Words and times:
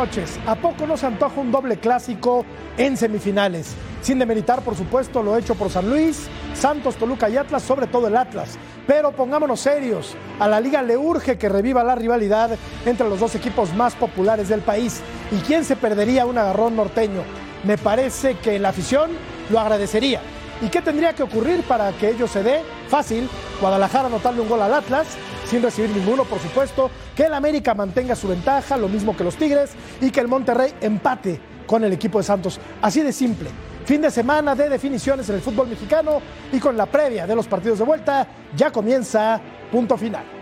Noches. 0.00 0.40
¿A 0.46 0.54
poco 0.54 0.86
no 0.86 0.96
se 0.96 1.04
antoja 1.04 1.38
un 1.38 1.52
doble 1.52 1.76
clásico 1.76 2.46
en 2.78 2.96
semifinales? 2.96 3.74
Sin 4.00 4.18
demeritar, 4.18 4.62
por 4.62 4.74
supuesto, 4.74 5.22
lo 5.22 5.36
hecho 5.36 5.54
por 5.54 5.68
San 5.68 5.90
Luis, 5.90 6.26
Santos, 6.54 6.96
Toluca 6.96 7.28
y 7.28 7.36
Atlas, 7.36 7.62
sobre 7.62 7.86
todo 7.86 8.08
el 8.08 8.16
Atlas. 8.16 8.56
Pero 8.86 9.12
pongámonos 9.12 9.60
serios, 9.60 10.16
a 10.38 10.48
la 10.48 10.58
liga 10.58 10.80
le 10.80 10.96
urge 10.96 11.36
que 11.36 11.50
reviva 11.50 11.84
la 11.84 11.96
rivalidad 11.96 12.56
entre 12.86 13.10
los 13.10 13.20
dos 13.20 13.34
equipos 13.34 13.74
más 13.74 13.94
populares 13.94 14.48
del 14.48 14.62
país. 14.62 15.02
¿Y 15.32 15.36
quién 15.40 15.66
se 15.66 15.76
perdería 15.76 16.24
un 16.24 16.38
agarrón 16.38 16.76
norteño? 16.76 17.20
Me 17.64 17.76
parece 17.76 18.38
que 18.38 18.58
la 18.58 18.70
afición 18.70 19.10
lo 19.50 19.60
agradecería. 19.60 20.22
¿Y 20.62 20.68
qué 20.68 20.82
tendría 20.82 21.14
que 21.14 21.22
ocurrir 21.22 21.62
para 21.62 21.90
que 21.92 22.10
ello 22.10 22.26
se 22.26 22.42
dé? 22.42 22.62
Fácil, 22.88 23.28
Guadalajara 23.60 24.08
anotarle 24.08 24.42
un 24.42 24.48
gol 24.48 24.60
al 24.60 24.74
Atlas, 24.74 25.06
sin 25.46 25.62
recibir 25.62 25.90
ninguno, 25.90 26.24
por 26.24 26.38
supuesto, 26.38 26.90
que 27.16 27.24
el 27.24 27.34
América 27.34 27.72
mantenga 27.74 28.14
su 28.14 28.28
ventaja, 28.28 28.76
lo 28.76 28.88
mismo 28.88 29.16
que 29.16 29.24
los 29.24 29.36
Tigres, 29.36 29.70
y 30.00 30.10
que 30.10 30.20
el 30.20 30.28
Monterrey 30.28 30.74
empate 30.80 31.40
con 31.66 31.82
el 31.82 31.92
equipo 31.92 32.18
de 32.18 32.24
Santos. 32.24 32.60
Así 32.82 33.00
de 33.00 33.12
simple. 33.12 33.48
Fin 33.86 34.02
de 34.02 34.10
semana 34.10 34.54
de 34.54 34.68
definiciones 34.68 35.28
en 35.30 35.36
el 35.36 35.40
fútbol 35.40 35.68
mexicano 35.68 36.20
y 36.52 36.60
con 36.60 36.76
la 36.76 36.86
previa 36.86 37.26
de 37.26 37.34
los 37.34 37.46
partidos 37.46 37.78
de 37.78 37.84
vuelta, 37.84 38.26
ya 38.54 38.70
comienza 38.70 39.40
punto 39.72 39.96
final. 39.96 40.39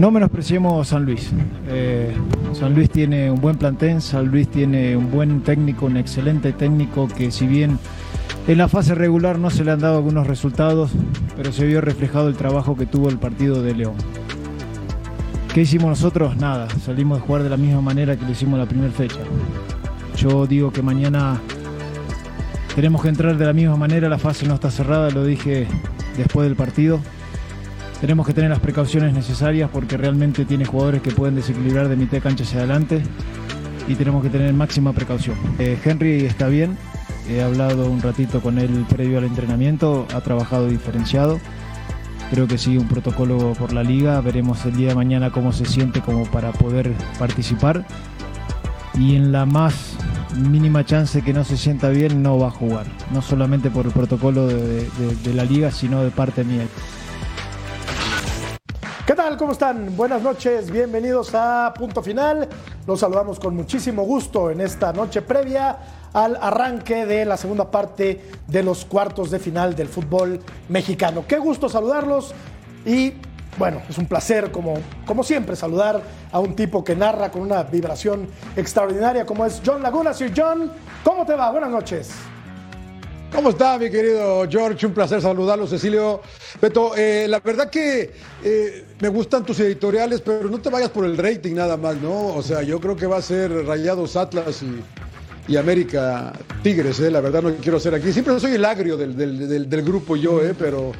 No 0.00 0.10
menospreciemos 0.10 0.88
San 0.88 1.04
Luis. 1.04 1.30
Eh, 1.68 2.10
San 2.54 2.74
Luis 2.74 2.88
tiene 2.88 3.30
un 3.30 3.38
buen 3.38 3.58
plantel, 3.58 4.00
San 4.00 4.28
Luis 4.28 4.48
tiene 4.48 4.96
un 4.96 5.10
buen 5.10 5.42
técnico, 5.42 5.84
un 5.84 5.98
excelente 5.98 6.54
técnico 6.54 7.06
que 7.06 7.30
si 7.30 7.46
bien 7.46 7.78
en 8.48 8.56
la 8.56 8.66
fase 8.66 8.94
regular 8.94 9.38
no 9.38 9.50
se 9.50 9.62
le 9.62 9.72
han 9.72 9.80
dado 9.80 9.98
algunos 9.98 10.26
resultados, 10.26 10.90
pero 11.36 11.52
se 11.52 11.66
vio 11.66 11.82
reflejado 11.82 12.28
el 12.28 12.34
trabajo 12.34 12.78
que 12.78 12.86
tuvo 12.86 13.10
el 13.10 13.18
partido 13.18 13.62
de 13.62 13.74
León. 13.74 13.92
¿Qué 15.52 15.60
hicimos 15.60 15.90
nosotros? 15.90 16.34
Nada, 16.38 16.66
salimos 16.82 17.18
a 17.18 17.20
jugar 17.20 17.42
de 17.42 17.50
la 17.50 17.58
misma 17.58 17.82
manera 17.82 18.16
que 18.16 18.24
lo 18.24 18.30
hicimos 18.30 18.58
la 18.58 18.64
primera 18.64 18.92
fecha. 18.92 19.20
Yo 20.16 20.46
digo 20.46 20.72
que 20.72 20.80
mañana 20.80 21.38
tenemos 22.74 23.02
que 23.02 23.08
entrar 23.10 23.36
de 23.36 23.44
la 23.44 23.52
misma 23.52 23.76
manera, 23.76 24.08
la 24.08 24.18
fase 24.18 24.48
no 24.48 24.54
está 24.54 24.70
cerrada, 24.70 25.10
lo 25.10 25.26
dije 25.26 25.66
después 26.16 26.48
del 26.48 26.56
partido. 26.56 27.00
Tenemos 28.00 28.26
que 28.26 28.32
tener 28.32 28.48
las 28.50 28.60
precauciones 28.60 29.12
necesarias 29.12 29.68
porque 29.72 29.96
realmente 29.96 30.44
tiene 30.46 30.64
jugadores 30.64 31.02
que 31.02 31.10
pueden 31.10 31.34
desequilibrar 31.34 31.88
de 31.88 31.96
mitad 31.96 32.12
de 32.12 32.20
cancha 32.22 32.44
hacia 32.44 32.60
adelante 32.60 33.02
y 33.88 33.94
tenemos 33.94 34.22
que 34.22 34.30
tener 34.30 34.52
máxima 34.54 34.92
precaución. 34.92 35.36
Eh, 35.58 35.78
Henry 35.84 36.24
está 36.24 36.48
bien, 36.48 36.78
he 37.28 37.42
hablado 37.42 37.90
un 37.90 38.00
ratito 38.00 38.40
con 38.40 38.58
él 38.58 38.86
previo 38.88 39.18
al 39.18 39.24
entrenamiento, 39.24 40.06
ha 40.14 40.20
trabajado 40.22 40.66
diferenciado. 40.68 41.38
Creo 42.30 42.46
que 42.46 42.56
sigue 42.58 42.78
un 42.78 42.86
protocolo 42.88 43.54
por 43.58 43.72
la 43.72 43.82
liga, 43.82 44.20
veremos 44.20 44.64
el 44.64 44.76
día 44.76 44.88
de 44.90 44.94
mañana 44.94 45.30
cómo 45.30 45.52
se 45.52 45.66
siente 45.66 46.00
como 46.00 46.24
para 46.24 46.52
poder 46.52 46.92
participar. 47.18 47.84
Y 48.94 49.16
en 49.16 49.32
la 49.32 49.44
más 49.46 49.96
mínima 50.38 50.84
chance 50.84 51.22
que 51.22 51.32
no 51.32 51.44
se 51.44 51.56
sienta 51.56 51.88
bien, 51.90 52.22
no 52.22 52.38
va 52.38 52.48
a 52.48 52.50
jugar. 52.50 52.86
No 53.12 53.20
solamente 53.20 53.68
por 53.70 53.84
el 53.86 53.92
protocolo 53.92 54.46
de, 54.46 54.56
de- 54.56 55.16
de 55.24 55.34
la 55.34 55.44
liga, 55.44 55.70
sino 55.72 56.02
de 56.04 56.10
parte 56.10 56.44
mía. 56.44 56.62
¿Cómo 59.20 59.52
están? 59.52 59.94
Buenas 59.98 60.22
noches, 60.22 60.70
bienvenidos 60.70 61.34
a 61.34 61.74
Punto 61.76 62.02
Final. 62.02 62.48
Los 62.86 63.00
saludamos 63.00 63.38
con 63.38 63.54
muchísimo 63.54 64.02
gusto 64.02 64.50
en 64.50 64.62
esta 64.62 64.94
noche 64.94 65.20
previa 65.20 65.76
al 66.14 66.38
arranque 66.40 67.04
de 67.04 67.26
la 67.26 67.36
segunda 67.36 67.70
parte 67.70 68.30
de 68.46 68.62
los 68.62 68.86
cuartos 68.86 69.30
de 69.30 69.38
final 69.38 69.76
del 69.76 69.88
fútbol 69.88 70.40
mexicano. 70.70 71.24
Qué 71.28 71.38
gusto 71.38 71.68
saludarlos 71.68 72.32
y 72.86 73.12
bueno, 73.58 73.82
es 73.90 73.98
un 73.98 74.06
placer 74.06 74.50
como, 74.50 74.74
como 75.04 75.22
siempre 75.22 75.54
saludar 75.54 76.00
a 76.32 76.40
un 76.40 76.56
tipo 76.56 76.82
que 76.82 76.96
narra 76.96 77.30
con 77.30 77.42
una 77.42 77.62
vibración 77.62 78.26
extraordinaria 78.56 79.26
como 79.26 79.44
es 79.44 79.60
John 79.64 79.82
Laguna. 79.82 80.14
Sir 80.14 80.32
John, 80.34 80.72
¿cómo 81.04 81.26
te 81.26 81.34
va? 81.34 81.50
Buenas 81.50 81.70
noches. 81.70 82.10
¿Cómo 83.32 83.50
está, 83.50 83.78
mi 83.78 83.88
querido 83.90 84.44
George? 84.50 84.84
Un 84.86 84.92
placer 84.92 85.22
saludarlo, 85.22 85.66
Cecilio. 85.66 86.20
Beto, 86.60 86.92
eh, 86.96 87.26
la 87.28 87.38
verdad 87.40 87.70
que 87.70 88.10
eh, 88.42 88.84
me 89.00 89.08
gustan 89.08 89.44
tus 89.46 89.60
editoriales, 89.60 90.20
pero 90.20 90.48
no 90.50 90.60
te 90.60 90.68
vayas 90.68 90.90
por 90.90 91.04
el 91.04 91.16
rating 91.16 91.54
nada 91.54 91.76
más, 91.76 91.96
¿no? 91.96 92.34
O 92.34 92.42
sea, 92.42 92.62
yo 92.62 92.80
creo 92.80 92.96
que 92.96 93.06
va 93.06 93.18
a 93.18 93.22
ser 93.22 93.52
Rayados 93.66 94.16
Atlas 94.16 94.62
y, 94.62 95.52
y 95.52 95.56
América 95.56 96.32
Tigres, 96.62 96.98
¿eh? 97.00 97.10
La 97.10 97.20
verdad 97.20 97.42
no 97.42 97.54
quiero 97.54 97.78
ser 97.78 97.94
aquí. 97.94 98.12
Siempre 98.12 98.38
soy 98.40 98.52
el 98.54 98.64
agrio 98.64 98.96
del, 98.96 99.16
del- 99.16 99.68
del- 99.70 99.82
grupo 99.84 100.16
yo, 100.16 100.42
¿eh? 100.42 100.54
Pero, 100.58 100.90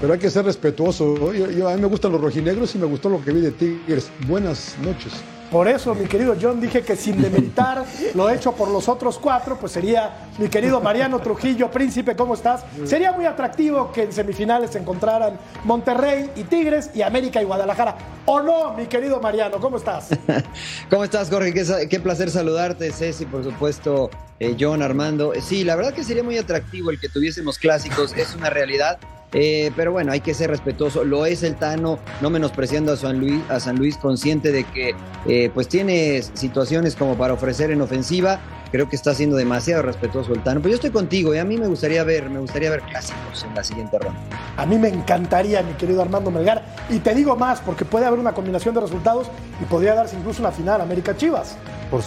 pero 0.00 0.14
hay 0.14 0.18
que 0.18 0.30
ser 0.30 0.46
respetuoso. 0.46 1.14
a 1.30 1.74
mí 1.74 1.80
me 1.80 1.86
gustan 1.86 2.12
los 2.12 2.20
rojinegros 2.20 2.74
y 2.74 2.78
me 2.78 2.86
gustó 2.86 3.10
lo 3.10 3.22
que 3.22 3.30
vi 3.30 3.42
de 3.42 3.50
Tigres. 3.52 4.08
Buenas 4.26 4.74
noches. 4.82 5.12
Por 5.50 5.68
eso, 5.68 5.94
mi 5.94 6.06
querido 6.06 6.34
John, 6.40 6.60
dije 6.60 6.82
que 6.82 6.96
sin 6.96 7.20
demeritar 7.20 7.84
lo 8.14 8.28
hecho 8.30 8.52
por 8.52 8.68
los 8.68 8.88
otros 8.88 9.18
cuatro, 9.18 9.56
pues 9.58 9.72
sería 9.72 10.28
mi 10.38 10.48
querido 10.48 10.80
Mariano 10.80 11.20
Trujillo, 11.20 11.70
príncipe, 11.70 12.16
¿cómo 12.16 12.34
estás? 12.34 12.64
Sería 12.84 13.12
muy 13.12 13.26
atractivo 13.26 13.92
que 13.92 14.02
en 14.02 14.12
semifinales 14.12 14.70
se 14.70 14.78
encontraran 14.78 15.38
Monterrey 15.64 16.30
y 16.36 16.44
Tigres 16.44 16.90
y 16.94 17.02
América 17.02 17.40
y 17.40 17.44
Guadalajara. 17.44 17.96
¿O 18.26 18.40
no, 18.40 18.74
mi 18.74 18.86
querido 18.86 19.20
Mariano? 19.20 19.58
¿Cómo 19.60 19.76
estás? 19.76 20.08
¿Cómo 20.90 21.04
estás, 21.04 21.30
Jorge? 21.30 21.52
Qué, 21.88 22.00
placer 22.00 22.30
saludarte, 22.30 22.90
Ceci, 22.90 23.26
por 23.26 23.44
supuesto, 23.44 24.10
eh, 24.40 24.56
John, 24.58 24.82
Armando. 24.82 25.32
Sí, 25.40 25.62
la 25.62 25.76
verdad 25.76 25.92
que 25.92 26.04
sería 26.04 26.22
muy 26.22 26.38
atractivo 26.38 26.90
el 26.90 26.98
que 26.98 27.08
tuviésemos 27.08 27.58
clásicos, 27.58 28.14
es 28.16 28.34
una 28.34 28.50
realidad. 28.50 28.98
Eh, 29.34 29.72
pero 29.76 29.92
bueno, 29.92 30.12
hay 30.12 30.20
que 30.20 30.32
ser 30.32 30.50
respetuoso. 30.50 31.04
Lo 31.04 31.26
es 31.26 31.42
el 31.42 31.56
Tano, 31.56 31.98
no 32.20 32.30
menospreciando 32.30 32.92
a 32.92 32.96
San 32.96 33.18
Luis, 33.18 33.42
a 33.50 33.60
San 33.60 33.76
Luis 33.76 33.96
consciente 33.96 34.52
de 34.52 34.64
que 34.64 34.94
eh, 35.26 35.50
pues 35.52 35.68
tiene 35.68 36.22
situaciones 36.22 36.94
como 36.94 37.16
para 37.16 37.34
ofrecer 37.34 37.70
en 37.70 37.82
ofensiva. 37.82 38.38
Creo 38.70 38.88
que 38.88 38.96
está 38.96 39.14
siendo 39.14 39.36
demasiado 39.36 39.82
respetuoso 39.82 40.32
el 40.32 40.42
Tano. 40.42 40.60
Pero 40.60 40.70
yo 40.70 40.74
estoy 40.76 40.90
contigo 40.90 41.34
y 41.34 41.38
a 41.38 41.44
mí 41.44 41.56
me 41.58 41.66
gustaría 41.66 42.02
ver, 42.04 42.30
me 42.30 42.38
gustaría 42.38 42.70
ver 42.70 42.82
clásicos 42.82 43.44
en 43.44 43.54
la 43.54 43.62
siguiente 43.62 43.98
ronda. 43.98 44.20
A 44.56 44.66
mí 44.66 44.78
me 44.78 44.88
encantaría, 44.88 45.62
mi 45.62 45.74
querido 45.74 46.02
Armando 46.02 46.30
Melgar. 46.30 46.64
Y 46.88 47.00
te 47.00 47.14
digo 47.14 47.36
más, 47.36 47.60
porque 47.60 47.84
puede 47.84 48.06
haber 48.06 48.18
una 48.18 48.32
combinación 48.32 48.74
de 48.74 48.80
resultados 48.80 49.28
y 49.60 49.64
podría 49.64 49.94
darse 49.94 50.16
incluso 50.16 50.42
una 50.42 50.52
final 50.52 50.80
América 50.80 51.16
Chivas. 51.16 51.56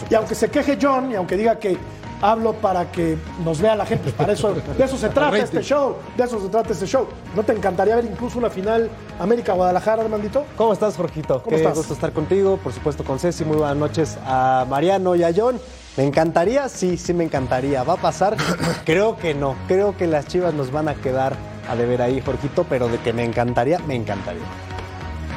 Y 0.09 0.15
aunque 0.15 0.35
se 0.35 0.49
queje 0.49 0.77
John 0.81 1.11
y 1.11 1.15
aunque 1.15 1.37
diga 1.37 1.57
que 1.57 1.77
hablo 2.21 2.53
para 2.53 2.91
que 2.91 3.17
nos 3.43 3.61
vea 3.61 3.75
la 3.75 3.85
gente, 3.85 4.03
pues 4.03 4.15
para 4.15 4.33
eso, 4.33 4.53
de 4.53 4.83
eso 4.83 4.97
se 4.97 5.09
trata 5.17 5.37
este 5.37 5.61
show, 5.61 5.95
de 6.15 6.23
eso 6.23 6.41
se 6.41 6.49
trata 6.49 6.73
este 6.73 6.85
show. 6.85 7.07
¿No 7.35 7.43
te 7.43 7.53
encantaría 7.53 7.95
ver 7.95 8.05
incluso 8.05 8.39
una 8.39 8.49
final 8.49 8.89
América-Guadalajara, 9.19 10.03
Armandito? 10.03 10.45
¿Cómo 10.55 10.73
estás, 10.73 10.95
Jorgito? 10.95 11.41
¿Cómo 11.43 11.49
Qué 11.55 11.61
estás? 11.61 11.77
gusto 11.77 11.93
estar 11.93 12.11
contigo, 12.11 12.57
por 12.57 12.73
supuesto 12.73 13.03
con 13.03 13.19
Ceci. 13.19 13.45
Muy 13.45 13.57
buenas 13.57 13.77
noches 13.77 14.17
a 14.25 14.65
Mariano 14.69 15.15
y 15.15 15.23
a 15.23 15.31
John. 15.35 15.59
¿Me 15.95 16.05
encantaría? 16.05 16.69
Sí, 16.69 16.97
sí 16.97 17.13
me 17.13 17.23
encantaría. 17.23 17.83
¿Va 17.83 17.93
a 17.93 17.97
pasar? 17.97 18.37
Creo 18.85 19.17
que 19.17 19.33
no. 19.33 19.55
Creo 19.67 19.97
que 19.97 20.07
las 20.07 20.27
chivas 20.27 20.53
nos 20.53 20.71
van 20.71 20.87
a 20.87 20.95
quedar 20.95 21.35
a 21.69 21.75
deber 21.75 22.01
ahí, 22.01 22.21
Jorgito, 22.21 22.65
pero 22.69 22.87
de 22.87 22.97
que 22.99 23.13
me 23.13 23.23
encantaría, 23.23 23.79
me 23.79 23.95
encantaría. 23.95 24.43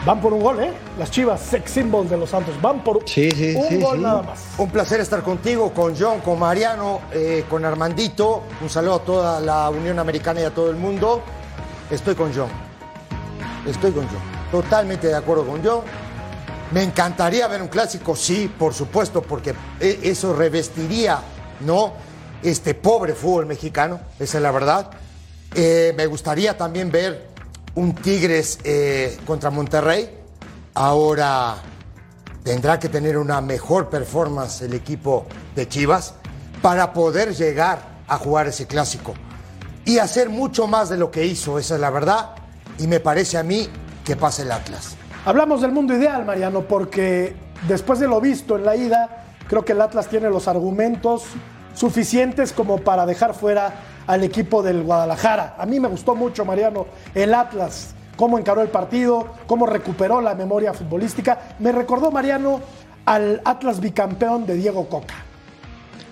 Van 0.06 0.18
por 0.20 0.32
un 0.32 0.40
gol, 0.42 0.60
¿eh? 0.60 0.72
Las 0.98 1.10
chivas, 1.10 1.40
sex 1.42 1.70
symbol 1.72 2.08
de 2.08 2.16
los 2.16 2.30
Santos. 2.30 2.54
Van 2.62 2.82
por 2.82 3.00
Sí, 3.06 3.30
sí, 3.30 3.54
un 3.54 3.68
sí, 3.68 3.76
gol 3.80 3.98
sí. 3.98 4.02
nada 4.02 4.22
más. 4.22 4.40
Un 4.56 4.70
placer 4.70 4.98
estar 5.00 5.22
contigo, 5.22 5.72
con 5.74 5.94
John, 5.98 6.20
con 6.20 6.38
Mariano, 6.38 7.00
eh, 7.12 7.44
con 7.50 7.64
Armandito. 7.66 8.44
Un 8.62 8.70
saludo 8.70 8.94
a 8.94 8.98
toda 9.04 9.40
la 9.40 9.68
Unión 9.68 9.98
Americana 9.98 10.40
y 10.40 10.44
a 10.44 10.54
todo 10.54 10.70
el 10.70 10.76
mundo. 10.76 11.20
Estoy 11.90 12.14
con 12.14 12.32
John. 12.34 12.48
Estoy 13.66 13.92
con 13.92 14.06
John. 14.08 14.20
Totalmente 14.50 15.08
de 15.08 15.14
acuerdo 15.16 15.46
con 15.46 15.62
John. 15.62 15.82
Me 16.72 16.82
encantaría 16.82 17.46
ver 17.48 17.60
un 17.60 17.68
clásico, 17.68 18.16
sí, 18.16 18.50
por 18.58 18.72
supuesto, 18.72 19.20
porque 19.20 19.54
e- 19.80 19.98
eso 20.04 20.34
revestiría, 20.34 21.18
¿no? 21.60 21.92
Este 22.42 22.72
pobre 22.74 23.12
fútbol 23.14 23.44
mexicano, 23.44 24.00
esa 24.18 24.38
es 24.38 24.42
la 24.42 24.50
verdad. 24.50 24.90
Eh, 25.54 25.92
me 25.96 26.06
gustaría 26.06 26.56
también 26.56 26.90
ver 26.90 27.28
un 27.80 27.94
Tigres 27.94 28.58
eh, 28.62 29.16
contra 29.26 29.50
Monterrey. 29.50 30.08
Ahora 30.74 31.56
tendrá 32.44 32.78
que 32.78 32.88
tener 32.88 33.16
una 33.16 33.40
mejor 33.40 33.88
performance 33.88 34.62
el 34.62 34.74
equipo 34.74 35.26
de 35.56 35.66
Chivas 35.66 36.14
para 36.60 36.92
poder 36.92 37.34
llegar 37.34 37.80
a 38.06 38.18
jugar 38.18 38.48
ese 38.48 38.66
clásico 38.66 39.14
y 39.84 39.98
hacer 39.98 40.28
mucho 40.28 40.66
más 40.66 40.90
de 40.90 40.98
lo 40.98 41.10
que 41.10 41.24
hizo, 41.26 41.58
esa 41.58 41.76
es 41.76 41.80
la 41.80 41.90
verdad, 41.90 42.30
y 42.78 42.86
me 42.86 43.00
parece 43.00 43.38
a 43.38 43.42
mí 43.42 43.68
que 44.04 44.14
pasa 44.14 44.42
el 44.42 44.52
Atlas. 44.52 44.94
Hablamos 45.24 45.62
del 45.62 45.72
mundo 45.72 45.94
ideal, 45.94 46.24
Mariano, 46.26 46.62
porque 46.62 47.34
después 47.66 47.98
de 47.98 48.08
lo 48.08 48.20
visto 48.20 48.56
en 48.56 48.66
la 48.66 48.76
ida, 48.76 49.24
creo 49.48 49.64
que 49.64 49.72
el 49.72 49.80
Atlas 49.80 50.08
tiene 50.08 50.28
los 50.28 50.48
argumentos 50.48 51.24
suficientes 51.74 52.52
como 52.52 52.78
para 52.78 53.06
dejar 53.06 53.34
fuera 53.34 53.72
al 54.10 54.24
equipo 54.24 54.60
del 54.60 54.82
Guadalajara. 54.82 55.54
A 55.56 55.64
mí 55.66 55.78
me 55.78 55.86
gustó 55.86 56.16
mucho, 56.16 56.44
Mariano, 56.44 56.86
el 57.14 57.32
Atlas, 57.32 57.94
cómo 58.16 58.40
encaró 58.40 58.60
el 58.60 58.68
partido, 58.68 59.28
cómo 59.46 59.66
recuperó 59.66 60.20
la 60.20 60.34
memoria 60.34 60.74
futbolística. 60.74 61.54
Me 61.60 61.70
recordó, 61.70 62.10
Mariano, 62.10 62.60
al 63.06 63.40
Atlas 63.44 63.78
bicampeón 63.78 64.46
de 64.46 64.54
Diego 64.54 64.88
Coca. 64.88 65.14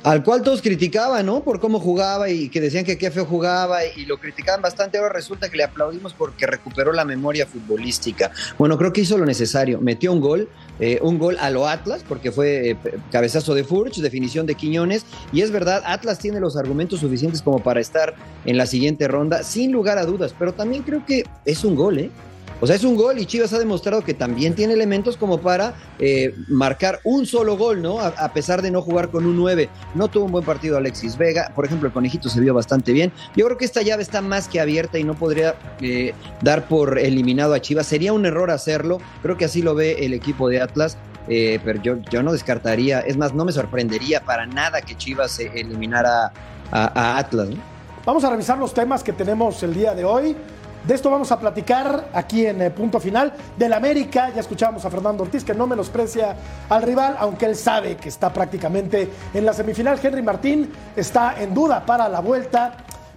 Al 0.04 0.22
cual 0.22 0.42
todos 0.42 0.62
criticaban, 0.62 1.26
¿no? 1.26 1.42
Por 1.42 1.58
cómo 1.58 1.80
jugaba 1.80 2.30
y 2.30 2.48
que 2.50 2.60
decían 2.60 2.84
que 2.84 2.96
qué 2.96 3.10
feo 3.10 3.24
jugaba 3.24 3.84
y 3.84 4.06
lo 4.06 4.18
criticaban 4.18 4.62
bastante. 4.62 4.96
Ahora 4.96 5.12
resulta 5.12 5.48
que 5.48 5.56
le 5.56 5.64
aplaudimos 5.64 6.14
porque 6.14 6.46
recuperó 6.46 6.92
la 6.92 7.04
memoria 7.04 7.46
futbolística. 7.46 8.30
Bueno, 8.58 8.78
creo 8.78 8.92
que 8.92 9.00
hizo 9.00 9.18
lo 9.18 9.26
necesario. 9.26 9.80
Metió 9.80 10.12
un 10.12 10.20
gol, 10.20 10.48
eh, 10.78 11.00
un 11.02 11.18
gol 11.18 11.36
a 11.40 11.50
lo 11.50 11.66
Atlas, 11.66 12.04
porque 12.08 12.30
fue 12.30 12.70
eh, 12.70 12.76
cabezazo 13.10 13.54
de 13.54 13.64
Furch, 13.64 13.96
definición 13.96 14.46
de 14.46 14.54
Quiñones. 14.54 15.04
Y 15.32 15.42
es 15.42 15.50
verdad, 15.50 15.82
Atlas 15.84 16.20
tiene 16.20 16.38
los 16.38 16.56
argumentos 16.56 17.00
suficientes 17.00 17.42
como 17.42 17.58
para 17.58 17.80
estar 17.80 18.14
en 18.44 18.56
la 18.56 18.66
siguiente 18.66 19.08
ronda, 19.08 19.42
sin 19.42 19.72
lugar 19.72 19.98
a 19.98 20.06
dudas. 20.06 20.32
Pero 20.38 20.54
también 20.54 20.84
creo 20.84 21.04
que 21.04 21.24
es 21.44 21.64
un 21.64 21.74
gol, 21.74 21.98
¿eh? 21.98 22.10
O 22.60 22.66
sea, 22.66 22.74
es 22.74 22.82
un 22.82 22.96
gol 22.96 23.18
y 23.18 23.26
Chivas 23.26 23.52
ha 23.52 23.58
demostrado 23.58 24.02
que 24.02 24.14
también 24.14 24.54
tiene 24.54 24.74
elementos 24.74 25.16
como 25.16 25.38
para 25.38 25.74
eh, 25.98 26.34
marcar 26.48 27.00
un 27.04 27.24
solo 27.24 27.56
gol, 27.56 27.80
¿no? 27.80 28.00
A, 28.00 28.32
pesar 28.32 28.62
de 28.62 28.70
no 28.70 28.82
jugar 28.82 29.10
con 29.10 29.26
un 29.26 29.36
9. 29.36 29.68
No 29.94 30.08
tuvo 30.08 30.24
un 30.24 30.32
buen 30.32 30.44
partido 30.44 30.76
Alexis 30.76 31.16
Vega. 31.16 31.52
Por 31.54 31.64
ejemplo, 31.64 31.86
el 31.86 31.92
conejito 31.92 32.28
se 32.28 32.40
vio 32.40 32.54
bastante 32.54 32.92
bien. 32.92 33.12
Yo 33.36 33.46
creo 33.46 33.58
que 33.58 33.64
esta 33.64 33.82
llave 33.82 34.02
está 34.02 34.20
más 34.22 34.48
que 34.48 34.60
abierta 34.60 34.98
y 34.98 35.04
no 35.04 35.14
podría 35.14 35.54
eh, 35.80 36.14
dar 36.42 36.66
por 36.66 36.98
eliminado 36.98 37.54
a 37.54 37.60
Chivas. 37.60 37.86
Sería 37.86 38.12
un 38.12 38.26
error 38.26 38.50
hacerlo. 38.50 38.98
Creo 39.22 39.36
que 39.36 39.44
así 39.44 39.62
lo 39.62 39.76
ve 39.76 40.04
el 40.04 40.12
equipo 40.12 40.48
de 40.48 40.60
Atlas. 40.60 40.98
Eh, 41.28 41.60
pero 41.64 41.80
yo, 41.82 42.22
no 42.22 42.32
descartaría, 42.32 43.00
es 43.00 43.18
más, 43.18 43.34
no 43.34 43.44
me 43.44 43.52
sorprendería 43.52 44.24
para 44.24 44.46
nada 44.46 44.80
que 44.80 44.96
Chivas 44.96 45.38
eliminara 45.38 46.32
a, 46.72 47.00
a 47.00 47.18
Atlas. 47.18 47.50
¿no? 47.50 47.78
Vamos 48.04 48.24
a 48.24 48.30
revisar 48.30 48.56
los 48.56 48.72
temas 48.72 49.04
que 49.04 49.12
tenemos 49.12 49.62
el 49.62 49.74
día 49.74 49.94
de 49.94 50.06
hoy. 50.06 50.34
De 50.88 50.94
esto 50.94 51.10
vamos 51.10 51.30
a 51.32 51.38
platicar 51.38 52.08
aquí 52.14 52.46
en 52.46 52.62
el 52.62 52.72
punto 52.72 52.98
final. 52.98 53.34
Del 53.58 53.74
América, 53.74 54.32
ya 54.34 54.40
escuchamos 54.40 54.86
a 54.86 54.90
Fernando 54.90 55.22
Ortiz 55.22 55.44
que 55.44 55.52
no 55.52 55.66
menosprecia 55.66 56.34
al 56.66 56.80
rival, 56.80 57.14
aunque 57.18 57.44
él 57.44 57.56
sabe 57.56 57.98
que 57.98 58.08
está 58.08 58.32
prácticamente 58.32 59.06
en 59.34 59.44
la 59.44 59.52
semifinal. 59.52 60.00
Henry 60.02 60.22
Martín 60.22 60.72
está 60.96 61.42
en 61.42 61.52
duda 61.52 61.84
para 61.84 62.08
la 62.08 62.20
vuelta. 62.20 62.72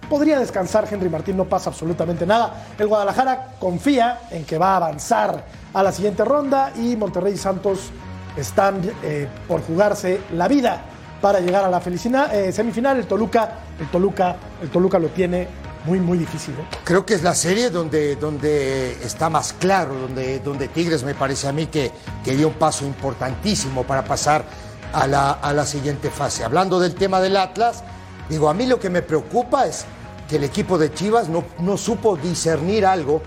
Podría 0.06 0.38
descansar 0.38 0.86
Henry 0.90 1.08
Martín, 1.08 1.34
no 1.34 1.46
pasa 1.46 1.70
absolutamente 1.70 2.26
nada. 2.26 2.52
El 2.78 2.88
Guadalajara 2.88 3.54
confía 3.58 4.18
en 4.30 4.44
que 4.44 4.58
va 4.58 4.74
a 4.74 4.76
avanzar 4.76 5.42
a 5.72 5.82
la 5.82 5.92
siguiente 5.92 6.26
ronda 6.26 6.72
y 6.76 6.94
Monterrey 6.94 7.32
y 7.32 7.38
Santos 7.38 7.90
están 8.36 8.82
eh, 9.02 9.26
por 9.48 9.62
jugarse 9.62 10.20
la 10.34 10.46
vida 10.46 10.78
para 11.22 11.40
llegar 11.40 11.64
a 11.64 11.70
la 11.70 11.80
eh, 11.80 12.52
semifinal. 12.52 12.98
El 12.98 13.06
Toluca, 13.06 13.48
el 13.80 13.86
Toluca, 13.86 14.36
el 14.60 14.68
Toluca 14.68 14.98
lo 14.98 15.08
tiene 15.08 15.61
muy, 15.84 16.00
muy 16.00 16.18
difícil. 16.18 16.54
¿eh? 16.54 16.64
Creo 16.84 17.04
que 17.04 17.14
es 17.14 17.22
la 17.22 17.34
serie 17.34 17.70
donde, 17.70 18.16
donde 18.16 18.92
está 19.04 19.28
más 19.28 19.52
claro, 19.52 19.94
donde, 19.94 20.40
donde 20.40 20.68
Tigres 20.68 21.02
me 21.02 21.14
parece 21.14 21.48
a 21.48 21.52
mí 21.52 21.66
que, 21.66 21.90
que 22.24 22.36
dio 22.36 22.48
un 22.48 22.54
paso 22.54 22.84
importantísimo 22.84 23.84
para 23.84 24.04
pasar 24.04 24.44
a 24.92 25.06
la, 25.06 25.32
a 25.32 25.52
la 25.52 25.66
siguiente 25.66 26.10
fase. 26.10 26.44
Hablando 26.44 26.78
del 26.78 26.94
tema 26.94 27.20
del 27.20 27.36
Atlas, 27.36 27.82
digo, 28.28 28.48
a 28.48 28.54
mí 28.54 28.66
lo 28.66 28.78
que 28.78 28.90
me 28.90 29.02
preocupa 29.02 29.66
es 29.66 29.84
que 30.28 30.36
el 30.36 30.44
equipo 30.44 30.78
de 30.78 30.92
Chivas 30.92 31.28
no, 31.28 31.44
no 31.58 31.76
supo 31.76 32.16
discernir 32.16 32.86
algo, 32.86 33.22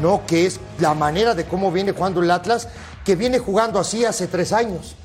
¿no? 0.00 0.22
que 0.26 0.46
es 0.46 0.60
la 0.78 0.94
manera 0.94 1.34
de 1.34 1.44
cómo 1.44 1.72
viene 1.72 1.92
jugando 1.92 2.22
el 2.22 2.30
Atlas, 2.30 2.68
que 3.04 3.16
viene 3.16 3.38
jugando 3.38 3.78
así 3.78 4.04
hace 4.04 4.26
tres 4.26 4.52
años. 4.52 4.96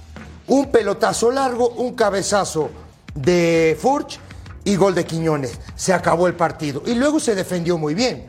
Un 0.48 0.72
pelotazo 0.72 1.32
largo, 1.32 1.70
un 1.70 1.94
cabezazo 1.94 2.70
de 3.14 3.78
Furch 3.80 4.20
y 4.64 4.76
gol 4.76 4.96
de 4.96 5.06
Quiñones. 5.06 5.60
Se 5.76 5.94
acabó 5.94 6.28
el 6.28 6.36
partido. 6.36 6.84
Y 6.86 6.96
luego 6.96 7.20
se 7.20 7.36
defendió 7.36 7.78
muy 7.78 7.94
bien. 7.94 8.26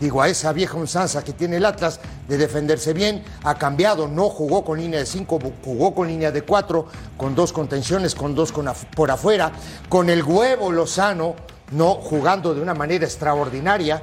Digo, 0.00 0.20
a 0.20 0.28
esa 0.28 0.52
vieja 0.52 0.76
unsanza 0.76 1.24
que 1.24 1.32
tiene 1.32 1.56
el 1.56 1.64
Atlas 1.64 2.00
de 2.28 2.36
defenderse 2.36 2.92
bien, 2.92 3.24
ha 3.44 3.54
cambiado, 3.54 4.08
no 4.08 4.28
jugó 4.28 4.62
con 4.62 4.78
línea 4.78 5.00
de 5.00 5.06
5, 5.06 5.38
jugó 5.64 5.94
con 5.94 6.08
línea 6.08 6.30
de 6.30 6.42
4, 6.42 6.86
con 7.16 7.34
dos 7.34 7.52
contenciones, 7.52 8.14
con 8.14 8.34
dos 8.34 8.52
por 8.94 9.10
afuera, 9.10 9.52
con 9.88 10.10
el 10.10 10.22
huevo 10.22 10.70
Lozano, 10.70 11.34
no 11.72 11.94
jugando 11.94 12.54
de 12.54 12.60
una 12.60 12.74
manera 12.74 13.06
extraordinaria. 13.06 14.02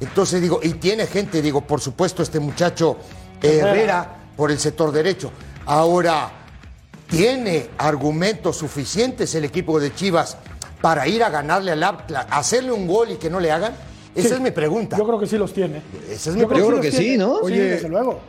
Entonces 0.00 0.40
digo, 0.40 0.60
y 0.62 0.74
tiene 0.74 1.08
gente, 1.08 1.42
digo, 1.42 1.62
por 1.62 1.80
supuesto, 1.80 2.22
este 2.22 2.38
muchacho 2.38 2.98
Herrera 3.40 4.18
por 4.36 4.52
el 4.52 4.60
sector 4.60 4.92
derecho. 4.92 5.32
Ahora, 5.66 6.30
¿tiene 7.08 7.70
argumentos 7.78 8.56
suficientes 8.56 9.34
el 9.34 9.44
equipo 9.44 9.80
de 9.80 9.92
Chivas 9.92 10.36
para 10.82 11.06
ir 11.08 11.22
a 11.22 11.30
ganarle 11.30 11.70
al 11.70 11.82
Atlas, 11.82 12.26
hacerle 12.28 12.72
un 12.72 12.86
gol 12.86 13.12
y 13.12 13.16
que 13.16 13.30
no 13.30 13.40
le 13.40 13.50
hagan? 13.50 13.72
Esa 14.14 14.34
es 14.34 14.40
mi 14.40 14.50
pregunta. 14.50 14.98
Yo 14.98 15.06
creo 15.06 15.18
que 15.18 15.26
sí 15.26 15.38
los 15.38 15.54
tiene. 15.54 15.80
Esa 16.10 16.30
es 16.30 16.36
mi 16.36 16.44
pregunta. 16.44 16.58
Yo 16.58 16.68
creo 16.68 16.80
que 16.80 16.92
sí, 16.92 17.16
¿no? 17.16 17.38
Sí, 17.46 17.56
desde 17.56 17.88
luego. 17.88 18.20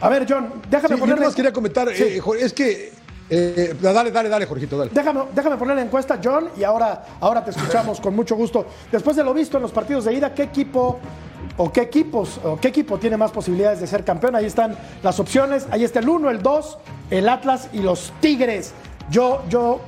A 0.00 0.08
ver, 0.08 0.26
John, 0.28 0.54
déjame 0.68 0.94
sí, 0.94 1.00
ponerle... 1.00 1.20
Yo 1.20 1.26
más 1.28 1.36
quería 1.36 1.52
comentar, 1.52 1.88
eh, 1.88 2.20
es 2.40 2.52
que... 2.52 2.92
Eh, 3.32 3.76
dale, 3.80 4.10
dale, 4.10 4.28
dale, 4.28 4.46
Jorgito, 4.46 4.76
dale. 4.76 4.90
Déjame, 4.92 5.20
déjame 5.32 5.56
poner 5.56 5.76
la 5.76 5.82
encuesta, 5.82 6.18
John, 6.24 6.48
y 6.56 6.64
ahora, 6.64 7.04
ahora 7.20 7.44
te 7.44 7.52
escuchamos 7.52 8.00
con 8.00 8.16
mucho 8.16 8.34
gusto. 8.34 8.66
Después 8.90 9.14
de 9.14 9.22
lo 9.22 9.32
visto 9.32 9.56
en 9.56 9.62
los 9.62 9.70
partidos 9.70 10.06
de 10.06 10.14
ida, 10.14 10.34
¿qué 10.34 10.44
equipo 10.44 10.98
o 11.56 11.72
qué 11.72 11.82
equipos 11.82 12.40
o 12.42 12.58
qué 12.58 12.68
equipo 12.68 12.98
tiene 12.98 13.16
más 13.16 13.30
posibilidades 13.30 13.78
de 13.80 13.86
ser 13.86 14.04
campeón? 14.04 14.34
Ahí 14.34 14.46
están 14.46 14.76
las 15.04 15.20
opciones. 15.20 15.66
Ahí 15.70 15.84
está 15.84 16.00
el 16.00 16.08
1, 16.08 16.28
el 16.28 16.42
2, 16.42 16.78
el 17.10 17.28
Atlas 17.28 17.68
y 17.72 17.82
los 17.82 18.12
Tigres. 18.20 18.72
Yo, 19.10 19.44
yo 19.48 19.80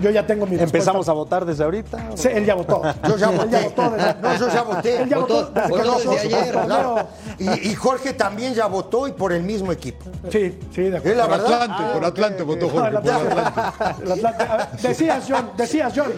yo 0.00 0.10
ya 0.10 0.26
tengo 0.26 0.46
mi 0.46 0.56
¿Empezamos 0.58 1.08
a 1.08 1.12
votar 1.12 1.44
desde 1.44 1.64
ahorita? 1.64 2.10
Sí, 2.14 2.28
él 2.32 2.44
ya 2.44 2.54
votó. 2.54 2.82
Yo 3.08 3.16
ya 3.16 3.28
voté. 3.30 3.44
Él 3.44 3.50
ya 3.50 3.60
votó 3.68 3.90
desde... 3.90 4.14
No, 4.20 4.36
yo 4.38 4.48
ya 4.48 4.62
voté. 4.62 5.02
Él 5.02 5.08
ya 5.08 5.18
votó, 5.18 5.52
votó 5.68 5.84
nosotros- 5.84 6.22
desde 6.22 6.36
ayer. 6.36 6.54
Claro. 6.54 7.08
Y, 7.38 7.68
y 7.70 7.74
Jorge 7.74 8.12
también 8.12 8.54
ya 8.54 8.66
votó 8.66 9.08
y 9.08 9.12
por 9.12 9.32
el 9.32 9.42
mismo 9.42 9.72
equipo. 9.72 10.04
Sí, 10.30 10.58
sí, 10.74 10.82
de 10.82 10.88
Es 10.88 10.94
acuerdo. 10.96 11.16
la 11.18 11.28
Por 11.28 11.38
verdad. 11.38 11.62
Atlante, 11.62 11.92
por 11.94 12.04
Atlante 12.04 12.42
votó 12.42 12.68
Jorge, 12.70 12.88
el 12.88 12.94
por 12.94 13.10
Atlante. 13.10 13.40
Atlante. 14.12 14.42
Atlante. 14.44 14.88
Decías, 14.88 15.24
John, 15.28 15.50
decías, 15.56 15.92
John. 15.96 16.12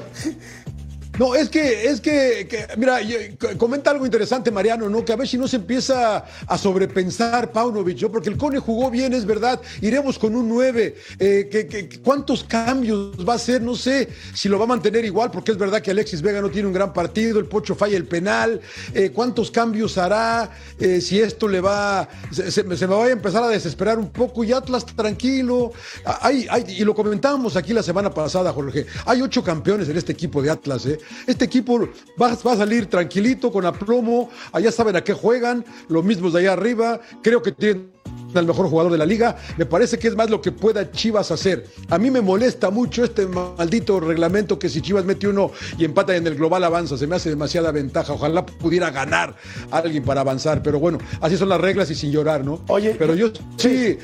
No, 1.19 1.35
es 1.35 1.49
que, 1.49 1.89
es 1.89 2.01
que, 2.03 2.47
mira, 2.77 2.99
c- 2.99 3.57
comenta 3.57 3.91
algo 3.91 4.05
interesante 4.05 4.51
Mariano, 4.51 4.89
¿no? 4.91 5.03
Que 5.03 5.15
a 5.15 5.17
ver 5.17 5.27
si 5.27 5.39
no 5.39 5.49
se 5.49 5.57
empieza 5.57 6.27
a 6.47 6.59
sobrepensar 6.59 7.53
Paunovic, 7.53 8.03
¿no? 8.03 8.11
Porque 8.13 8.29
el 8.29 8.37
Cone 8.37 8.59
jugó 8.59 8.91
bien, 8.91 9.15
es 9.15 9.25
verdad, 9.25 9.59
iremos 9.81 10.19
con 10.19 10.37
un 10.37 10.47
9. 10.47 10.95
Eh, 11.19 11.49
que, 11.51 12.01
¿Cuántos 12.01 12.45
cambios 12.45 13.27
va 13.27 13.33
a 13.33 13.37
hacer? 13.37 13.63
No 13.63 13.75
sé 13.75 14.09
si 14.35 14.51
lo 14.51 14.59
va 14.59 14.65
a 14.65 14.69
mantener 14.69 15.07
igual, 15.07 15.31
porque 15.31 15.53
es 15.53 15.59
verdad 15.59 15.81
que 15.81 15.91
Alexis 15.91 16.21
Vega 16.21 16.43
no 16.43 16.51
tiene 16.51 16.69
un 16.69 16.75
gran 16.75 16.93
partido, 16.93 17.39
el 17.39 17.47
Pocho 17.47 17.75
falla 17.75 17.97
el 17.97 18.05
penal. 18.07 18.61
Eh, 18.93 19.11
¿Cuántos 19.11 19.51
cambios 19.51 19.97
hará? 19.97 20.51
Eh, 20.79 21.01
si 21.01 21.19
esto 21.19 21.49
le 21.49 21.63
va, 21.63 22.07
se, 22.31 22.51
se- 22.51 22.77
se 22.77 22.87
me 22.87 22.95
va 22.95 23.05
a 23.07 23.11
empezar 23.11 23.43
a 23.43 23.49
desesperar 23.49 23.99
un 23.99 24.11
poco 24.11 24.45
y 24.45 24.53
Atlas 24.53 24.85
tranquilo. 24.85 25.73
Ah, 26.05 26.19
Hay, 26.23 26.47
hay, 26.51 26.65
y 26.69 26.85
lo 26.85 26.95
comentábamos 26.95 27.57
aquí 27.57 27.73
la 27.73 27.83
semana 27.83 28.13
pasada, 28.13 28.53
Jorge, 28.53 28.85
hay 29.07 29.23
ocho 29.23 29.43
campeones 29.43 29.89
en 29.89 29.97
este 29.97 30.13
equipo 30.13 30.43
de 30.43 30.51
Atlas, 30.51 30.85
¿eh? 30.85 30.99
Este 31.27 31.45
equipo 31.45 31.89
va, 32.21 32.37
va 32.47 32.53
a 32.53 32.57
salir 32.57 32.87
tranquilito, 32.87 33.51
con 33.53 33.65
aplomo, 33.65 34.31
allá 34.53 34.71
saben 34.73 34.97
a 34.97 35.05
qué 35.05 35.13
juegan, 35.13 35.65
los 35.89 36.05
mismos 36.05 36.33
de 36.33 36.41
allá 36.41 36.53
arriba, 36.53 37.01
creo 37.23 37.43
que 37.43 37.53
tienen 37.53 37.97
al 38.35 38.47
mejor 38.47 38.69
jugador 38.69 38.93
de 38.93 38.99
la 38.99 39.07
liga, 39.07 39.37
me 39.57 39.67
parece 39.67 39.99
que 39.99 40.09
es 40.09 40.17
más 40.17 40.31
lo 40.31 40.41
que 40.41 40.53
pueda 40.53 40.91
Chivas 40.91 41.31
hacer. 41.31 41.67
A 41.89 41.99
mí 41.99 42.11
me 42.11 42.21
molesta 42.21 42.71
mucho 42.71 43.05
este 43.05 43.27
maldito 43.27 44.01
reglamento 44.01 44.59
que 44.59 44.69
si 44.69 44.81
Chivas 44.83 45.05
mete 45.05 45.29
uno 45.29 45.53
y 45.79 45.85
empata 45.85 46.15
en 46.17 46.27
el 46.27 46.35
global 46.35 46.65
avanza, 46.65 46.97
se 46.97 47.07
me 47.07 47.17
hace 47.17 47.31
demasiada 47.31 47.73
ventaja, 47.73 48.13
ojalá 48.13 48.45
pudiera 48.45 48.91
ganar 48.91 49.37
a 49.71 49.79
alguien 49.79 50.03
para 50.03 50.21
avanzar, 50.21 50.63
pero 50.63 50.79
bueno, 50.79 50.99
así 51.21 51.37
son 51.37 51.49
las 51.49 51.61
reglas 51.61 51.91
y 51.91 51.95
sin 51.95 52.13
llorar, 52.13 52.45
¿no? 52.45 52.63
Oye, 52.69 52.95
pero 52.99 53.15
yo 53.15 53.31
sí, 53.57 53.99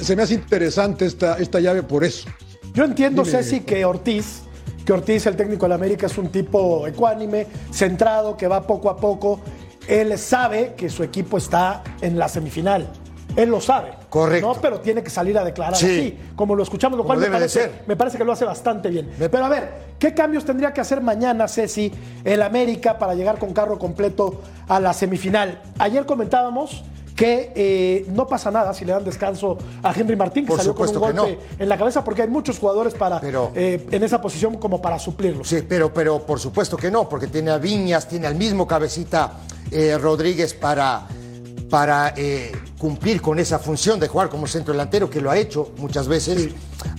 se 0.00 0.16
me 0.16 0.22
hace 0.22 0.34
interesante 0.34 1.06
esta, 1.06 1.38
esta 1.38 1.60
llave 1.60 1.82
por 1.82 2.04
eso. 2.04 2.28
Yo 2.74 2.84
entiendo, 2.84 3.22
Dime, 3.22 3.38
Ceci, 3.38 3.60
que 3.60 3.84
Ortiz, 3.84 4.42
que 4.84 4.92
Ortiz, 4.92 5.26
el 5.26 5.36
técnico 5.36 5.66
de 5.66 5.70
la 5.70 5.74
América, 5.74 6.06
es 6.06 6.16
un 6.18 6.28
tipo 6.28 6.86
ecuánime, 6.86 7.46
centrado, 7.72 8.36
que 8.36 8.48
va 8.48 8.62
poco 8.66 8.88
a 8.90 8.96
poco. 8.96 9.40
Él 9.86 10.16
sabe 10.18 10.74
que 10.76 10.88
su 10.90 11.02
equipo 11.02 11.38
está 11.38 11.82
en 12.00 12.18
la 12.18 12.28
semifinal. 12.28 12.88
Él 13.36 13.50
lo 13.50 13.60
sabe. 13.60 13.92
Correcto. 14.08 14.54
¿no? 14.54 14.60
Pero 14.60 14.80
tiene 14.80 15.02
que 15.02 15.10
salir 15.10 15.36
a 15.38 15.44
declarar 15.44 15.76
Sí. 15.76 15.86
así, 15.86 16.18
como 16.34 16.54
lo 16.56 16.62
escuchamos, 16.62 16.96
lo 16.98 17.04
cual 17.04 17.18
me 17.18 17.26
parece, 17.30 17.70
me 17.86 17.94
parece 17.94 18.18
que 18.18 18.24
lo 18.24 18.32
hace 18.32 18.44
bastante 18.44 18.88
bien. 18.88 19.10
Pero 19.18 19.44
a 19.44 19.48
ver, 19.48 19.70
¿qué 19.98 20.14
cambios 20.14 20.44
tendría 20.44 20.72
que 20.72 20.80
hacer 20.80 21.00
mañana, 21.02 21.46
Ceci, 21.46 21.92
el 22.24 22.42
América 22.42 22.98
para 22.98 23.14
llegar 23.14 23.38
con 23.38 23.52
carro 23.52 23.78
completo 23.78 24.40
a 24.66 24.80
la 24.80 24.92
semifinal? 24.92 25.60
Ayer 25.78 26.04
comentábamos 26.06 26.82
que 27.18 27.52
eh, 27.56 28.06
no 28.14 28.28
pasa 28.28 28.48
nada 28.48 28.72
si 28.72 28.84
le 28.84 28.92
dan 28.92 29.02
descanso 29.04 29.58
a 29.82 29.92
Henry 29.92 30.14
Martín, 30.14 30.44
que 30.44 30.50
Por 30.50 30.58
salió 30.58 30.72
con 30.72 30.88
un 30.88 30.94
golpe 30.94 31.36
en 31.58 31.68
la 31.68 31.76
cabeza, 31.76 32.04
porque 32.04 32.22
hay 32.22 32.28
muchos 32.28 32.60
jugadores 32.60 32.94
para 32.94 33.20
Pero- 33.20 33.50
eh, 33.56 33.88
en 33.90 34.04
esa 34.04 34.20
posición 34.20 34.56
como 34.56 34.80
para 34.80 35.00
suplirlo. 35.00 35.42
Sí, 35.42 35.64
pero, 35.68 35.92
pero 35.92 36.24
por 36.24 36.38
supuesto 36.38 36.76
que 36.76 36.92
no, 36.92 37.08
porque 37.08 37.26
tiene 37.26 37.50
a 37.50 37.58
Viñas, 37.58 38.06
tiene 38.06 38.28
al 38.28 38.36
mismo 38.36 38.68
cabecita 38.68 39.32
eh, 39.72 39.98
Rodríguez 39.98 40.54
para, 40.54 41.08
para 41.68 42.14
cumplir 42.78 43.20
con 43.20 43.40
esa 43.40 43.58
función 43.58 43.98
de 43.98 44.06
jugar 44.06 44.28
como 44.28 44.46
centro 44.46 44.72
delantero, 44.72 45.10
que 45.10 45.20
lo 45.20 45.28
ha 45.32 45.36
hecho 45.36 45.72
muchas 45.78 46.06
veces. 46.06 46.50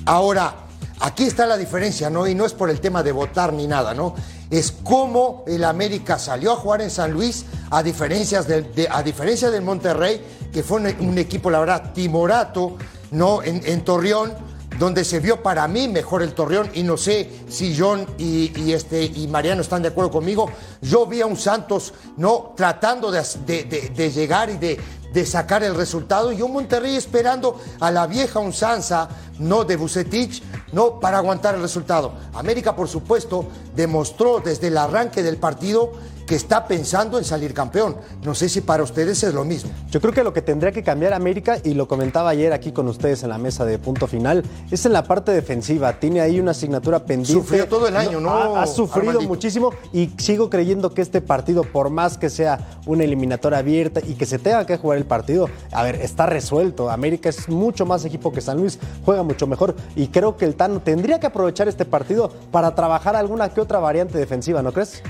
Ahora, 0.05 0.53
aquí 0.99 1.23
está 1.23 1.45
la 1.45 1.55
diferencia, 1.55 2.09
¿no? 2.09 2.27
Y 2.27 2.35
no 2.35 2.45
es 2.45 2.51
por 2.51 2.69
el 2.69 2.81
tema 2.81 3.03
de 3.03 3.13
votar 3.13 3.53
ni 3.53 3.67
nada, 3.67 3.93
¿no? 3.93 4.15
Es 4.49 4.71
cómo 4.71 5.43
el 5.47 5.63
América 5.63 6.17
salió 6.17 6.51
a 6.53 6.55
jugar 6.55 6.81
en 6.81 6.89
San 6.89 7.11
Luis, 7.11 7.45
a, 7.69 7.83
diferencias 7.83 8.47
de- 8.47 8.87
a 8.89 9.03
diferencia 9.03 9.51
del 9.51 9.61
Monterrey, 9.61 10.21
que 10.51 10.63
fue 10.63 10.77
un, 10.99 11.17
equipo, 11.17 11.51
la 11.51 11.59
verdad, 11.59 11.93
timorato, 11.93 12.75
¿no? 13.11 13.43
En, 13.43 13.83
Torreón 13.83 14.33
donde 14.79 15.03
se 15.03 15.19
vio 15.19 15.43
para 15.43 15.67
mí 15.67 15.87
mejor 15.89 16.21
el 16.21 16.33
Torreón 16.33 16.69
y 16.73 16.83
no 16.83 16.95
sé 16.95 17.29
si 17.49 17.75
John 17.77 18.05
y, 18.17 18.71
este, 18.71 19.03
y 19.03 19.27
Mariano 19.27 19.61
están 19.61 19.81
de 19.81 19.89
acuerdo 19.89 20.09
conmigo. 20.11 20.49
Yo 20.81 21.05
vi 21.05 21.19
a 21.21 21.25
un 21.25 21.35
Santos 21.35 21.93
no 22.15 22.53
tratando 22.55 23.11
de- 23.11 23.91
de 23.93 24.11
llegar 24.11 24.49
y 24.49 24.57
de, 24.57 24.79
de 25.11 25.25
sacar 25.25 25.63
el 25.63 25.75
resultado 25.75 26.31
y 26.31 26.41
un 26.41 26.53
Monterrey 26.53 26.95
esperando 26.95 27.59
a 27.81 27.91
la 27.91 28.07
vieja 28.07 28.39
unsanza 28.39 29.09
no 29.39 29.65
de 29.65 29.75
Bucetich 29.75 30.41
no 30.71 30.99
para 30.99 31.17
aguantar 31.17 31.55
el 31.55 31.61
resultado. 31.61 32.13
América 32.33 32.75
por 32.75 32.87
supuesto 32.87 33.45
demostró 33.75 34.39
desde 34.39 34.67
el 34.67 34.77
arranque 34.77 35.23
del 35.23 35.37
partido 35.37 35.91
que 36.29 36.35
está 36.35 36.67
pensando 36.67 37.17
en 37.17 37.23
salir 37.25 37.55
campeón. 37.55 37.95
No 38.23 38.35
sé 38.35 38.49
si 38.49 38.61
para 38.61 38.83
ustedes 38.83 39.23
es 39.23 39.33
lo 39.33 39.43
mismo. 39.43 39.71
Yo 39.89 39.99
creo 39.99 40.13
que 40.13 40.23
lo 40.23 40.31
que 40.31 40.43
tendría 40.43 40.71
que 40.71 40.83
cambiar 40.83 41.11
América, 41.13 41.57
y 41.63 41.73
lo 41.73 41.87
comentaba 41.87 42.29
ayer 42.29 42.53
aquí 42.53 42.71
con 42.71 42.87
ustedes 42.87 43.23
en 43.23 43.29
la 43.29 43.39
mesa 43.39 43.65
de 43.65 43.79
punto 43.79 44.05
final, 44.05 44.43
es 44.69 44.85
en 44.85 44.93
la 44.93 45.05
parte 45.05 45.31
defensiva. 45.31 45.99
Tiene 45.99 46.21
ahí 46.21 46.39
una 46.39 46.51
asignatura 46.51 46.99
pendiente. 46.99 47.33
Sufrió 47.33 47.67
todo 47.67 47.87
el 47.87 47.97
año, 47.97 48.21
¿no, 48.21 48.29
Ha, 48.29 48.61
ha 48.61 48.67
sufrido 48.67 49.09
Armandito? 49.09 49.27
muchísimo 49.27 49.73
y 49.91 50.11
sigo 50.19 50.51
creyendo 50.51 50.93
que 50.93 51.01
este 51.01 51.19
partido, 51.19 51.63
por 51.63 51.89
más 51.89 52.19
que 52.19 52.29
sea 52.29 52.79
una 52.85 53.05
eliminatoria 53.05 53.57
abierta 53.57 53.99
y 53.99 54.13
que 54.13 54.27
se 54.27 54.37
tenga 54.37 54.67
que 54.67 54.77
jugar 54.77 54.99
el 54.99 55.05
partido, 55.05 55.49
a 55.71 55.81
ver, 55.81 55.95
está 55.95 56.27
resuelto. 56.27 56.91
América 56.91 57.29
es 57.29 57.49
mucho 57.49 57.87
más 57.87 58.05
equipo 58.05 58.31
que 58.31 58.41
San 58.41 58.57
Luis, 58.57 58.77
juega 59.03 59.23
mucho 59.23 59.47
mejor 59.47 59.75
y 59.95 60.09
creo 60.09 60.37
que 60.37 60.45
el 60.45 60.53
Tano 60.53 60.79
tendría 60.79 61.19
que 61.19 61.25
aprovechar 61.25 61.67
este 61.67 61.85
partido 61.85 62.31
para 62.51 62.75
trabajar 62.75 63.15
alguna 63.15 63.49
que 63.49 63.61
otra 63.61 63.79
variante 63.79 64.19
defensiva, 64.19 64.61
¿no 64.61 64.71
crees? 64.71 65.01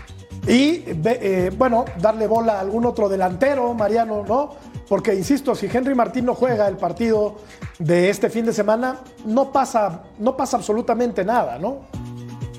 Y, 0.49 0.83
eh, 0.87 1.51
bueno, 1.55 1.85
darle 2.01 2.25
bola 2.25 2.53
a 2.53 2.61
algún 2.61 2.83
otro 2.83 3.07
delantero, 3.07 3.71
Mariano, 3.75 4.25
¿no? 4.27 4.55
Porque, 4.87 5.13
insisto, 5.13 5.53
si 5.53 5.67
Henry 5.71 5.93
Martín 5.93 6.25
no 6.25 6.33
juega 6.33 6.67
el 6.67 6.75
partido 6.75 7.35
de 7.77 8.09
este 8.09 8.31
fin 8.31 8.47
de 8.47 8.53
semana, 8.53 8.97
no 9.25 9.51
pasa, 9.51 10.05
no 10.17 10.35
pasa 10.35 10.57
absolutamente 10.57 11.23
nada, 11.23 11.59
¿no? 11.59 11.81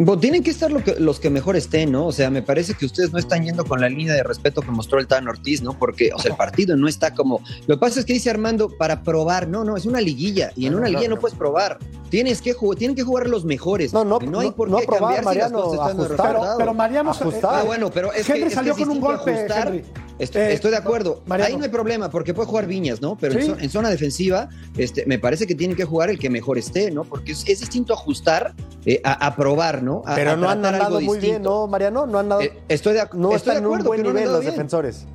Bueno, 0.02 0.18
tienen 0.18 0.42
que 0.42 0.50
estar 0.50 0.72
lo 0.72 0.82
que- 0.82 0.98
los 0.98 1.20
que 1.20 1.28
mejor 1.28 1.56
estén, 1.56 1.92
¿no? 1.92 2.06
O 2.06 2.12
sea, 2.12 2.30
me 2.30 2.40
parece 2.40 2.72
que 2.72 2.86
ustedes 2.86 3.12
no 3.12 3.18
están 3.18 3.44
yendo 3.44 3.66
con 3.66 3.82
la 3.82 3.88
línea 3.90 4.14
de 4.14 4.22
respeto 4.22 4.62
que 4.62 4.70
mostró 4.70 4.98
el 4.98 5.06
Tan 5.06 5.28
Ortiz, 5.28 5.60
¿no? 5.60 5.78
Porque, 5.78 6.10
o 6.14 6.18
sea, 6.18 6.30
el 6.30 6.38
partido 6.38 6.74
no 6.74 6.88
está 6.88 7.12
como. 7.12 7.42
Lo 7.66 7.74
que 7.76 7.80
pasa 7.80 8.00
es 8.00 8.06
que 8.06 8.14
dice 8.14 8.30
Armando 8.30 8.70
para 8.70 9.02
probar. 9.02 9.46
No, 9.46 9.62
no, 9.62 9.76
es 9.76 9.84
una 9.84 10.00
liguilla. 10.00 10.52
Y 10.56 10.64
en 10.66 10.74
una 10.74 10.88
liguilla 10.88 11.10
no 11.10 11.18
puedes 11.18 11.36
probar. 11.36 11.78
Tienes 12.08 12.40
que 12.40 12.54
jugar, 12.54 12.78
tienen 12.78 12.96
que 12.96 13.02
jugar 13.02 13.28
los 13.28 13.44
mejores. 13.44 13.92
No, 13.92 14.02
no, 14.04 14.18
no 14.20 14.40
hay 14.40 14.50
por 14.52 14.70
no 14.70 14.78
qué 14.78 14.86
probar, 14.86 15.16
cambiar 15.16 15.34
si 15.34 15.38
las 15.38 15.52
Mariano, 15.52 15.62
cosas 15.62 15.90
están 15.90 16.00
ajustar. 16.06 16.36
Pero, 16.40 16.54
pero 16.56 16.74
Mariano. 16.74 17.10
Ajustar. 17.10 17.54
Ah, 17.54 17.62
bueno, 17.64 17.90
pero 17.90 18.12
es 18.14 18.26
que, 18.26 18.32
Henry 18.32 18.42
es 18.44 18.48
que 18.48 18.54
salió 18.54 18.72
es 18.72 18.78
con 18.78 18.88
un 18.88 19.00
golpe, 19.00 19.34
ajustar. 19.34 19.68
Henry. 19.68 19.84
Est- 20.20 20.36
Eh, 20.36 20.52
estoy 20.52 20.70
de 20.70 20.76
acuerdo. 20.76 21.22
Mariano. 21.26 21.52
Ahí 21.54 21.58
no 21.58 21.64
hay 21.64 21.70
problema, 21.70 22.10
porque 22.10 22.34
puede 22.34 22.46
jugar 22.48 22.66
Viñas, 22.66 23.00
¿no? 23.00 23.16
Pero 23.18 23.38
en 23.38 23.70
zona 23.70 23.88
defensiva, 23.90 24.48
este, 24.76 25.06
me 25.06 25.18
parece 25.18 25.46
que 25.46 25.54
tienen 25.54 25.76
que 25.76 25.84
jugar 25.84 26.10
el 26.10 26.18
que 26.18 26.28
mejor 26.30 26.58
esté, 26.58 26.90
¿no? 26.90 27.04
Porque 27.04 27.32
es, 27.32 27.44
es 27.48 27.60
distinto 27.60 27.94
ajustar 27.94 28.54
eh, 28.84 29.00
a, 29.02 29.26
a 29.26 29.34
probar, 29.36 29.82
¿no? 29.82 30.02
A- 30.06 30.14
Pero 30.14 30.32
a 30.32 30.36
no 30.36 30.48
han 30.48 30.64
andado 30.64 31.00
muy 31.00 31.18
bien. 31.18 31.42
¿no, 31.42 31.66
Mariano? 31.66 32.06
No 32.06 32.18
han 32.18 32.26
andado. 32.26 32.42
Eh, 32.42 32.52
estoy 32.68 32.92
de, 32.94 33.00
no 33.14 33.34
estoy 33.34 33.36
están 33.36 33.54
de 33.54 33.58
en 33.60 33.66
un 33.66 33.72
acuerdo 33.72 33.88
buen 33.88 34.02
no 34.02 34.08
nivel 34.08 34.22
andado 34.24 34.36
los 34.36 34.44
bien. 34.44 34.54
defensores. 34.54 35.06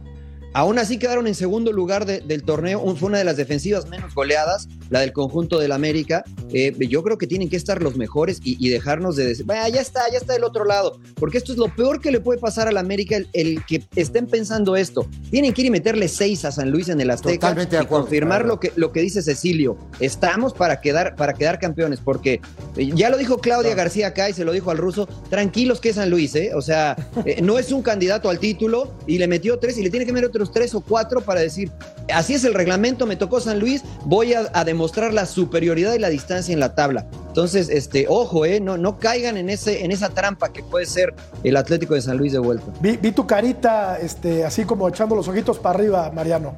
Aún 0.57 0.79
así 0.79 0.97
quedaron 0.97 1.27
en 1.27 1.35
segundo 1.35 1.73
lugar 1.73 2.05
de- 2.05 2.21
del 2.21 2.43
torneo. 2.43 2.79
Fue 2.95 3.09
una 3.09 3.17
de 3.17 3.25
las 3.25 3.35
defensivas 3.35 3.89
menos 3.89 4.15
goleadas, 4.15 4.69
la 4.89 5.01
del 5.01 5.11
conjunto 5.11 5.59
del 5.59 5.73
América. 5.73 6.23
Eh, 6.53 6.73
yo 6.87 7.03
creo 7.03 7.17
que 7.17 7.27
tienen 7.27 7.49
que 7.49 7.57
estar 7.57 7.83
los 7.83 7.97
mejores 7.97 8.39
y, 8.41 8.55
y 8.65 8.69
dejarnos 8.69 9.17
de 9.17 9.25
decir, 9.27 9.45
"Bah, 9.45 9.67
ya 9.67 9.81
está, 9.81 10.03
ya 10.09 10.17
está 10.17 10.31
del 10.31 10.45
otro 10.45 10.63
lado. 10.63 10.97
Porque 11.15 11.37
esto 11.39 11.51
es 11.51 11.57
lo 11.57 11.67
peor 11.75 11.99
que 11.99 12.09
le 12.09 12.21
puede 12.21 12.39
pasar 12.39 12.69
al 12.69 12.77
América, 12.77 13.17
el, 13.17 13.27
el 13.33 13.65
que 13.65 13.83
estén 13.97 14.27
pensando 14.27 14.77
esto. 14.77 15.05
Tienen 15.29 15.51
que 15.53 15.61
ir 15.63 15.67
y 15.67 15.71
meterle 15.71 16.07
seis 16.07 16.45
a 16.45 16.53
San 16.53 16.71
Luis 16.71 16.87
en 16.87 17.01
el 17.01 17.09
Azteca 17.11 17.33
Totalmente 17.49 17.75
de 17.75 17.81
y 17.81 17.85
acuerdo. 17.85 18.05
confirmar 18.05 18.37
Claro. 18.43 18.47
lo 18.55 18.59
que, 18.61 18.71
lo 18.77 18.91
que 18.93 19.01
dice 19.01 19.21
Cecilio. 19.21 19.77
Estamos 19.99 20.53
para 20.53 20.79
quedar, 20.79 21.15
para 21.17 21.33
quedar 21.33 21.59
campeones, 21.59 21.99
porque 21.99 22.39
eh, 22.77 22.91
ya 22.95 23.09
lo 23.09 23.17
dijo 23.17 23.39
Claudia 23.39 23.75
García 23.75 24.07
acá 24.07 24.29
y 24.29 24.33
se 24.33 24.45
lo 24.45 24.53
dijo 24.53 24.71
al 24.71 24.77
ruso, 24.77 25.05
tranquilos 25.29 25.81
que 25.81 25.89
es 25.89 25.95
San 25.95 26.09
Luis, 26.09 26.33
¿eh? 26.35 26.51
O 26.55 26.61
sea, 26.61 26.95
eh, 27.25 27.41
no 27.41 27.59
es 27.59 27.73
un 27.73 27.81
candidato 27.81 28.29
al 28.29 28.39
título 28.39 28.93
y 29.05 29.17
le 29.17 29.27
metió 29.27 29.59
tres 29.59 29.77
y 29.77 29.83
le 29.83 29.89
tiene 29.89 30.05
que 30.05 30.13
meter 30.13 30.29
otros 30.29 30.44
tres 30.51 30.75
o 30.75 30.81
cuatro 30.81 31.21
para 31.21 31.41
decir, 31.41 31.71
así 32.13 32.33
es 32.33 32.43
el 32.43 32.53
reglamento, 32.53 33.05
me 33.05 33.15
tocó 33.15 33.39
San 33.39 33.59
Luis, 33.59 33.83
voy 34.05 34.33
a, 34.33 34.63
demostrar 34.63 35.13
la 35.13 35.25
superioridad 35.25 35.93
y 35.93 35.99
la 35.99 36.09
distancia 36.09 36.53
en 36.53 36.59
la 36.59 36.75
tabla. 36.75 37.05
Entonces, 37.27 37.69
este, 37.69 38.07
ojo, 38.09 38.45
¿eh? 38.45 38.59
No, 38.59 38.77
no 38.77 38.97
caigan 38.97 39.37
en, 39.37 39.49
ese, 39.49 39.83
en 39.83 39.91
esa 39.91 40.09
trampa 40.09 40.51
que 40.51 40.63
puede 40.63 40.85
ser 40.85 41.13
el 41.43 41.57
Atlético 41.57 41.93
de 41.93 42.01
San 42.01 42.17
Luis 42.17 42.31
de 42.31 42.39
vuelta. 42.39 42.65
Vi, 42.81 42.97
vi 42.97 43.11
tu 43.11 43.27
carita, 43.27 43.99
este, 43.99 44.45
así 44.45 44.65
como 44.65 44.87
echando 44.87 45.15
los 45.15 45.27
ojitos 45.27 45.59
para 45.59 45.77
arriba, 45.77 46.11
Mariano. 46.11 46.55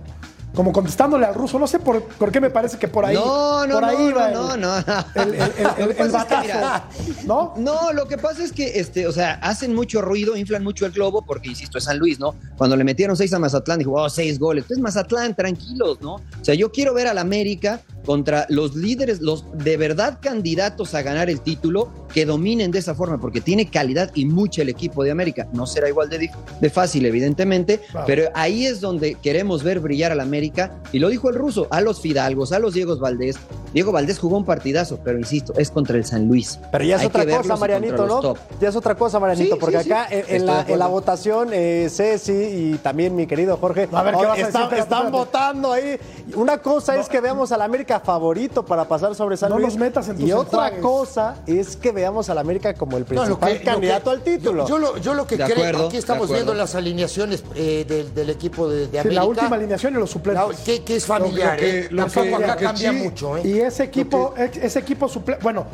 Como 0.57 0.73
contestándole 0.73 1.23
al 1.27 1.35
ruso. 1.35 1.59
No 1.59 1.67
sé 1.67 1.77
por, 1.77 2.01
por 2.01 2.31
qué 2.31 2.41
me 2.41 2.49
parece 2.49 2.79
que 2.79 2.87
por 2.87 3.05
ahí. 3.05 3.13
No, 3.13 3.67
no, 3.67 3.75
por 3.75 3.85
ahí 3.85 4.07
no, 4.09 4.15
va 4.15 4.29
no, 4.31 4.53
el- 4.55 4.59
no, 4.61 4.81
no. 4.81 4.83
El, 5.13 5.33
el- 5.35 5.41
el- 5.77 5.91
es 5.91 5.95
que, 5.97 6.03
batazo. 6.07 6.41
mira, 6.41 6.89
¿No? 7.27 7.53
No, 7.57 7.93
lo 7.93 8.07
que 8.07 8.17
pasa 8.17 8.43
es 8.43 8.51
que, 8.51 8.79
este, 8.79 9.05
o 9.05 9.11
sea, 9.11 9.33
hacen 9.43 9.75
mucho 9.75 10.01
ruido, 10.01 10.35
inflan 10.35 10.63
mucho 10.63 10.87
el 10.87 10.93
globo, 10.93 11.21
porque, 11.23 11.49
insisto, 11.49 11.77
es 11.77 11.83
San 11.83 11.99
Luis, 11.99 12.19
¿no? 12.19 12.33
Cuando 12.57 12.75
le 12.75 12.83
metieron 12.83 13.15
seis 13.15 13.31
a 13.33 13.37
Mazatlán, 13.39 13.77
dijo, 13.77 13.91
oh, 13.93 14.09
seis 14.09 14.39
goles. 14.39 14.63
Entonces, 14.63 14.81
Mazatlán, 14.81 15.35
tranquilos, 15.35 16.01
¿no? 16.01 16.15
O 16.15 16.21
sea, 16.41 16.55
yo 16.55 16.71
quiero 16.71 16.95
ver 16.95 17.05
al 17.07 17.19
América 17.19 17.79
contra 18.07 18.45
los 18.47 18.73
líderes, 18.73 19.19
los 19.19 19.43
de 19.51 19.75
verdad 19.75 20.19
candidatos 20.21 20.95
a 20.95 21.01
ganar 21.01 21.29
el 21.29 21.41
título, 21.41 21.91
que 22.13 22.25
dominen 22.25 22.71
de 22.71 22.79
esa 22.79 22.95
forma, 22.95 23.19
porque 23.19 23.41
tiene 23.41 23.69
calidad 23.69 24.11
y 24.15 24.23
mucho 24.23 24.61
el 24.61 24.69
equipo 24.69 25.03
de 25.03 25.11
América. 25.11 25.45
No 25.51 25.67
será 25.67 25.89
igual 25.89 26.09
de, 26.09 26.31
de 26.61 26.69
fácil, 26.69 27.05
evidentemente, 27.05 27.81
pero 28.05 28.29
ahí 28.33 28.65
es 28.65 28.79
donde 28.79 29.15
queremos 29.15 29.61
ver 29.61 29.81
brillar 29.81 30.13
al 30.13 30.21
América. 30.21 30.81
Y 30.93 30.99
lo 30.99 31.09
dijo 31.09 31.29
el 31.29 31.35
ruso, 31.35 31.67
a 31.69 31.81
los 31.81 31.99
Fidalgos, 31.99 32.53
a 32.53 32.59
los 32.59 32.73
Diegos 32.73 33.01
Valdés. 33.01 33.35
Diego 33.74 33.91
Valdés 33.91 34.19
jugó 34.19 34.38
un 34.38 34.45
partidazo, 34.45 35.00
pero 35.03 35.17
insisto, 35.19 35.53
es 35.57 35.69
contra 35.71 35.97
el 35.97 36.05
San 36.05 36.27
Luis. 36.27 36.59
Pero 36.71 36.83
ya 36.83 36.95
es 36.95 37.01
Hay 37.01 37.07
otra 37.07 37.25
cosa, 37.25 37.55
Marianito, 37.57 38.05
¿no? 38.07 38.33
Ya 38.59 38.69
es 38.69 38.75
otra 38.75 38.95
cosa, 38.95 39.19
Marianito, 39.19 39.55
Sí, 39.55 39.59
porque 39.62 39.77
sí, 39.79 39.83
sí. 39.86 39.91
acá 39.91 40.07
en- 40.09 40.25
en, 40.27 40.45
la, 40.45 40.53
acuerdo. 40.53 40.74
en 40.74 40.79
la 40.79 40.88
votación, 40.88 41.50
eh, 41.51 41.88
Ceci 41.91 42.31
y 42.31 42.79
también 42.81 43.15
mi 43.15 43.27
querido 43.27 43.57
Jorge, 43.57 43.88
A 43.91 44.03
ver, 44.03 44.15
¿qué 44.15 44.19
oh, 44.25 44.29
vas 44.29 44.39
a 44.39 44.45
decir? 44.67 44.77
están, 44.79 45.12
votando 45.12 45.71
ahí. 45.71 46.00
Una 46.36 46.57
cosa 46.59 46.95
es 46.97 47.07
que 47.09 47.19
veamos 47.21 47.51
al 47.51 47.62
América 47.62 48.00
favorito 48.00 48.65
para 48.65 48.86
pasar 48.88 49.15
sobre 49.15 49.38
San 49.38 49.50
No 49.50 49.55
Luis. 49.57 49.69
los 49.74 49.77
metas 49.77 50.07
en 50.09 50.17
tus 50.17 50.27
y 50.27 50.31
otra 50.31 50.71
cosa 50.79 51.36
es 51.45 51.75
que 51.75 51.91
veamos 51.91 52.29
al 52.29 52.38
América 52.38 52.74
como 52.74 52.97
el 52.97 53.03
No, 53.09 53.25
lo 53.25 53.39
principal 53.39 53.57
que- 53.59 53.63
candidato 53.63 54.03
que- 54.05 54.09
al 54.17 54.21
título. 54.24 54.67
Yo, 54.67 54.75
yo 54.75 54.77
lo, 54.79 54.97
yo 54.97 55.13
lo 55.13 55.27
que 55.27 55.38
De 55.38 55.43
creo, 55.45 55.57
acuerdo, 55.57 55.88
aquí 55.88 55.97
estamos 55.97 56.29
viendo 56.31 56.53
las 56.53 56.75
alineaciones 56.75 57.43
eh, 57.55 57.86
del, 57.88 58.13
del 58.13 58.29
equipo 58.29 58.67
de, 58.69 58.88
de 58.88 58.91
Sí, 58.91 58.97
América. 58.97 59.21
la 59.21 59.25
última 59.27 59.55
alineación 59.55 59.93
y 59.93 59.97
los 59.97 60.09
suplentes. 60.09 60.47
La- 60.59 60.63
que, 60.65 60.83
que 60.83 60.95
es 60.97 61.05
familiar, 61.05 61.53
Lo 61.55 61.59
que- 61.59 61.79
¿eh? 61.79 61.88
lo 61.91 62.05
Tampoco 62.05 62.38
que- 62.38 62.43
acá 62.45 62.55
cambia 62.57 62.91
mucho, 62.91 63.38
¿eh? 63.38 63.41
Y 63.57 63.61
ese 63.61 63.83
equipo, 63.85 64.35
ex- 64.37 64.57
ese 64.57 64.77
equipo 64.79 65.07
suple- 65.09 65.39
bueno, 65.41 65.65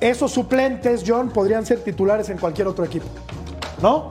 esos 0.00 0.30
suplentes, 0.30 1.02
John, 1.04 1.30
podrían 1.30 1.66
ser 1.66 1.80
titulares 1.80 2.28
en 2.28 2.38
cualquier 2.38 2.68
otro 2.68 2.84
equipo. 2.84 3.06
¿No? 3.82 4.10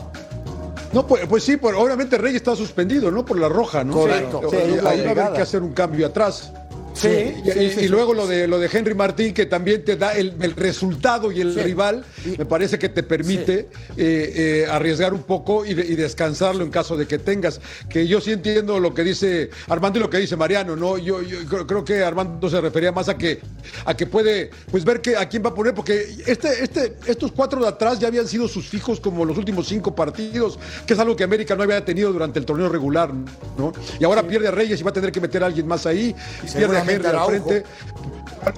No, 0.92 1.08
pues, 1.08 1.26
pues 1.28 1.44
sí, 1.46 1.56
por- 1.56 1.74
obviamente 1.76 2.18
Rey 2.18 2.36
está 2.36 2.54
suspendido, 2.58 3.10
¿no? 3.10 3.24
Por 3.24 3.40
la 3.40 3.48
roja, 3.48 3.86
¿no? 3.86 3.94
Correcto. 3.94 4.42
Sí, 4.50 4.56
va 4.84 4.90
a 4.90 4.94
haber 4.94 5.06
obligada. 5.08 5.34
que 5.38 5.42
hacer 5.42 5.64
un 5.64 5.72
cambio 5.72 6.08
atrás. 6.08 6.52
Sí, 6.94 7.08
Y, 7.08 7.52
sí, 7.52 7.60
y- 7.60 7.70
sí, 7.70 7.80
y 7.80 7.84
sí. 7.84 7.88
luego 7.88 8.14
lo 8.14 8.28
de 8.28 8.48
lo 8.48 8.60
de 8.60 8.70
Henry 8.72 8.94
Martín, 8.94 9.34
que 9.34 9.46
también 9.46 9.84
te 9.84 9.96
da 9.96 10.14
el, 10.14 10.36
el 10.42 10.52
resultado 10.56 11.32
y 11.32 11.42
el 11.42 11.56
rival, 11.56 12.04
me 12.38 12.46
parece 12.46 12.78
que 12.78 12.90
te 12.90 13.02
permite 13.04 13.70
eh, 13.98 14.34
eh, 14.66 14.68
arriesgar 14.70 15.14
un 15.14 15.24
poco 15.24 15.66
y, 15.66 15.74
de- 15.74 15.86
y 15.86 15.96
descansarlo 15.96 16.64
en 16.64 16.70
caso 16.70 16.98
de 16.98 17.08
que 17.08 17.18
tengas. 17.18 17.60
Que 17.90 18.08
yo 18.08 18.20
sí 18.22 18.32
entiendo 18.32 18.80
lo 18.80 18.94
que 18.94 19.04
dice 19.04 19.50
Armando 19.68 20.00
y 20.00 20.02
lo 20.02 20.10
que 20.10 20.18
dice 20.18 20.36
Mariano, 20.36 20.76
¿no? 20.76 20.98
Yo, 20.98 21.22
yo 21.22 21.38
creo, 21.48 21.66
creo 21.68 21.86
que 21.86 22.04
Armando 22.04 22.50
se 22.50 22.60
refería 22.62 22.92
más 22.92 23.10
a 23.10 23.18
que 23.18 23.40
a 23.86 23.96
que 23.96 24.06
puede 24.06 24.50
pues 24.70 24.84
ver 24.84 25.02
que 25.02 25.16
a 25.16 25.28
quién 25.30 25.44
va 25.46 25.50
a 25.50 25.54
poner, 25.56 25.74
porque 25.74 26.06
este, 26.28 26.64
este, 26.64 26.98
estos 27.08 27.32
cuatro 27.32 27.62
de 27.62 27.68
atrás 27.68 28.00
ya 28.00 28.08
habían 28.08 28.28
sido 28.28 28.48
sus 28.48 28.68
fijos 28.68 29.00
como 29.00 29.24
los 29.26 29.38
últimos 29.38 29.68
cinco 29.68 29.96
partidos, 29.96 30.60
que 30.86 30.94
es 30.94 31.00
algo 31.00 31.16
que 31.16 31.24
América 31.24 31.56
no 31.56 31.64
había 31.64 31.84
tenido 31.86 32.12
durante 32.12 32.38
el 32.40 32.46
torneo 32.46 32.70
regular, 32.70 33.12
¿no? 33.58 33.72
Y 34.00 34.04
ahora 34.04 34.24
pierde 34.28 34.48
a 34.50 34.52
Reyes 34.52 34.80
y 34.80 34.84
va 34.84 34.90
a 34.92 34.94
tener 34.94 35.12
que 35.12 35.22
meter 35.22 35.44
a 35.44 35.48
alguien 35.48 35.68
más 35.68 35.86
ahí, 35.86 36.16
pierde 36.56 36.81
seguramente 36.86 36.94
Henry 36.94 37.08
al 37.08 37.16
Araujo. 37.16 37.48
frente. 37.48 37.64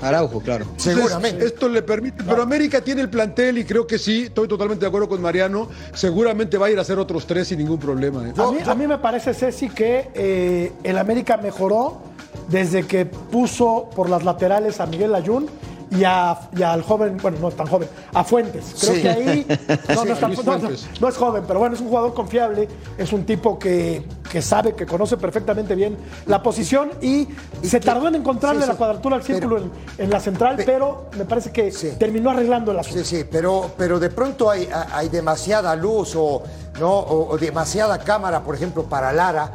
Araujo, 0.01 0.39
claro. 0.39 0.63
Entonces, 0.63 0.95
Seguramente. 0.95 1.45
Esto 1.45 1.67
le 1.67 1.81
permite, 1.81 2.23
pero 2.23 2.41
América 2.41 2.79
tiene 2.81 3.01
el 3.01 3.09
plantel 3.09 3.57
y 3.57 3.65
creo 3.65 3.85
que 3.85 3.97
sí, 3.99 4.23
estoy 4.23 4.47
totalmente 4.47 4.81
de 4.85 4.87
acuerdo 4.87 5.09
con 5.09 5.21
Mariano, 5.21 5.67
seguramente 5.93 6.57
va 6.57 6.67
a 6.67 6.71
ir 6.71 6.77
a 6.77 6.81
hacer 6.83 6.97
otros 6.99 7.27
tres 7.27 7.49
sin 7.49 7.57
ningún 7.59 7.79
problema. 7.79 8.25
¿eh? 8.27 8.33
A 8.37 8.51
mí, 8.51 8.57
a 8.65 8.75
mí 8.75 8.87
me 8.87 8.97
parece, 8.97 9.33
Ceci, 9.33 9.69
que 9.69 10.09
eh, 10.13 10.71
el 10.83 10.97
América 10.97 11.35
mejoró 11.37 12.01
desde 12.47 12.83
que 12.87 13.05
puso 13.05 13.89
por 13.93 14.09
las 14.09 14.23
laterales 14.23 14.79
a 14.79 14.85
Miguel 14.85 15.13
Ayun 15.15 15.47
y, 15.91 16.05
a- 16.05 16.49
y 16.57 16.63
al 16.63 16.81
joven, 16.81 17.17
bueno, 17.21 17.37
no 17.41 17.49
es 17.49 17.55
tan 17.57 17.67
joven, 17.67 17.87
a 18.13 18.23
Fuentes. 18.23 18.73
Creo 18.79 18.95
Sí. 18.95 19.01
que 19.01 19.09
ahí 19.09 19.45
no, 19.49 19.55
Sí, 19.55 20.07
no 20.07 20.13
es 20.13 20.19
tan- 20.19 20.29
Luis 20.33 20.45
no, 20.45 20.53
no, 20.53 20.59
Fuentes. 20.61 20.87
no 20.99 21.07
es 21.09 21.17
joven, 21.17 21.43
pero 21.45 21.59
bueno, 21.59 21.75
es 21.75 21.81
un 21.81 21.89
jugador 21.89 22.13
confiable, 22.13 22.67
es 22.97 23.11
un 23.13 23.25
tipo 23.25 23.59
que, 23.59 24.01
que 24.33 24.41
sabe, 24.41 24.73
que 24.73 24.87
conoce 24.87 25.15
perfectamente 25.15 25.75
bien 25.75 25.95
la 26.25 26.41
posición 26.41 26.89
y, 27.03 27.27
se 27.61 27.79
tardó 27.79 28.07
en 28.07 28.15
encontrarle 28.15 28.61
sí, 28.61 28.65
sí. 28.65 28.71
la 28.71 28.77
cuadratura 28.79 29.15
al 29.17 29.21
círculo 29.23 29.57
Pero- 29.57 29.69
en, 29.99 30.05
en 30.05 30.09
la 30.09 30.19
central, 30.19 30.55
Pe- 30.55 30.63
pero 30.65 31.05
me 31.15 31.25
parece 31.25 31.51
que 31.51 31.71
Sí. 31.71 31.91
terminó 31.99 32.31
arreglando 32.31 32.71
el 32.71 32.79
asunto. 32.79 33.03
Sí, 33.05 33.17
sí, 33.17 33.25
pero, 33.31 33.69
pero 33.77 33.99
de 33.99 34.09
pronto 34.09 34.49
hay, 34.49 34.67
hay 34.91 35.09
demasiada 35.09 35.75
luz 35.75 36.15
o, 36.15 36.41
¿no? 36.79 36.89
o, 36.91 37.29
o 37.31 37.37
demasiada 37.37 37.99
cámara, 37.99 38.41
por 38.43 38.55
ejemplo, 38.55 38.81
para 38.85 39.13
Lara, 39.13 39.51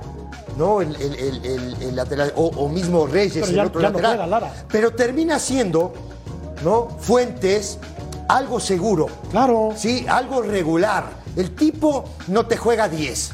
¿no? 0.56 0.80
El, 0.80 0.94
el- 0.94 1.44
el- 1.82 1.96
lateral, 1.96 2.32
o, 2.36 2.46
o 2.46 2.68
mismo 2.68 3.04
Reyes, 3.08 3.44
Pero 3.48 3.60
el 3.62 3.66
otro 3.66 3.80
ya 3.80 3.88
no 3.88 3.94
lateral. 3.94 4.16
juega 4.16 4.26
Lara. 4.28 4.52
Pero 4.70 4.92
termina 4.92 5.40
siendo, 5.40 5.92
¿no? 6.64 6.86
Fuentes, 7.00 7.78
algo 8.28 8.60
seguro. 8.60 9.06
Claro. 9.32 9.70
Sí, 9.76 10.06
algo 10.08 10.40
regular. 10.42 11.04
El 11.34 11.54
tipo 11.56 12.04
no 12.28 12.46
te 12.46 12.56
juega 12.56 12.88
10. 12.88 13.32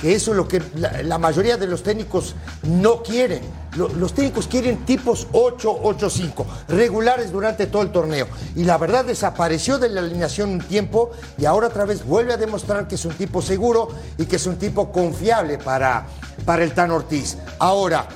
Que 0.00 0.14
eso 0.14 0.30
es 0.30 0.36
lo 0.36 0.46
que 0.46 0.62
la, 1.02 1.18
mayoría 1.18 1.56
de 1.56 1.66
los 1.66 1.82
técnicos 1.82 2.34
no 2.62 3.02
quieren. 3.02 3.40
Lo- 3.76 3.88
los 3.88 4.12
técnicos 4.14 4.46
quieren 4.46 4.84
tipos 4.84 5.26
8, 5.32 5.80
8, 5.82 6.10
5, 6.10 6.46
regulares 6.68 7.32
durante 7.32 7.66
todo 7.66 7.82
el 7.82 7.90
torneo. 7.90 8.28
Y 8.54 8.64
la 8.64 8.78
verdad 8.78 9.04
desapareció 9.04 9.78
de 9.78 9.88
la 9.88 10.00
alineación 10.00 10.50
un 10.50 10.60
tiempo 10.60 11.10
y 11.36 11.44
ahora 11.46 11.66
otra 11.66 11.84
vez 11.84 12.04
vuelve 12.04 12.32
a 12.32 12.36
demostrar 12.36 12.86
que 12.86 12.94
es 12.94 13.04
un 13.04 13.14
tipo 13.14 13.42
seguro 13.42 13.88
y 14.16 14.26
que 14.26 14.36
es 14.36 14.46
un 14.46 14.56
tipo 14.56 14.92
confiable 14.92 15.58
para, 15.58 16.06
para 16.44 16.62
el 16.62 16.72
Tan 16.72 16.90
Ortiz. 16.92 17.36
Ahora, 17.58 18.06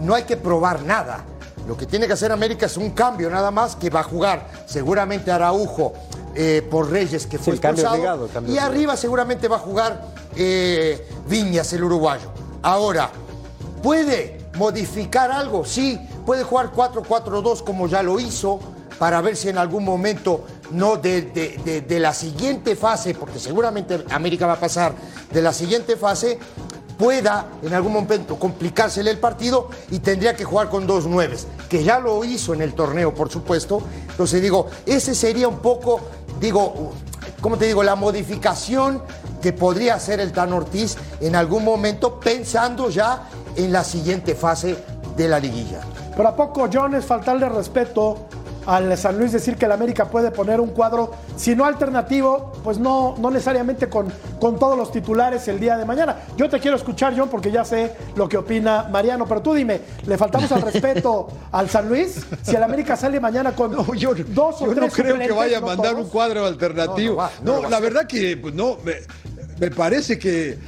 no 0.00 0.14
hay 0.14 0.22
que 0.22 0.36
probar 0.36 0.82
nada. 0.82 1.24
Lo 1.66 1.76
que 1.76 1.86
tiene 1.86 2.06
que 2.06 2.12
hacer 2.14 2.32
América 2.32 2.66
es 2.66 2.76
un 2.76 2.90
cambio 2.90 3.30
nada 3.30 3.50
más 3.50 3.76
que 3.76 3.88
va 3.90 4.00
a 4.00 4.04
jugar 4.04 4.46
seguramente 4.66 5.30
Araujo 5.30 5.92
eh, 6.34 6.66
por 6.70 6.90
Reyes 6.90 7.26
que 7.26 7.38
fue 7.38 7.54
cambio 7.60 7.84
expulsado, 7.84 8.28
y 8.54 8.58
arriba 8.58 8.96
seguramente 8.96 9.48
va 9.48 9.56
a 9.56 9.60
jugar 9.60 10.08
eh, 10.34 11.06
Viñas 11.28 11.72
el 11.72 11.84
uruguayo. 11.84 12.30
Ahora, 12.62 13.10
¿puede 13.82 14.38
modificar 14.56 15.30
algo? 15.30 15.64
Sí, 15.64 15.98
puede 16.26 16.42
jugar 16.44 16.72
4-4-2 16.72 17.62
como 17.64 17.86
ya 17.88 18.02
lo 18.02 18.18
hizo 18.20 18.60
para 18.98 19.20
ver 19.20 19.36
si 19.36 19.48
en 19.48 19.58
algún 19.58 19.84
momento 19.84 20.44
no 20.70 20.96
de, 20.96 21.22
de- 21.22 21.60
de- 21.64 21.80
de 21.82 22.00
la 22.00 22.14
siguiente 22.14 22.76
fase, 22.76 23.14
porque 23.14 23.38
seguramente 23.38 24.04
América 24.10 24.46
va 24.46 24.54
a 24.54 24.60
pasar 24.60 24.92
de 25.32 25.42
la 25.42 25.52
siguiente 25.52 25.96
fase, 25.96 26.38
pueda 27.02 27.46
en 27.64 27.74
algún 27.74 27.94
momento 27.94 28.38
complicársele 28.38 29.10
el 29.10 29.18
partido 29.18 29.68
y 29.90 29.98
tendría 29.98 30.36
que 30.36 30.44
jugar 30.44 30.68
con 30.68 30.86
dos 30.86 31.04
nueves, 31.04 31.48
que 31.68 31.82
ya 31.82 31.98
lo 31.98 32.22
hizo 32.22 32.54
en 32.54 32.62
el 32.62 32.74
torneo, 32.74 33.12
por 33.12 33.28
supuesto. 33.28 33.82
Entonces 34.08 34.40
digo, 34.40 34.68
ese 34.86 35.16
sería 35.16 35.48
un 35.48 35.58
poco, 35.58 36.00
digo, 36.38 36.92
¿cómo 37.40 37.58
te 37.58 37.66
digo? 37.66 37.82
La 37.82 37.96
modificación 37.96 39.02
que 39.42 39.52
podría 39.52 39.96
hacer 39.96 40.20
el 40.20 40.30
Tan 40.30 40.52
Ortiz 40.52 40.96
en 41.20 41.34
algún 41.34 41.64
momento, 41.64 42.20
pensando 42.20 42.88
ya 42.88 43.28
en 43.56 43.72
la 43.72 43.82
siguiente 43.82 44.36
fase 44.36 44.76
de 45.16 45.26
la 45.26 45.40
liguilla. 45.40 45.80
Pero 46.16 46.28
a 46.28 46.36
poco, 46.36 46.68
John, 46.72 46.94
es 46.94 47.04
faltarle 47.04 47.48
respeto 47.48 48.28
al 48.66 48.96
San 48.96 49.18
Luis 49.18 49.32
decir 49.32 49.56
que 49.56 49.66
el 49.66 49.72
América 49.72 50.06
puede 50.06 50.30
poner 50.30 50.60
un 50.60 50.70
cuadro, 50.70 51.12
si 51.36 51.54
no 51.54 51.64
alternativo, 51.64 52.52
pues 52.62 52.78
no, 52.78 53.14
no 53.18 53.30
necesariamente 53.30 53.88
con, 53.88 54.12
con 54.40 54.58
todos 54.58 54.76
los 54.76 54.92
titulares 54.92 55.46
el 55.48 55.58
día 55.60 55.76
de 55.76 55.84
mañana. 55.84 56.16
Yo 56.36 56.48
te 56.48 56.60
quiero 56.60 56.76
escuchar, 56.76 57.14
John, 57.16 57.28
porque 57.28 57.50
ya 57.50 57.64
sé 57.64 57.92
lo 58.16 58.28
que 58.28 58.36
opina 58.36 58.88
Mariano, 58.90 59.26
pero 59.26 59.42
tú 59.42 59.54
dime, 59.54 59.80
¿le 60.06 60.16
faltamos 60.18 60.50
al 60.52 60.62
respeto 60.62 61.28
al 61.52 61.68
San 61.68 61.88
Luis? 61.88 62.20
Si 62.42 62.54
el 62.54 62.62
América 62.62 62.96
sale 62.96 63.20
mañana 63.20 63.52
con 63.54 63.72
No, 63.72 63.94
yo, 63.94 64.14
dos 64.14 64.56
o 64.62 64.66
yo 64.66 64.74
no 64.74 64.74
tres 64.74 64.94
creo 64.94 65.18
que 65.18 65.32
vaya 65.32 65.58
a 65.58 65.60
no 65.60 65.66
mandar 65.68 65.92
todos. 65.92 66.04
un 66.04 66.10
cuadro 66.10 66.46
alternativo. 66.46 67.16
No, 67.16 67.16
no 67.16 67.16
va, 67.16 67.30
No, 67.42 67.62
no 67.62 67.68
la 67.70 67.80
verdad 67.80 68.06
que 68.06 68.36
pues, 68.36 68.54
no, 68.54 68.78
me, 68.84 68.94
me 69.58 69.70
parece 69.70 70.18
que 70.18 70.58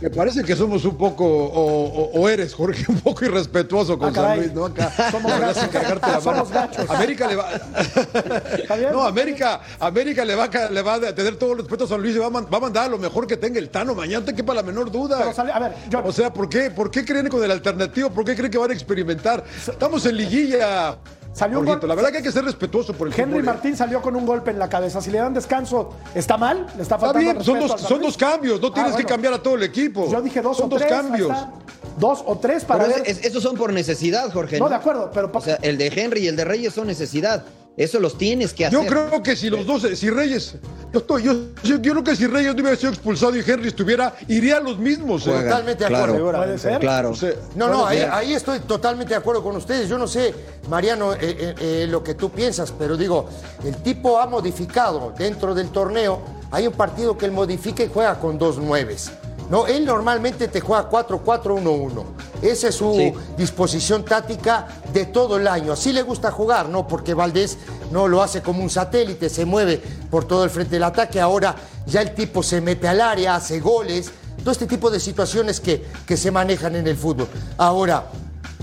me 0.00 0.10
parece 0.10 0.44
que 0.44 0.54
somos 0.54 0.84
un 0.84 0.96
poco, 0.98 1.24
o, 1.24 1.84
o- 1.86 2.20
o 2.20 2.28
eres, 2.28 2.52
Jorge, 2.54 2.84
un 2.88 3.00
poco 3.00 3.24
irrespetuoso 3.24 3.98
con 3.98 4.10
Ah, 4.10 4.14
San. 4.14 4.38
Luis, 4.38 4.52
¿no? 4.52 4.66
Acá, 4.66 4.92
Somos 5.10 5.40
gachos. 5.40 5.72
la 5.72 5.80
mano. 6.00 6.20
Somos 6.20 6.50
gachos. 6.50 6.90
América 6.90 7.26
le 7.28 7.36
va. 7.36 7.48
No, 8.92 9.02
América, 9.04 9.60
América 9.80 10.24
le 10.24 10.34
va, 10.34 10.48
le 10.70 10.82
va 10.82 10.94
a 10.94 11.14
tener 11.14 11.36
todo 11.36 11.52
el 11.52 11.58
respeto 11.58 11.84
a 11.84 11.88
San 11.88 12.02
Luis 12.02 12.14
y 12.14 12.18
va 12.18 12.26
a, 12.26 12.30
man- 12.30 12.46
va 12.52 12.58
a 12.58 12.60
mandar 12.60 12.90
lo 12.90 12.98
mejor 12.98 13.26
que 13.26 13.36
tenga 13.36 13.58
el 13.58 13.70
Tano 13.70 13.94
mañana, 13.94 14.24
te 14.24 14.34
quepa 14.34 14.52
la 14.54 14.62
menor 14.62 14.90
duda. 14.90 15.18
Pero 15.18 15.32
sale- 15.34 15.52
a 15.52 15.58
ver, 15.58 15.72
John. 15.90 16.02
O 16.04 16.12
sea, 16.12 16.32
¿por 16.32 16.48
qué, 16.48 16.70
¿por 16.70 16.90
qué 16.90 17.04
creen 17.04 17.28
con 17.28 17.42
el 17.42 17.50
alternativo? 17.50 18.10
¿Por 18.10 18.24
qué 18.24 18.34
creen 18.34 18.50
que 18.50 18.58
van 18.58 18.70
a 18.70 18.74
experimentar? 18.74 19.44
Estamos 19.66 20.04
en 20.06 20.16
liguilla. 20.16 20.96
Salió 21.36 21.58
un 21.60 21.66
Jorgito. 21.66 21.80
gol- 21.82 21.88
La 21.90 21.94
verdad 21.96 22.10
que 22.12 22.16
hay 22.18 22.22
que 22.22 22.32
ser 22.32 22.44
respetuoso 22.46 22.94
por 22.94 23.08
el 23.08 23.12
Henry 23.12 23.24
fútbol, 23.24 23.40
¿eh? 23.40 23.46
Martín 23.46 23.76
salió 23.76 24.00
con 24.00 24.16
un 24.16 24.24
golpe 24.24 24.52
en 24.52 24.58
la 24.58 24.70
cabeza. 24.70 25.02
Si 25.02 25.10
le 25.10 25.18
dan 25.18 25.34
descanso, 25.34 25.92
¿está 26.14 26.38
mal? 26.38 26.60
¿Le 26.76 26.82
está 26.82 26.94
Está 26.94 26.98
faltando 26.98 27.20
bien, 27.20 27.44
son 27.44 27.60
dos, 27.60 27.80
son 27.82 28.12
cambios, 28.18 28.58
no 28.60 28.68
Ah, 28.68 28.72
tienes 28.72 28.96
que 28.96 29.04
cambiar 29.04 29.34
a 29.34 29.42
todo 29.42 29.56
el 29.56 29.62
equipo. 29.64 30.10
Yo 30.10 30.22
dije 30.22 30.40
dos 30.40 30.56
son 30.56 30.66
o 30.66 30.68
dos 30.70 30.78
tres. 30.78 30.90
cambios. 30.90 31.30
está. 31.30 31.50
Dos 31.98 32.22
o 32.26 32.38
tres 32.38 32.64
para 32.64 32.84
Pero 32.84 32.96
ver. 32.96 33.08
es- 33.08 33.24
esos 33.24 33.42
son 33.42 33.54
por 33.56 33.70
necesidad, 33.72 34.32
Jorge. 34.32 34.58
No, 34.58 34.68
de 34.68 34.74
acuerdo, 34.76 35.10
pero- 35.12 35.30
O 35.32 35.40
sea, 35.42 35.58
el 35.62 35.76
de 35.76 35.88
Henry 35.94 36.20
y 36.24 36.28
el 36.28 36.36
de 36.36 36.44
Reyes 36.46 36.72
son 36.72 36.86
necesidad. 36.86 37.44
Eso 37.76 38.00
los 38.00 38.16
tienes 38.16 38.54
que 38.54 38.64
hacer. 38.64 38.80
Yo 38.80 38.86
creo 38.86 39.22
que 39.22 39.36
si 39.36 39.50
los 39.50 39.66
dos, 39.66 39.82
si 39.82 40.08
Reyes, 40.08 40.54
yo 40.94 41.00
estoy, 41.00 41.24
yo, 41.24 41.34
yo, 41.62 41.76
yo 41.76 41.92
creo 41.92 42.04
que 42.04 42.16
si 42.16 42.26
Reyes 42.26 42.54
no 42.54 42.62
hubiera 42.62 42.76
sido 42.76 42.90
expulsado 42.90 43.36
y 43.36 43.40
Henry 43.46 43.68
estuviera, 43.68 44.14
iría 44.28 44.56
a 44.56 44.60
los 44.60 44.78
mismos. 44.78 45.26
¿eh? 45.26 45.32
Totalmente 45.32 45.84
de 45.84 45.90
claro, 45.90 46.14
acuerdo. 46.14 46.38
Puede 46.38 46.58
ser. 46.58 46.80
Claro. 46.80 47.10
O 47.10 47.14
sea, 47.14 47.34
No, 47.54 47.68
no, 47.68 47.84
ahí, 47.86 48.32
estoy 48.32 48.60
totalmente 48.60 49.10
de 49.10 49.18
acuerdo 49.18 49.42
con 49.42 49.56
ustedes. 49.56 49.90
Yo 49.90 49.98
no 49.98 50.06
sé, 50.06 50.34
Mariano, 50.70 51.12
eh, 51.12 51.18
eh, 51.20 51.54
eh, 51.60 51.86
lo 51.86 52.02
que 52.02 52.14
tú 52.14 52.30
piensas, 52.30 52.72
pero 52.72 52.96
digo, 52.96 53.28
el 53.62 53.76
tipo 53.76 54.18
ha 54.18 54.26
modificado 54.26 55.12
dentro 55.16 55.54
del 55.54 55.68
torneo. 55.68 56.22
Hay 56.50 56.66
un 56.66 56.72
partido 56.72 57.18
que 57.18 57.26
él 57.26 57.32
modifica 57.32 57.84
y 57.84 57.90
juega 57.92 58.18
con 58.18 58.38
dos 58.38 58.56
nueves. 58.56 59.10
No, 59.50 59.66
él 59.66 59.84
normalmente 59.84 60.48
te 60.48 60.60
juega 60.60 60.88
4-4-1-1. 60.90 62.04
Esa 62.42 62.68
es 62.68 62.74
su 62.74 62.92
Sí. 62.94 63.12
disposición 63.38 64.04
táctica 64.04 64.66
de 64.92 65.06
todo 65.06 65.36
el 65.36 65.46
año. 65.46 65.72
Así 65.72 65.92
le 65.92 66.02
gusta 66.02 66.30
jugar, 66.30 66.68
¿no? 66.68 66.86
Porque 66.88 67.14
Valdés 67.14 67.56
no 67.90 68.08
lo 68.08 68.22
hace 68.22 68.42
como 68.42 68.62
un 68.62 68.70
satélite, 68.70 69.28
se 69.28 69.44
mueve 69.44 69.80
por 70.10 70.24
todo 70.26 70.44
el 70.44 70.50
frente 70.50 70.72
del 70.76 70.82
ataque. 70.84 71.20
Ahora 71.20 71.54
ya 71.86 72.02
el 72.02 72.14
tipo 72.14 72.42
se 72.42 72.60
mete 72.60 72.88
al 72.88 73.00
área, 73.00 73.36
hace 73.36 73.60
goles. 73.60 74.10
Todo 74.40 74.50
este 74.52 74.66
tipo 74.66 74.90
de 74.90 75.00
situaciones 75.00 75.60
que, 75.60 75.84
que 76.06 76.16
se 76.16 76.30
manejan 76.30 76.76
en 76.76 76.86
el 76.86 76.96
fútbol. 76.96 77.26
Ahora, 77.56 78.06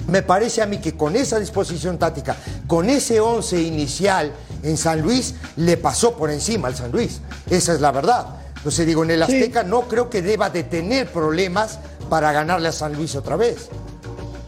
me 0.08 0.22
parece 0.22 0.62
a 0.62 0.65
mí 0.65 0.80
que 0.80 0.96
con 0.98 1.15
esa 1.15 1.39
disposición 1.39 1.98
táctica, 1.98 2.36
con 2.67 2.89
ese 2.89 3.19
11 3.22 3.62
inicial 3.62 4.32
en 4.63 4.78
San 4.78 5.02
Luis, 5.02 5.36
le 5.56 5.78
pasó 5.78 6.15
por 6.15 6.30
encima 6.30 6.67
al 6.67 6.76
San 6.76 6.91
Luis. 6.91 7.22
Esa 7.50 7.74
es 7.74 7.82
la 7.82 7.91
verdad. 7.91 8.26
Entonces 8.63 8.88
digo, 8.88 9.04
en 9.04 9.12
el 9.12 9.21
Azteca 9.21 9.63
no 9.63 9.89
creo 9.89 10.10
que 10.10 10.21
deba 10.21 10.49
de 10.49 10.63
tener 10.63 11.12
problemas 11.12 11.80
para 12.10 12.32
ganarle 12.32 12.69
a 12.69 12.71
San 12.71 12.93
Luis 12.93 13.13
otra 13.13 13.36
vez. 13.36 13.67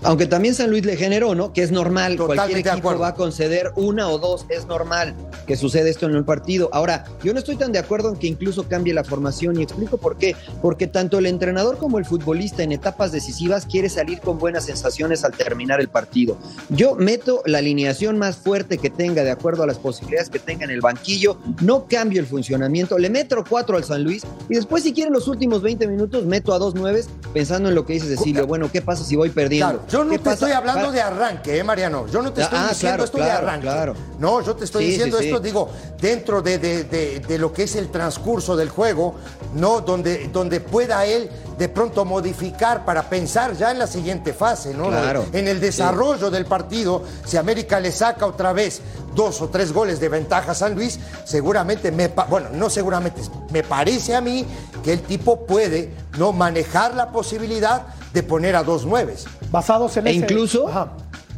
Aunque 0.06 0.26
también 0.28 0.56
San 0.56 0.70
Luis 0.70 0.86
le 0.86 0.96
generó, 0.96 1.36
¿no? 1.36 1.52
Que 1.54 1.63
es 1.63 1.72
normal. 1.72 2.15
Totalmente 2.15 2.36
Cualquier 2.36 2.60
equipo 2.60 2.78
acuerdo. 2.78 3.02
va 3.02 3.08
a 3.10 3.15
conceder 3.15 3.72
una 3.76 4.10
o 4.10 4.18
dos, 4.18 4.46
es 4.50 4.65
normal. 4.65 5.13
que 5.46 5.56
sucede 5.56 5.89
esto 5.91 6.08
en 6.08 6.15
el 6.15 6.26
partido. 6.26 6.70
Ahora, 6.74 7.06
yo 7.24 7.32
no 7.32 7.39
estoy 7.39 7.56
tan 7.56 7.72
de 7.72 7.78
acuerdo 7.80 8.10
en 8.10 8.15
que 8.15 8.26
incluso 8.28 8.68
cambie 8.68 8.94
la 8.94 9.04
formación 9.04 9.60
y 9.60 9.63
explico 9.63 9.98
por 9.98 10.18
qué. 10.18 10.36
Porque 10.62 10.88
tanto 10.88 11.20
el 11.20 11.28
entrenador 11.28 11.78
como 11.78 12.00
el 12.00 12.06
futbolista 12.06 12.63
en 12.63 12.72
etapas 12.72 13.12
decisivas 13.12 13.65
quiere 13.65 13.89
salir 13.89 14.20
con 14.22 14.39
buenas 14.39 14.65
sensaciones 14.65 15.24
al 15.24 15.34
terminar 15.34 15.80
el 15.82 15.88
partido. 15.89 16.38
Yo 16.70 16.96
meto 16.96 17.44
la 17.46 17.60
alineación 17.60 18.18
más 18.18 18.38
fuerte 18.38 18.78
que 18.80 18.89
tenga 18.89 19.24
de 19.24 19.32
acuerdo 19.32 19.63
a 19.63 19.68
las 19.68 19.78
posibilidades 19.78 20.30
que 20.30 20.39
tenga 20.39 20.65
en 20.65 20.72
el 20.72 20.82
banquillo, 20.82 21.38
no 21.62 21.86
cambio 21.88 22.20
el 22.20 22.28
funcionamiento, 22.28 22.98
le 22.98 23.10
meto 23.10 23.44
cuatro 23.48 23.78
al 23.78 23.84
San 23.84 24.04
Luis 24.04 24.24
y 24.50 24.56
después 24.56 24.84
si 24.84 24.94
quieren 24.94 25.13
los 25.13 25.28
últimos 25.28 25.62
20 25.62 25.88
minutos 25.88 26.26
meto 26.26 26.54
a 26.54 26.60
dos 26.60 26.74
nueves 26.76 27.10
pensando 27.34 27.70
en 27.70 27.76
lo 27.76 27.86
que 27.86 27.94
dice 27.94 28.08
Cecilio. 28.08 28.48
Bueno, 28.48 28.72
¿qué 28.72 28.82
pasa 28.82 29.04
si 29.04 29.15
voy 29.15 29.30
perdiendo? 29.30 29.80
Claro, 29.80 29.86
yo 29.95 30.03
no 30.03 30.12
¿Qué 30.12 30.17
te 30.19 30.23
pasa? 30.25 30.34
estoy 30.34 30.51
hablando 30.51 30.91
de 30.91 31.01
arranque, 31.01 31.58
¿eh, 31.58 31.63
Mariano? 31.63 32.08
Yo 32.08 32.21
no 32.21 32.34
te 32.34 32.41
estoy 32.41 32.60
Ah, 32.62 32.67
diciendo 32.69 32.97
claro, 32.97 33.03
esto 33.05 33.17
de 33.17 33.31
arranque. 33.31 33.62
claro. 33.67 33.93
No, 34.19 34.41
yo 34.41 34.55
te 34.55 34.65
estoy 34.65 34.84
Sí, 34.86 34.91
diciendo 34.91 35.17
sí, 35.19 35.25
esto, 35.27 35.38
sí. 35.38 35.43
digo, 35.43 35.69
dentro 35.99 36.41
de, 36.41 36.58
de- 36.60 36.84
de- 36.84 37.19
de 37.21 37.38
lo 37.38 37.53
que 37.53 37.63
es 37.63 37.75
el 37.75 37.89
transcurso 37.89 38.55
del 38.55 38.69
juego, 38.69 39.15
¿no? 39.53 39.81
Donde, 39.81 40.27
donde 40.34 40.60
pueda 40.60 41.05
él 41.05 41.29
de 41.58 41.69
pronto 41.69 42.03
modificar 42.03 42.84
para 42.84 43.03
pensar 43.10 43.55
ya 43.55 43.71
en 43.71 43.79
la 43.79 43.88
siguiente 43.88 44.34
fase, 44.34 44.73
¿no? 44.73 44.88
Claro. 44.89 45.25
En 45.31 45.47
el 45.47 45.60
desarrollo 45.62 46.29
del 46.29 46.45
partido, 46.45 47.03
si 47.25 47.38
América 47.38 47.79
le 47.79 47.91
saca 47.93 48.25
otra 48.25 48.51
vez 48.51 48.81
dos 49.15 49.41
o 49.41 49.47
tres 49.47 49.71
goles 49.71 50.01
de 50.01 50.10
ventaja 50.10 50.51
a 50.51 50.55
San 50.55 50.75
Luis, 50.75 50.99
seguramente 51.23 51.91
me, 51.91 52.10
bueno, 52.29 52.49
no 52.51 52.69
seguramente, 52.69 53.21
me 53.51 53.63
parece 53.63 54.13
a 54.13 54.19
mí 54.19 54.45
que 54.84 54.91
el 54.91 55.01
tipo 55.01 55.45
puede 55.45 55.93
no 56.17 56.34
manejar 56.34 56.93
la 56.95 57.12
posibilidad 57.12 57.84
de 58.13 58.23
poner 58.23 58.55
a 58.55 58.63
dos 58.63 58.86
nueves. 58.86 59.25
Basados 59.56 59.96
en 59.98 60.08
E 60.08 60.12
ese- 60.12 60.20
incluso- 60.26 60.68
Ajá. 60.68 60.89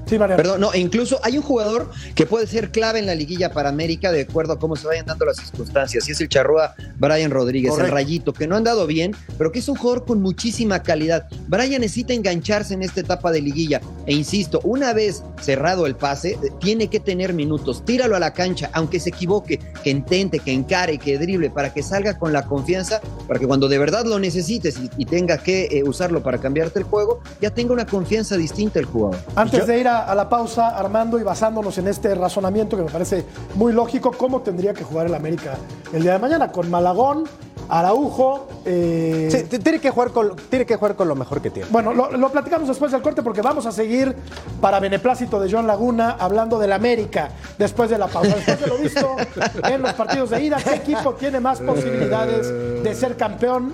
Sí, 0.08 0.18
Mariano. 0.18 0.42
Perdón, 0.42 0.62
no, 0.62 0.74
e 0.74 0.80
incluso 0.80 1.20
hay 1.24 1.38
un 1.38 1.44
jugador 1.44 1.92
que 2.16 2.26
puede 2.26 2.48
ser 2.48 2.72
clave 2.72 3.00
en 3.00 3.06
la 3.06 3.16
liguilla 3.16 3.52
para 3.52 3.70
América 3.70 4.12
de 4.12 4.22
acuerdo 4.22 4.54
a 4.54 4.60
cómo 4.60 4.76
se 4.76 4.88
vayan 4.88 5.06
dando 5.06 5.26
las 5.26 5.38
circunstancias. 5.38 6.08
Y 6.08 6.12
es 6.12 6.22
el 6.22 6.30
charrúa 6.30 6.76
Brian 6.98 7.32
Rodríguez, 7.32 7.72
Correcto. 7.72 7.88
el 7.88 7.94
rayito, 7.94 8.34
que 8.34 8.48
no 8.48 8.56
ha 8.56 8.58
andado 8.60 8.88
bien, 8.88 9.16
pero 9.38 9.52
que 9.52 9.60
es 9.60 9.68
un 9.68 9.76
jugador 9.76 10.06
con 10.06 10.22
muchísima 10.22 10.82
calidad. 10.84 11.28
Brian 11.48 11.82
necesita 11.82 12.14
engancharse 12.14 12.74
en 12.74 12.84
esta 12.84 13.02
etapa 13.02 13.32
de 13.32 13.42
liguilla. 13.42 13.82
E 14.06 14.14
insisto, 14.14 14.62
una 14.64 14.94
vez 14.94 15.24
cerrado 15.42 15.86
el 15.86 15.96
pase, 15.96 16.32
eh, 16.32 16.52
tiene 16.60 16.88
que 16.88 17.00
tener 17.00 17.34
minutos. 17.34 17.84
Tíralo 17.84 18.16
a 18.16 18.20
la 18.20 18.34
cancha, 18.34 18.70
aunque 18.74 19.00
se 19.00 19.10
equivoque, 19.10 19.60
que 19.84 19.90
intente, 19.90 20.40
que 20.40 20.54
encare, 20.54 20.98
que 20.98 21.18
drible, 21.18 21.50
para 21.50 21.74
que 21.74 21.84
salga 21.84 22.18
con 22.18 22.32
la 22.32 22.46
confianza, 22.46 23.02
para 23.28 23.40
que 23.40 23.48
cuando 23.48 23.68
de 23.68 23.78
verdad 23.78 24.06
lo 24.06 24.20
necesites 24.20 24.78
y, 24.78 24.90
y 24.98 25.06
tenga 25.06 25.38
que 25.38 25.66
eh, 25.66 25.84
usarlo 25.84 26.24
para 26.24 26.38
cambiarte 26.38 26.80
el 26.80 26.86
juego, 26.86 27.20
ya 27.42 27.52
tenga 27.52 27.74
una 27.74 27.86
confianza 27.86 28.38
distinta 28.38 28.80
el 28.80 28.86
jugador. 28.86 29.20
Antes 29.36 29.68
de 29.68 29.80
ir 29.80 29.88
a, 29.88 29.97
a 30.02 30.16
la 30.16 30.30
pausa, 30.30 30.70
Armando, 30.78 31.20
y 31.20 31.24
basándonos 31.24 31.78
en 31.78 31.88
este 31.88 32.14
razonamiento 32.16 32.78
que 32.78 32.84
me 32.84 32.92
parece 32.92 33.26
muy 33.56 33.74
lógico, 33.74 34.12
¿cómo 34.12 34.42
tendría 34.42 34.74
que 34.74 34.84
jugar 34.84 35.08
el 35.08 35.16
América 35.16 35.56
el 35.94 36.02
día 36.04 36.14
de 36.14 36.20
mañana? 36.20 36.52
Con 36.52 36.70
Malagón, 36.70 37.24
Araujo. 37.70 38.48
eh, 38.66 39.28
Sí, 39.50 39.58
tiene, 39.60 39.80
que 39.80 39.90
jugar 39.92 40.12
con, 40.12 40.36
tiene 40.50 40.66
que 40.66 40.76
jugar 40.76 40.96
con 40.96 41.08
lo 41.08 41.16
mejor 41.16 41.42
que 41.42 41.50
tiene. 41.50 41.70
Bueno, 41.72 41.94
lo, 41.94 42.12
lo 42.12 42.30
platicamos 42.32 42.68
después 42.68 42.92
del 42.92 43.02
corte 43.02 43.22
porque 43.22 43.42
vamos 43.42 43.66
a 43.66 43.72
seguir 43.72 44.16
para 44.62 44.80
beneplácito 44.80 45.40
de 45.40 45.52
John 45.52 45.68
Laguna 45.68 46.16
hablando 46.20 46.60
del 46.60 46.72
América 46.72 47.30
después 47.58 47.90
de 47.90 47.98
la 47.98 48.08
pausa. 48.08 48.36
Después 48.36 48.60
de 48.62 48.68
lo 48.68 48.78
visto 48.78 49.16
en 49.64 49.82
los 49.82 49.94
partidos 49.94 50.30
de 50.30 50.44
ida, 50.44 50.58
¿qué 50.64 50.76
equipo 50.76 51.14
tiene 51.16 51.40
más 51.40 51.60
posibilidades 51.60 52.84
de 52.84 52.96
ser 52.96 53.18
campeón? 53.18 53.74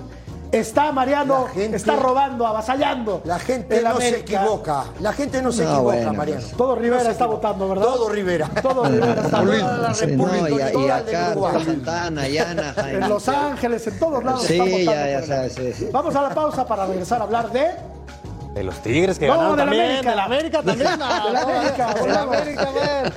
Está 0.58 0.92
Mariano, 0.92 1.44
La 1.48 1.50
gente- 1.54 1.76
está 1.76 1.96
robando, 1.96 2.46
avasallando. 2.46 3.22
La 3.24 3.38
gente 3.38 3.82
no 3.82 3.96
se 4.00 4.18
equivoca. 4.20 4.84
La 5.00 5.12
gente 5.12 5.42
no 5.42 5.50
se 5.52 5.64
No, 5.64 5.70
equivoca, 5.70 5.94
bueno, 5.96 6.14
Mariano. 6.14 6.46
Todo 6.56 6.76
Rivera 6.76 7.02
No 7.04 7.10
está 7.10 7.24
equivoca. 7.24 7.48
votando, 7.48 7.68
¿verdad? 7.68 7.84
Todo 7.84 8.08
Rivera. 8.08 8.48
Todo 8.62 8.84
Rivera 8.84 9.22
está 9.22 9.40
votando. 9.40 9.78
la 9.82 9.92
República, 9.92 10.70
no, 10.72 10.80
y, 10.80 10.86
la 10.86 11.02
de 11.02 11.16
acá. 11.16 11.34
Santana. 11.64 12.26
En 12.28 13.08
Los 13.08 13.28
Ángeles, 13.28 13.86
en 13.86 13.98
todos 13.98 14.22
lados. 14.24 14.42
Sí, 14.44 14.52
están 14.54 14.68
votando 14.70 14.92
ya, 14.92 15.08
ya 15.20 15.26
sabes, 15.26 15.56
América. 15.56 15.76
sí, 15.78 15.84
sí. 15.86 15.90
Vamos 15.92 16.14
a 16.16 16.22
la 16.22 16.30
pausa 16.30 16.66
para 16.66 16.86
regresar 16.86 17.20
a 17.20 17.24
hablar 17.24 17.50
de. 17.50 17.70
De 18.54 18.62
los 18.62 18.76
Tigres 18.82 19.18
que 19.18 19.26
No, 19.26 19.32
ganaron 19.34 19.56
del 19.56 19.66
también. 19.66 19.84
América. 19.90 20.10
De 20.10 20.16
la 20.16 20.24
América 20.24 20.62
también. 20.62 20.90
De 20.90 21.32
la 21.32 21.40
América, 21.42 21.94
De 21.94 22.08
la. 22.08 22.22
América, 22.22 22.68
man. 22.72 23.12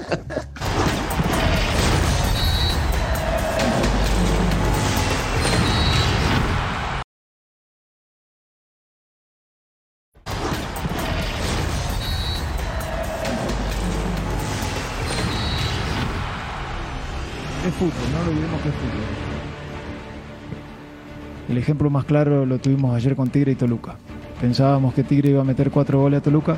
El 21.58 21.63
ejemplo 21.63 21.89
más 21.89 22.06
claro 22.06 22.46
lo 22.46 22.60
tuvimos 22.60 22.96
ayer 22.96 23.15
con 23.15 23.32
Tigre 23.32 23.54
y 23.54 23.56
Toluca. 23.56 23.96
Pensábamos 24.39 24.93
que 24.93 25.04
Tigre 25.04 25.32
iba 25.32 25.41
a 25.41 25.43
meter 25.43 25.72
cuatro 25.72 26.00
goles 26.00 26.20
a 26.20 26.22
Toluca. 26.22 26.56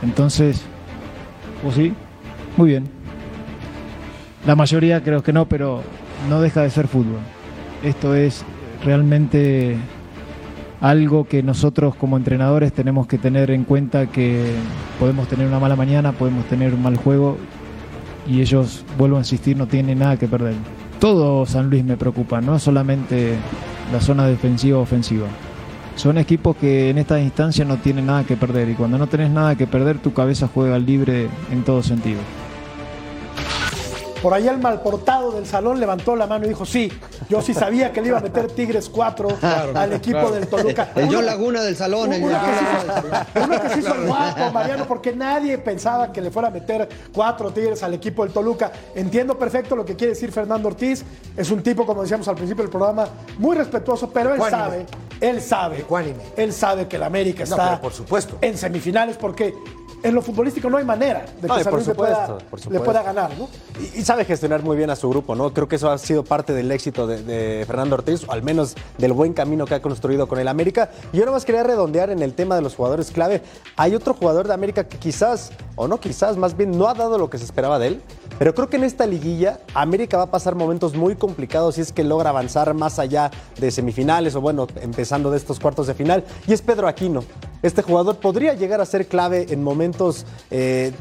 Entonces, 0.00 0.62
¿o 1.66 1.72
sí? 1.72 1.92
Muy 2.56 2.68
bien. 2.68 2.84
La 4.46 4.54
mayoría 4.54 5.02
creo 5.02 5.24
que 5.24 5.32
no, 5.32 5.48
pero 5.48 5.82
no 6.30 6.40
deja 6.40 6.62
de 6.62 6.70
ser 6.70 6.86
fútbol. 6.86 7.18
Esto 7.82 8.14
es 8.14 8.44
realmente 8.84 9.76
algo 10.80 11.24
que 11.26 11.42
nosotros 11.42 11.96
como 11.96 12.16
entrenadores 12.16 12.72
tenemos 12.72 13.08
que 13.08 13.18
tener 13.18 13.50
en 13.50 13.64
cuenta 13.64 14.06
que 14.06 14.52
podemos 15.00 15.26
tener 15.26 15.48
una 15.48 15.58
mala 15.58 15.74
mañana, 15.74 16.12
podemos 16.12 16.44
tener 16.44 16.74
un 16.74 16.82
mal 16.84 16.96
juego 16.96 17.38
y 18.24 18.40
ellos, 18.40 18.84
vuelvo 18.96 19.16
a 19.16 19.18
insistir, 19.18 19.56
no 19.56 19.66
tienen 19.66 19.98
nada 19.98 20.16
que 20.16 20.28
perder. 20.28 20.54
Todo 21.02 21.44
San 21.46 21.68
Luis 21.68 21.82
me 21.84 21.96
preocupa, 21.96 22.40
no 22.40 22.60
solamente 22.60 23.34
la 23.92 24.00
zona 24.00 24.28
defensiva 24.28 24.78
o 24.78 24.82
ofensiva. 24.82 25.26
Son 25.96 26.16
equipos 26.16 26.54
que 26.54 26.90
en 26.90 26.98
esta 26.98 27.18
instancia 27.18 27.64
no 27.64 27.78
tienen 27.78 28.06
nada 28.06 28.22
que 28.22 28.36
perder 28.36 28.68
y 28.68 28.74
cuando 28.74 28.98
no 28.98 29.08
tenés 29.08 29.32
nada 29.32 29.56
que 29.56 29.66
perder 29.66 29.98
tu 29.98 30.12
cabeza 30.12 30.48
juega 30.54 30.78
libre 30.78 31.26
en 31.50 31.64
todo 31.64 31.82
sentido. 31.82 32.20
Por 34.22 34.32
ahí 34.32 34.46
el 34.46 34.58
malportado 34.58 35.32
del 35.32 35.46
salón 35.46 35.80
levantó 35.80 36.14
la 36.14 36.28
mano 36.28 36.44
y 36.46 36.48
dijo, 36.50 36.64
sí, 36.64 36.92
yo 37.28 37.42
sí 37.42 37.52
sabía 37.52 37.92
que 37.92 38.00
le 38.00 38.08
iba 38.08 38.18
a 38.18 38.20
meter 38.20 38.46
Tigres 38.52 38.88
4 38.88 39.28
al 39.74 39.92
equipo 39.94 40.30
del 40.30 40.46
Toluca. 40.46 40.92
El 40.94 41.08
Uno- 41.08 41.22
Laguna 41.22 41.62
del 41.62 41.74
salón. 41.76 42.12
el 42.12 42.22
Uno 42.22 42.38
que, 42.40 42.46
se 42.46 42.62
hizo, 42.62 43.44
uno 43.44 43.60
que 43.60 43.68
se 43.68 43.78
hizo 43.80 43.94
el 43.96 44.06
guapo, 44.06 44.50
Mariano, 44.52 44.86
porque 44.86 45.12
nadie 45.12 45.58
pensaba 45.58 46.12
que 46.12 46.20
le 46.20 46.30
fuera 46.30 46.48
a 46.48 46.50
meter 46.52 46.88
cuatro 47.12 47.50
tigres 47.52 47.82
al 47.82 47.94
equipo 47.94 48.22
del 48.24 48.32
Toluca. 48.32 48.70
Entiendo 48.94 49.36
perfecto 49.36 49.74
lo 49.74 49.84
que 49.84 49.96
quiere 49.96 50.12
decir 50.12 50.30
Fernando 50.30 50.68
Ortiz. 50.68 51.04
Es 51.36 51.50
un 51.50 51.62
tipo, 51.62 51.84
como 51.84 52.02
decíamos 52.02 52.28
al 52.28 52.36
principio 52.36 52.62
del 52.62 52.70
programa, 52.70 53.06
muy 53.38 53.56
respetuoso, 53.56 54.08
pero 54.10 54.30
él 54.30 54.36
Ecuánime. 54.36 54.62
sabe, 54.62 54.86
él 55.20 55.40
sabe, 55.42 55.78
Ecuánime. 55.80 56.22
él 56.36 56.52
sabe 56.52 56.86
que 56.86 56.94
el 56.96 57.02
América 57.02 57.44
No, 57.44 57.56
está 57.56 57.80
por 57.80 57.92
supuesto. 57.92 58.38
en 58.40 58.56
semifinales 58.56 59.16
porque 59.16 59.52
en 60.02 60.14
lo 60.14 60.22
futbolístico 60.22 60.68
no 60.68 60.76
hay 60.78 60.84
manera 60.84 61.20
de 61.40 61.40
que 61.42 61.46
No, 61.48 61.60
y 61.60 61.64
San 61.64 61.72
Luis 61.74 61.86
le 61.86 61.94
pueda, 61.94 62.26
supuesto, 62.26 62.56
le 62.56 62.62
supuesto. 62.62 62.84
pueda 62.84 63.02
ganar, 63.02 63.30
¿no? 63.38 63.48
Y, 63.80 64.00
y 64.00 64.04
sabe 64.04 64.24
gestionar 64.24 64.62
muy 64.62 64.76
bien 64.76 64.90
a 64.90 64.96
su 64.96 65.08
grupo, 65.08 65.34
¿no? 65.34 65.52
Creo 65.52 65.68
que 65.68 65.76
eso 65.76 65.90
ha 65.90 65.98
sido 65.98 66.24
parte 66.24 66.52
del 66.52 66.70
éxito 66.72 67.06
de, 67.06 67.22
de 67.22 67.64
Fernando 67.66 67.94
Ortiz, 67.94 68.26
o 68.28 68.32
al 68.32 68.42
menos 68.42 68.74
del 68.98 69.12
buen 69.12 69.32
camino 69.32 69.64
que 69.66 69.74
ha 69.74 69.82
construido 69.82 70.26
con 70.28 70.38
el 70.38 70.48
América. 70.48 70.90
Yo 71.12 71.20
nada 71.20 71.32
más 71.32 71.44
quería 71.44 71.62
redondear 71.62 72.10
en 72.10 72.22
el 72.22 72.34
tema 72.34 72.56
de 72.56 72.62
los 72.62 72.74
jugadores 72.74 73.10
clave. 73.10 73.42
Hay 73.76 73.94
otro 73.94 74.14
jugador 74.14 74.48
de 74.48 74.54
América 74.54 74.84
que 74.88 74.98
quizás, 74.98 75.52
o 75.76 75.88
no 75.88 76.00
quizás, 76.00 76.36
más 76.36 76.56
bien 76.56 76.76
no 76.76 76.88
ha 76.88 76.94
dado 76.94 77.18
lo 77.18 77.30
que 77.30 77.38
se 77.38 77.44
esperaba 77.44 77.78
de 77.78 77.86
él. 77.88 78.02
Pero 78.38 78.54
creo 78.54 78.68
que 78.68 78.76
en 78.76 78.84
esta 78.84 79.06
liguilla 79.06 79.60
América 79.74 80.16
va 80.16 80.24
a 80.24 80.30
pasar 80.30 80.54
momentos 80.54 80.94
muy 80.94 81.16
complicados 81.16 81.76
si 81.76 81.80
es 81.80 81.92
que 81.92 82.04
logra 82.04 82.30
avanzar 82.30 82.74
más 82.74 82.98
allá 82.98 83.30
de 83.58 83.70
semifinales 83.70 84.34
o 84.34 84.40
bueno, 84.40 84.66
empezando 84.80 85.30
de 85.30 85.36
estos 85.36 85.60
cuartos 85.60 85.86
de 85.86 85.94
final. 85.94 86.24
Y 86.46 86.52
es 86.52 86.62
Pedro 86.62 86.88
Aquino. 86.88 87.24
Este 87.62 87.82
jugador 87.82 88.16
podría 88.16 88.54
llegar 88.54 88.80
a 88.80 88.86
ser 88.86 89.06
clave 89.06 89.46
en 89.50 89.62
momentos 89.62 90.26
eh, 90.50 90.92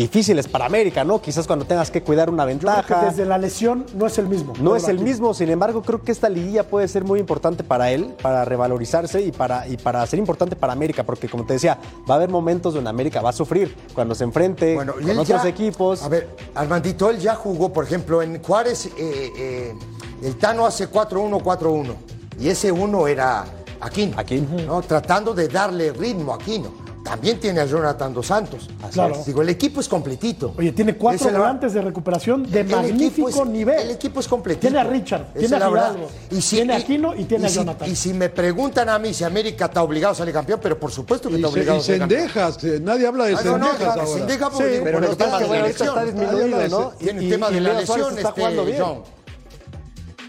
difíciles 0.00 0.48
para 0.48 0.66
América, 0.66 1.04
¿no? 1.04 1.20
Quizás 1.20 1.46
cuando 1.46 1.64
tengas 1.64 1.90
que 1.90 2.02
cuidar 2.02 2.30
una 2.30 2.44
ventaja. 2.44 3.04
desde 3.04 3.24
la 3.26 3.38
lesión 3.38 3.84
no 3.94 4.06
es 4.06 4.18
el 4.18 4.26
mismo. 4.28 4.54
No 4.60 4.74
es 4.76 4.88
el 4.88 4.96
Aquí. 4.96 5.04
mismo, 5.04 5.34
sin 5.34 5.50
embargo, 5.50 5.82
creo 5.82 6.02
que 6.02 6.10
esta 6.12 6.28
liguilla 6.28 6.64
puede 6.66 6.88
ser 6.88 7.04
muy 7.04 7.20
importante 7.20 7.62
para 7.64 7.90
él, 7.90 8.14
para 8.22 8.44
revalorizarse 8.44 9.20
y 9.22 9.30
para, 9.32 9.68
y 9.68 9.76
para 9.76 10.06
ser 10.06 10.18
importante 10.18 10.56
para 10.56 10.72
América, 10.72 11.04
porque 11.04 11.28
como 11.28 11.44
te 11.44 11.54
decía, 11.54 11.78
va 12.08 12.14
a 12.14 12.16
haber 12.16 12.30
momentos 12.30 12.74
donde 12.74 12.88
América 12.90 13.20
va 13.20 13.30
a 13.30 13.32
sufrir 13.34 13.74
cuando 13.94 14.14
se 14.14 14.24
enfrente 14.24 14.74
Bueno, 14.74 14.94
con 14.94 15.18
otros 15.18 15.42
ya- 15.42 15.48
equipos. 15.48 16.02
A 16.02 16.08
ver, 16.08 16.28
Armandito, 16.54 17.10
él 17.10 17.18
ya 17.18 17.34
jugó, 17.34 17.72
por 17.72 17.84
ejemplo, 17.84 18.22
en 18.22 18.42
Juárez, 18.42 18.86
eh, 18.86 18.92
eh, 19.36 19.74
el 20.22 20.36
Tano 20.36 20.64
hace 20.66 20.88
4-1, 20.90 21.40
4-1. 21.42 21.94
Y 22.38 22.48
ese 22.48 22.72
uno 22.72 23.06
era 23.06 23.44
Aquino. 23.80 24.18
Aquino. 24.18 24.48
¿no? 24.66 24.82
Tratando 24.82 25.34
de 25.34 25.48
darle 25.48 25.92
ritmo 25.92 26.32
a 26.32 26.36
Aquino. 26.36 26.79
También 27.10 27.40
tiene 27.40 27.58
a 27.60 27.64
Jonathan 27.64 28.14
Dos 28.14 28.26
Santos. 28.28 28.70
Así 28.84 28.92
Claro. 28.94 29.16
es. 29.16 29.26
Digo, 29.26 29.42
el 29.42 29.48
equipo 29.48 29.80
es 29.80 29.88
completito. 29.88 30.54
Oye, 30.56 30.70
tiene 30.70 30.94
cuatro 30.94 31.28
la- 31.32 31.38
volantes 31.40 31.72
de 31.72 31.80
recuperación 31.82 32.48
de 32.48 32.60
el 32.60 32.68
magnífico 32.68 33.28
es- 33.28 33.46
nivel. 33.46 33.80
El 33.80 33.90
equipo 33.90 34.20
es 34.20 34.28
completito. 34.28 34.60
Tiene 34.68 34.78
a 34.78 34.84
Richard, 34.84 35.32
tiene 35.36 35.56
a 35.56 35.68
verdad. 35.68 35.92
Fidalgo, 35.94 36.10
tiene 36.50 36.72
a 36.72 36.76
Aquino 36.76 37.16
y 37.16 37.24
tiene 37.24 37.46
a 37.46 37.48
si- 37.48 37.56
Jonathan. 37.56 37.90
Y 37.90 37.96
si 37.96 38.14
me 38.14 38.28
preguntan 38.28 38.88
a 38.88 38.98
mí 39.00 39.12
si 39.12 39.24
América 39.24 39.64
está 39.64 39.82
obligado 39.82 40.12
a 40.12 40.14
salir 40.14 40.32
campeón, 40.32 40.60
pero 40.62 40.78
por 40.78 40.92
supuesto 40.92 41.28
que 41.28 41.34
Y, 41.34 41.38
está 41.38 41.48
se- 41.48 41.52
obligado 41.54 41.78
y 41.78 41.80
a 41.80 41.82
salir 41.84 41.98
campeón. 41.98 42.20
Sendejas, 42.30 42.80
nadie 42.82 43.06
habla 43.08 43.24
de 43.24 43.34
Ah, 43.34 43.40
no, 43.44 43.58
no, 43.58 43.66
Sendejas 44.06 44.52
Sí, 44.56 44.64
pero 44.84 45.00
por 45.00 45.10
el 45.10 45.16
tema 45.16 45.38
de 45.40 45.48
la 45.48 45.58
elección. 45.58 45.88
está 45.88 46.04
disminuido, 46.04 46.68
¿no? 46.68 46.88
Tiene 46.90 47.22
Y- 47.22 47.24
el 47.24 47.30
tema 47.32 47.50
y 47.50 47.54
de 47.54 47.60
la 47.60 47.72
lesión, 47.80 48.18
este, 48.18 48.30
jugando 48.30 48.64
bien. 48.64 48.78
John. 48.80 49.02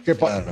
¿Qué 0.03 0.15
pa- 0.15 0.43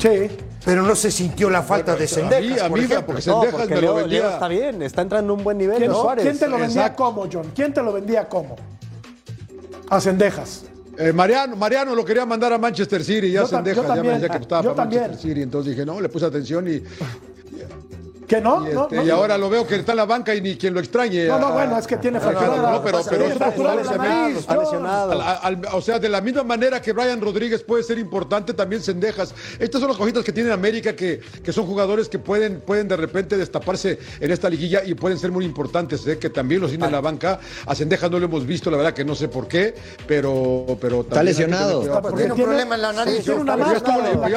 Sí. 0.00 0.28
Pero 0.64 0.82
no 0.82 0.94
se 0.94 1.10
sintió 1.10 1.50
la 1.50 1.62
falta 1.62 1.96
de 1.96 2.04
a 2.04 2.08
Sendejas, 2.08 2.42
mí- 2.42 2.58
a 2.60 2.68
por 3.00 3.06
porque 3.06 3.22
No, 3.26 3.40
Sendejas 3.40 3.50
porque 3.60 3.74
me 3.74 3.80
lo 3.80 3.80
Leo 3.80 3.94
vendía. 3.96 4.30
está 4.34 4.48
bien, 4.48 4.82
está 4.82 5.02
entrando 5.02 5.32
en 5.32 5.38
un 5.38 5.44
buen 5.44 5.58
nivel. 5.58 5.78
¿Quién, 5.78 5.90
no? 5.90 6.02
Suárez. 6.02 6.24
¿Quién 6.24 6.38
te 6.38 6.46
lo 6.46 6.58
vendía 6.58 6.82
Exacto. 6.82 7.04
como, 7.04 7.28
John? 7.32 7.50
¿Quién 7.54 7.74
te 7.74 7.82
lo 7.82 7.92
vendía 7.92 8.28
como? 8.28 8.56
A 9.90 10.00
Cendejas. 10.00 10.64
Eh, 10.98 11.12
Mariano, 11.12 11.56
Mariano 11.56 11.94
lo 11.94 12.04
quería 12.04 12.24
mandar 12.26 12.52
a 12.52 12.58
Manchester 12.58 13.02
City, 13.02 13.32
ya 13.32 13.46
Sendejas 13.46 13.76
yo 13.76 13.82
ya 13.82 13.88
me 13.88 13.94
también, 13.96 14.14
decía 14.20 14.28
que 14.36 14.42
estaba 14.42 14.62
yo 14.62 14.70
para 14.70 14.82
también. 14.84 15.02
Manchester 15.02 15.30
City, 15.30 15.42
entonces 15.42 15.70
dije, 15.72 15.86
no, 15.86 16.00
le 16.00 16.08
puse 16.08 16.26
atención 16.26 16.68
y, 16.68 16.82
¿Que 18.26 18.40
no? 18.40 18.68
y, 18.68 18.72
no, 18.74 18.82
este, 18.84 18.96
no, 18.96 19.02
y 19.04 19.10
ahora 19.10 19.36
lo 19.38 19.50
veo 19.50 19.66
que 19.66 19.76
está 19.76 19.92
en 19.92 19.96
la 19.98 20.04
banca 20.06 20.34
y 20.34 20.40
ni 20.40 20.56
quien 20.56 20.74
lo 20.74 20.80
extrañe. 20.80 21.26
No, 21.26 21.38
no, 21.38 21.46
a- 21.48 21.52
bueno, 21.52 21.78
es 21.78 21.86
que 21.86 21.96
tiene 21.96 22.20
fractura. 22.20 22.56
no, 22.56 22.82
pero, 22.82 23.00
pero 23.04 23.16
Tiene 23.18 23.32
es 23.32 23.38
fractura 23.38 23.70
de 23.76 23.76
la 23.76 23.82
popular, 23.92 24.08
nariz, 24.08 24.36
está 24.38 24.54
John. 24.54 24.64
lesionado. 24.64 25.12
Al- 25.12 25.38
al- 25.42 25.68
o 25.74 25.80
sea, 25.82 25.98
de 25.98 26.08
la 26.08 26.20
misma 26.20 26.42
manera 26.42 26.80
que 26.80 26.92
Brian 26.92 27.20
Rodríguez 27.20 27.62
puede 27.62 27.82
ser 27.82 27.98
importante, 27.98 28.54
también 28.54 28.82
Sendejas. 28.82 29.34
Estas 29.58 29.80
son 29.80 29.88
las 29.88 29.98
cositas 29.98 30.24
que 30.24 30.32
tiene 30.32 30.50
América, 30.52 30.94
que, 30.94 31.20
que 31.42 31.52
son 31.52 31.66
jugadores 31.66 32.08
que 32.08 32.18
pueden, 32.18 32.60
pueden 32.60 32.88
de 32.88 32.96
repente 32.96 33.36
destaparse 33.36 33.98
en 34.20 34.30
esta 34.30 34.48
liguilla 34.48 34.82
y 34.84 34.94
pueden 34.94 35.18
ser 35.18 35.30
muy 35.32 35.44
importantes, 35.44 36.06
¿eh? 36.06 36.18
que 36.18 36.30
también 36.30 36.60
los 36.60 36.70
tiene 36.70 36.86
en 36.86 36.92
la 36.92 37.00
banca. 37.00 37.40
A 37.66 37.74
Sendejas 37.74 38.10
no 38.10 38.18
lo 38.18 38.26
hemos 38.26 38.46
visto, 38.46 38.70
la 38.70 38.76
verdad 38.76 38.92
que 38.94 39.04
no 39.04 39.14
sé 39.14 39.28
por 39.28 39.48
qué, 39.48 39.74
pero... 40.06 40.76
pero 40.80 41.06
que 41.08 41.22
lesionado. 41.22 41.80
cuidado. 41.80 42.02
Porque 42.02 42.16
Tiene 42.18 42.32
un 42.34 42.40
problema 42.42 42.74
en 42.76 42.82
la 42.82 42.92
nariz, 42.92 43.14
ya 43.14 43.20
estuvo, 43.20 43.40
en 43.40 43.46
la 43.46 43.56
ya 43.58 43.72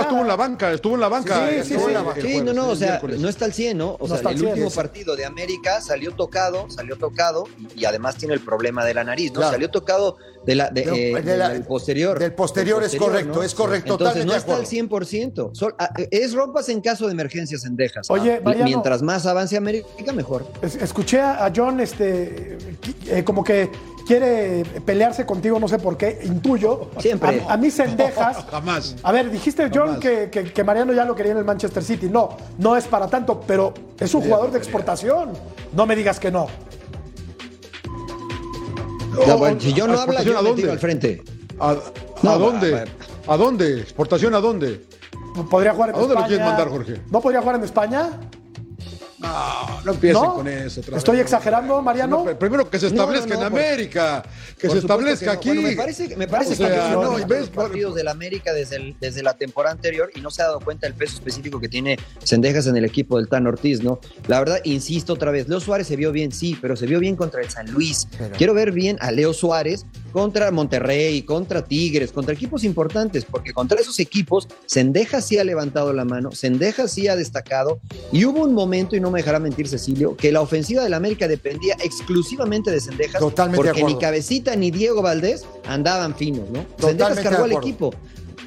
estuvo 0.01 0.21
en 0.21 0.27
la 0.27 0.33
cara. 0.33 0.35
banca, 0.35 0.71
estuvo 0.73 0.95
en 0.95 1.01
la 1.01 1.07
banca. 1.09 1.49
Sí, 1.63 1.75
sí, 1.75 1.77
sí. 2.21 2.41
no, 2.41 2.53
no, 2.53 2.69
o 2.69 2.75
sea, 2.75 3.01
no 3.17 3.29
está 3.29 3.45
al 3.45 3.53
100, 3.53 3.77
¿no? 3.77 3.84
O 3.93 4.07
No 4.07 4.17
sea, 4.17 4.31
el 4.31 4.37
100, 4.37 4.49
último 4.49 4.71
partido 4.71 5.15
de 5.15 5.25
América 5.25 5.81
salió 5.81 6.11
tocado, 6.11 6.69
salió 6.69 6.97
tocado 6.97 7.45
y, 7.75 7.81
y 7.81 7.85
además 7.85 8.17
tiene 8.17 8.33
el 8.33 8.41
problema 8.41 8.83
de 8.85 8.93
la 8.93 9.03
nariz, 9.03 9.31
¿no? 9.31 9.39
Claro. 9.39 9.51
Salió 9.53 9.69
tocado 9.69 10.17
de 10.45 10.55
la, 10.55 10.69
de, 10.69 10.85
No, 10.85 10.93
eh, 10.95 11.21
de 11.21 11.37
la- 11.37 11.49
del 11.49 11.63
posterior. 11.63 12.19
del 12.19 12.33
posterior 12.33 12.83
es 12.83 12.95
correcto, 12.95 13.41
es 13.43 13.53
correcto, 13.55 13.93
Entonces 13.93 14.25
no 14.25 14.33
está 14.35 14.53
al 14.55 14.61
acuerdo. 14.61 14.69
100%. 14.69 15.49
Sol- 15.53 15.75
ah, 15.79 15.89
es 16.11 16.33
rompas 16.33 16.69
en 16.69 16.81
caso 16.81 17.05
de 17.07 17.13
emergencias 17.13 17.65
en 17.65 17.75
Dejas. 17.75 18.09
Oye, 18.09 18.39
Mariano. 18.43 18.65
mientras 18.65 19.01
más 19.01 19.25
avance 19.25 19.57
América, 19.57 19.87
mejor. 20.13 20.45
Es- 20.61 20.75
Escuché 20.75 21.19
a 21.21 21.51
John 21.55 21.79
este, 21.79 22.57
eh, 23.07 23.23
como 23.23 23.43
que 23.43 23.69
quiere 24.05 24.63
pelearse 24.85 25.25
contigo, 25.25 25.59
no 25.59 25.67
sé 25.67 25.79
por 25.79 25.97
qué, 25.97 26.19
intuyo. 26.23 26.91
Siempre. 26.99 27.41
A, 27.47 27.53
a 27.53 27.57
mí 27.57 27.71
Sendejas. 27.71 28.45
Jamás. 28.51 28.95
A 29.01 29.11
ver, 29.11 29.31
dijiste, 29.31 29.69
John, 29.73 29.99
que- 29.99 30.29
que 30.29 30.63
Mariano 30.63 30.93
ya 30.93 31.05
lo 31.05 31.15
quería 31.15 31.31
en 31.31 31.39
el 31.39 31.45
Manchester 31.45 31.83
City. 31.83 32.07
No, 32.07 32.37
no 32.59 32.77
es 32.77 32.85
para 32.85 33.07
tanto, 33.07 33.41
pero 33.47 33.73
es 33.99 34.13
un 34.13 34.21
jugador 34.21 34.51
de 34.51 34.59
exportación. 34.59 35.31
No 35.73 35.85
me 35.87 35.95
digas 35.95 36.19
que 36.19 36.29
no. 36.31 36.47
Ya, 39.27 39.35
bueno, 39.35 39.59
si 39.59 39.73
yo 39.73 39.87
no 39.87 39.93
¿a 39.93 40.03
habla, 40.03 40.23
yo 40.23 40.37
a 40.37 40.41
me 40.41 40.47
dónde? 40.49 40.61
tiro 40.61 40.71
al 40.73 40.79
frente. 40.79 41.23
¿A, 41.59 41.75
No, 42.23 42.29
a 42.31 42.37
dónde? 42.37 42.85
¿A 43.27 43.37
dónde? 43.37 43.81
¿Exportación 43.81 44.35
a 44.35 44.39
dónde? 44.39 44.85
Podría 45.49 45.73
jugar 45.73 45.89
en 45.89 45.95
¿A 45.95 45.99
dónde 45.99 46.15
lo 46.15 46.21
quieres 46.25 46.45
mandar, 46.45 46.69
Jorge? 46.69 47.01
¿No 47.11 47.21
podría 47.21 47.41
jugar 47.41 47.55
en 47.57 47.63
España? 47.63 48.09
No, 49.17 49.81
no 49.85 49.91
empiecen 49.93 50.21
¿No? 50.21 50.33
con 50.35 50.47
eso. 50.47 50.81
otra 50.81 50.97
¿Estoy 50.97 51.15
vez. 51.17 51.23
exagerando, 51.25 51.81
Mariano? 51.81 52.25
No, 52.25 52.37
primero 52.37 52.69
que 52.69 52.77
se 52.77 52.87
establezca 52.87 53.33
en 53.33 53.39
por- 53.39 53.47
América, 53.47 54.23
que 54.59 54.69
se 54.69 54.79
establezca 54.79 55.31
aquí. 55.31 55.49
Bueno, 55.49 55.61
me 55.63 55.75
parece, 55.75 56.17
me 56.17 56.27
parece 56.27 56.53
O 56.53 56.55
sea, 56.55 56.69
que 56.69 56.91
no, 56.91 57.03
los 57.17 57.27
ves, 57.27 57.47
por- 57.49 57.65
partidos 57.69 57.95
del 57.95 58.09
América 58.09 58.51
desde, 58.51 58.75
el- 58.75 58.95
desde 58.99 59.23
la 59.23 59.35
temporada 59.35 59.73
anterior 59.73 60.11
y 60.15 60.19
no 60.21 60.29
se 60.31 60.41
ha 60.41 60.45
dado 60.47 60.59
cuenta 60.59 60.85
del 60.87 60.95
peso 60.95 61.15
específico 61.15 61.59
que 61.61 61.69
tiene 61.69 61.97
Sendejas 62.23 62.67
en 62.67 62.75
el 62.75 62.83
equipo 62.83 63.17
del 63.17 63.29
Tan 63.29 63.47
Ortiz, 63.47 63.81
¿no? 63.81 63.99
La 64.27 64.39
verdad, 64.39 64.59
insisto 64.65 65.13
otra 65.13 65.31
vez, 65.31 65.47
Leo 65.47 65.61
Suárez 65.61 65.87
se 65.87 65.95
vio 65.95 66.11
bien, 66.11 66.33
sí, 66.33 66.57
pero 66.61 66.75
se 66.75 66.85
vio 66.85 66.99
bien 66.99 67.15
contra 67.15 67.41
el 67.41 67.49
San 67.49 67.71
Luis. 67.71 68.07
Quiero 68.37 68.53
ver 68.53 68.71
bien 68.73 68.97
a 68.99 69.11
Leo 69.11 69.33
Suárez 69.33 69.85
contra 70.15 70.49
Monterrey, 70.49 71.23
contra 71.23 71.61
Tigres, 71.65 72.13
contra 72.13 72.33
equipos 72.33 72.63
importantes, 72.63 73.25
porque 73.25 73.51
contra 73.51 73.81
esos 73.81 73.99
equipos 73.99 74.47
Sendejas 74.65 75.25
sí 75.27 75.37
ha 75.37 75.43
levantado 75.43 75.91
la 75.91 76.05
mano, 76.05 76.31
Sendejas 76.31 76.93
sí 76.93 77.09
ha 77.09 77.17
destacado 77.17 77.81
y 78.13 78.23
hubo 78.23 78.41
un 78.45 78.53
momento, 78.53 78.95
y 78.95 79.01
no 79.01 79.11
me 79.11 79.19
dejará 79.19 79.39
mentir 79.39 79.67
Cecilio, 79.67 80.15
que 80.15 80.31
la 80.31 80.39
ofensiva 80.39 80.83
del 80.85 80.93
América 80.93 81.27
dependía 81.27 81.75
exclusivamente 81.83 82.71
de 82.71 82.79
Sendejas, 82.79 83.19
Totalmente 83.19 83.61
de 83.67 83.73
porque 83.73 83.83
ni. 83.83 83.99
Cabecita 83.99 84.55
ni 84.55 84.71
Diego 84.71 85.01
Valdés 85.01 85.43
andaban 85.67 86.15
finos, 86.15 86.49
¿no? 86.49 86.61
Totalmente 86.63 86.87
Sendejas 86.87 87.15
de 87.17 87.23
cargó 87.23 87.43
al 87.43 87.51
equipo. 87.51 87.93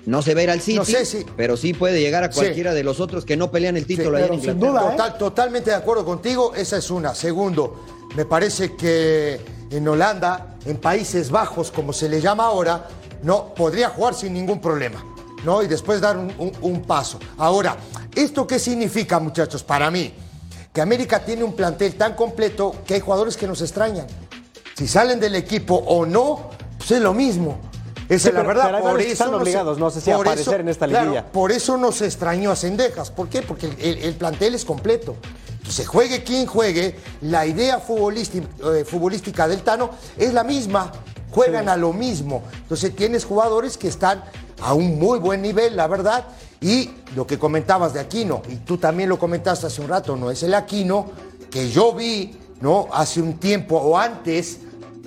No 0.06 0.22
se 0.22 0.32
va 0.32 0.40
a 0.40 0.44
ir 0.44 0.50
al 0.50 0.60
City, 0.62 0.78
No 0.78 0.86
sé 0.86 1.04
si- 1.04 1.26
pero 1.36 1.58
sí 1.58 1.74
puede 1.74 2.00
llegar 2.00 2.24
a 2.24 2.32
Sí. 2.32 2.38
cualquiera 2.40 2.72
de 2.72 2.82
los 2.82 2.98
otros 2.98 3.26
que 3.26 3.36
no 3.36 3.50
pelean 3.50 3.76
el 3.76 3.84
título 3.84 4.16
allá 4.16 4.28
en 4.32 4.40
sin 4.40 4.58
duda, 4.58 4.80
¿eh? 4.88 4.90
Total- 4.92 5.18
Totalmente 5.18 5.68
de 5.68 5.76
acuerdo 5.76 6.06
contigo, 6.06 6.54
esa 6.54 6.78
es 6.78 6.90
una. 6.90 7.14
Segundo, 7.14 7.84
me 8.16 8.24
parece 8.24 8.74
que 8.74 9.38
en 9.70 9.86
Holanda, 9.88 10.56
en 10.64 10.76
Países 10.78 11.30
Bajos, 11.30 11.70
como 11.70 11.92
se 11.92 12.08
le 12.08 12.20
llama 12.20 12.44
ahora, 12.46 12.86
no 13.22 13.54
podría 13.54 13.90
jugar 13.90 14.14
sin 14.14 14.32
ningún 14.34 14.60
problema, 14.60 15.04
¿no? 15.44 15.62
Y 15.62 15.66
después 15.66 16.00
dar 16.00 16.16
un, 16.16 16.32
un- 16.60 16.82
paso. 16.82 17.18
Ahora, 17.36 17.76
¿esto 18.14 18.46
qué 18.46 18.58
significa, 18.58 19.18
muchachos? 19.18 19.62
Para 19.62 19.90
mí, 19.90 20.12
que 20.72 20.80
América 20.80 21.24
tiene 21.24 21.44
un 21.44 21.54
plantel 21.54 21.94
tan 21.96 22.14
completo 22.14 22.74
que 22.86 22.94
hay 22.94 23.00
jugadores 23.00 23.36
que 23.36 23.46
nos 23.46 23.60
extrañan. 23.62 24.06
Si 24.74 24.86
salen 24.86 25.18
del 25.18 25.34
equipo 25.34 25.74
o 25.74 26.06
no, 26.06 26.50
pues 26.78 26.92
es 26.92 27.00
lo 27.00 27.12
mismo. 27.12 27.58
Esa 28.08 28.22
Sí, 28.22 28.28
es 28.28 28.34
la 28.34 28.42
verdad. 28.42 28.80
por 28.80 29.00
eso 29.00 29.12
están 29.12 29.30
no 29.30 29.36
se- 29.38 29.42
obligados, 29.42 29.78
no 29.78 29.90
sé 29.90 30.00
si 30.00 30.10
aparecer 30.10 30.60
en 30.60 30.68
esta 30.68 30.86
claro, 30.86 31.10
liguilla. 31.10 31.26
por 31.30 31.52
eso 31.52 31.76
nos 31.76 32.00
extrañó 32.00 32.50
a 32.50 32.56
Cendejas. 32.56 33.10
¿Por 33.10 33.28
qué? 33.28 33.42
Porque 33.42 33.66
el, 33.66 33.76
el- 33.80 33.98
el 34.04 34.14
plantel 34.14 34.54
es 34.54 34.64
completo. 34.64 35.16
Entonces, 35.58 35.86
juegue 35.86 36.24
quien 36.24 36.46
juegue, 36.46 36.96
la 37.20 37.44
idea 37.44 37.78
futbolística, 37.78 38.46
eh, 38.74 38.84
futbolística 38.86 39.46
del 39.46 39.60
Tano 39.62 39.90
es 40.16 40.32
la 40.32 40.42
misma. 40.42 40.90
Juegan 41.30 41.68
a 41.68 41.76
lo 41.76 41.92
mismo. 41.92 42.42
Entonces, 42.62 42.96
tienes 42.96 43.26
jugadores 43.26 43.76
que 43.76 43.88
están 43.88 44.24
a 44.62 44.72
un 44.72 44.98
muy 44.98 45.18
buen 45.18 45.42
nivel, 45.42 45.76
la 45.76 45.86
verdad. 45.86 46.24
Y 46.62 46.90
lo 47.14 47.26
que 47.26 47.38
comentabas 47.38 47.92
de 47.92 48.00
Aquino, 48.00 48.40
y 48.48 48.56
tú 48.56 48.78
también 48.78 49.10
lo 49.10 49.18
comentaste 49.18 49.66
hace 49.66 49.82
un 49.82 49.88
rato, 49.88 50.16
no 50.16 50.30
es 50.30 50.42
el 50.42 50.54
Aquino 50.54 51.10
que 51.50 51.68
yo 51.70 51.92
vi, 51.92 52.34
¿no? 52.62 52.88
Hace 52.90 53.20
un 53.20 53.34
tiempo 53.38 53.76
o 53.76 53.98
antes. 53.98 54.60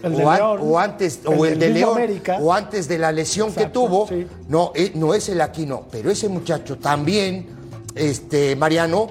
El 0.03 0.15
de 0.15 0.25
o, 0.25 0.79
antes, 0.79 1.19
el 1.25 1.39
o 1.39 1.45
el 1.45 1.59
de 1.59 1.69
León, 1.69 1.97
América. 1.97 2.39
o 2.41 2.53
antes 2.53 2.87
de 2.87 2.97
la 2.97 3.11
lesión 3.11 3.53
que 3.53 3.67
tuvo, 3.67 4.07
sí. 4.07 4.27
no, 4.47 4.71
eh, 4.75 4.91
no 4.95 5.13
es 5.13 5.29
el 5.29 5.41
Aquino, 5.41 5.85
pero 5.91 6.09
ese 6.09 6.27
muchacho 6.27 6.77
también, 6.77 7.47
este, 7.95 8.55
Mariano, 8.55 9.07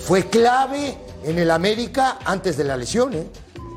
fue 0.00 0.24
clave 0.24 0.96
en 1.24 1.38
el 1.38 1.50
América 1.50 2.18
antes 2.24 2.56
de 2.56 2.64
la 2.64 2.76
lesión. 2.76 3.14
¿eh? 3.14 3.26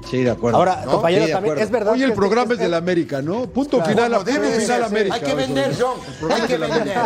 Sí, 0.10 0.24
de 0.24 0.32
acuerdo. 0.32 0.58
Ahora, 0.58 0.82
¿No? 0.86 0.92
compañero, 0.94 1.22
Sí, 1.24 1.28
de 1.28 1.34
también 1.34 1.58
es 1.60 1.72
verdad 1.72 1.94
Hoy 1.94 2.04
el 2.04 2.10
que- 2.10 2.16
programa 2.16 2.48
que- 2.48 2.54
es 2.54 2.60
del 2.60 2.74
América, 2.74 3.22
¿no? 3.22 3.48
Punto 3.48 3.82
final, 3.84 4.12
debe 4.26 4.50
de 4.50 4.60
final. 4.60 4.84
América. 4.84 5.16
Hay 5.16 5.22
que 5.22 5.36
vender, 5.36 5.76
John. 5.80 6.32
Hay 6.32 6.42
que 6.42 6.54
es 6.54 6.60
vender. 6.60 6.98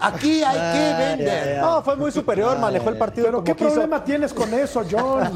Aquí 0.00 0.42
hay 0.42 0.56
que 0.72 1.16
vender. 1.16 1.58
No, 1.60 1.82
fue 1.82 1.96
muy 1.96 2.10
superior, 2.12 2.58
manejó 2.58 2.88
el 2.90 2.96
partido 2.96 3.26
Pero 3.26 3.44
¿qué 3.44 3.54
quiso. 3.54 3.70
problema 3.70 4.04
tienes 4.04 4.32
con 4.32 4.52
eso, 4.54 4.82
John? 4.90 5.34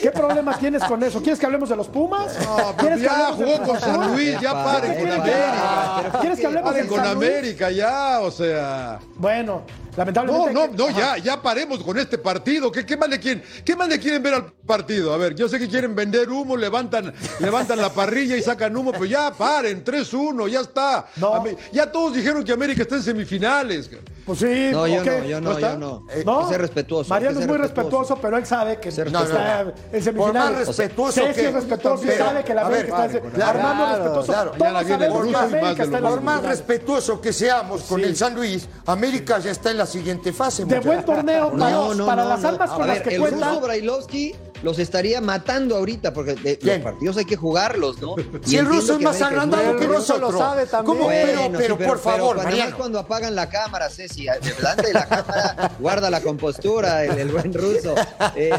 ¿Qué 0.00 0.10
problema 0.10 0.56
tienes 0.58 0.84
con 0.84 1.02
eso? 1.02 1.20
¿Quieres 1.20 1.38
que 1.40 1.46
hablemos 1.46 1.68
de 1.68 1.76
los 1.76 1.88
Pumas? 1.88 2.36
No, 2.44 2.56
¿Quieres 2.76 2.98
pero 3.00 3.12
que 3.14 3.18
ya 3.20 3.32
jugó 3.32 3.62
con 3.66 3.80
San? 3.80 4.12
Luis, 4.12 4.40
ya 4.40 4.52
paren 4.64 4.92
con 4.94 5.02
¿Quieres 5.02 5.14
que- 5.22 5.32
América. 5.32 6.18
¿Quieres 6.20 6.38
que 6.40 6.46
hablemos 6.46 6.74
del 6.74 6.86
con? 6.86 7.00
América 7.00 7.70
ya, 7.70 8.20
o 8.20 8.30
sea. 8.30 8.98
Bueno, 9.16 9.62
No, 9.66 9.96
lamentablemente. 9.96 10.52
no, 10.54 10.70
que- 10.70 10.76
no, 10.76 10.90
ya, 10.90 11.16
ya 11.18 11.42
paremos 11.42 11.82
con 11.82 11.98
este 11.98 12.18
partido. 12.18 12.70
¿Qué, 12.70 12.84
qué 12.86 12.96
más 12.96 13.08
le 13.08 13.18
quieren, 13.18 13.42
qué 13.64 13.74
más 13.74 13.88
le 13.88 13.98
quieren 13.98 14.22
ver 14.22 14.34
al 14.34 14.44
partido? 14.66 15.12
A 15.12 15.16
ver, 15.16 15.34
yo 15.34 15.48
sé 15.48 15.58
que 15.58 15.68
quieren 15.68 15.94
vender 15.94 16.28
humo, 16.30 16.56
levantan, 16.58 17.12
levantan 17.40 17.78
la 17.80 17.90
parrilla 17.90 18.36
y 18.36 18.42
sacan 18.42 18.76
humo, 18.76 18.92
pero 18.92 19.04
ya 19.06 19.32
paren, 19.32 19.84
3-1, 19.84 20.48
ya 20.48 20.60
está. 20.60 21.06
No. 21.16 21.44
Ya 21.72 21.90
todos 21.90 22.14
dijeron 22.14 22.44
que 22.44 22.52
América 22.52 22.82
está 22.82 22.96
en 22.96 23.02
semifinales. 23.02 23.90
Pues 24.26 24.40
sí, 24.40 24.68
No, 24.72 24.86
yo 24.86 25.02
no, 25.02 25.24
yo 25.24 25.40
no, 25.40 25.52
está? 25.52 25.72
yo 25.72 25.78
no. 25.78 26.06
Eh, 26.10 26.22
¿No? 26.26 26.40
Hay 26.40 26.44
que 26.44 26.50
ser 26.52 26.60
respetuoso. 26.60 27.08
Mariano 27.08 27.40
es 27.40 27.46
muy 27.46 27.56
respetuoso, 27.56 28.16
pero 28.20 28.36
él 28.36 28.44
sabe 28.44 28.78
que 28.78 28.90
No, 28.90 29.10
no, 29.10 29.22
está 29.24 29.64
no. 29.64 29.70
en 29.70 29.74
Por 29.90 30.02
semifinales. 30.02 30.34
más 30.58 30.66
respetuoso 30.66 31.20
Ceci 31.22 31.40
que- 31.40 31.48
es 31.48 31.54
respetuoso 31.54 32.04
y 32.04 32.10
sabe 32.10 32.44
que 32.44 32.54
la 32.54 32.62
a 32.62 32.66
América 32.66 32.96
ver, 32.98 33.06
está 33.16 33.26
en 33.26 33.30
claro, 33.32 33.58
Armando 33.58 33.84
es 33.84 33.88
claro, 33.88 34.02
respetuoso. 34.04 34.32
claro. 34.32 34.50
Todos 34.58 34.70
sabemos 34.88 35.24
el 35.26 35.30
que 35.32 35.36
América 35.38 35.82
está 35.84 35.98
en 35.98 36.04
Por 36.04 36.20
más 36.20 36.42
respetuoso 36.42 37.20
que 37.22 37.32
seamos 37.32 37.82
con 37.84 38.00
Sí. 38.00 38.06
el 38.06 38.16
San 38.16 38.34
Luis, 38.34 38.68
América 38.84 39.38
ya 39.38 39.50
está 39.50 39.70
en 39.70 39.78
la 39.78 39.86
siguiente 39.86 40.32
fase. 40.34 40.64
De 40.66 40.80
buen 40.80 41.02
torneo 41.04 41.50
para, 41.52 41.70
No, 41.70 41.94
no, 41.94 42.06
para 42.06 42.22
no, 42.24 42.28
las 42.28 42.40
no. 42.42 42.48
almas 42.50 42.70
con 42.70 42.86
las 42.86 43.00
que 43.00 43.14
el 43.14 43.20
cuentan. 43.22 43.48
ruso 43.54 43.60
Brailovsky 43.62 44.34
los 44.62 44.78
estaría 44.78 45.20
matando 45.20 45.76
ahorita 45.76 46.12
porque 46.12 46.34
de- 46.34 46.58
los 46.62 46.78
partidos 46.78 47.16
hay 47.16 47.24
que 47.24 47.36
jugarlos, 47.36 48.00
¿no? 48.00 48.16
Si 48.44 48.56
Y 48.56 48.58
el 48.58 48.66
ruso 48.66 48.92
es 48.92 48.98
que 48.98 49.04
más 49.04 49.22
agrandado 49.22 49.76
que 49.76 49.84
El 49.84 49.88
ruso 49.88 50.18
nosotros. 50.18 50.32
lo 50.32 50.38
sabe 50.38 50.66
también. 50.66 50.96
¿Cómo? 50.96 51.08
Bueno, 51.08 51.40
pero, 51.52 51.58
sí, 51.58 51.74
pero, 51.76 51.78
por 51.78 51.98
favor, 51.98 52.36
cuando, 52.36 52.56
más 52.56 52.74
cuando 52.74 52.98
apagan 52.98 53.34
la 53.34 53.48
cámara, 53.48 53.88
Ceci. 53.88 54.26
delante 54.56 54.88
de 54.88 54.92
la 54.94 55.06
cámara, 55.06 55.72
guarda 55.78 56.10
la 56.10 56.20
compostura, 56.20 57.04
el, 57.04 57.28
buen 57.28 57.52
ruso. 57.52 57.94
Eh, 58.36 58.50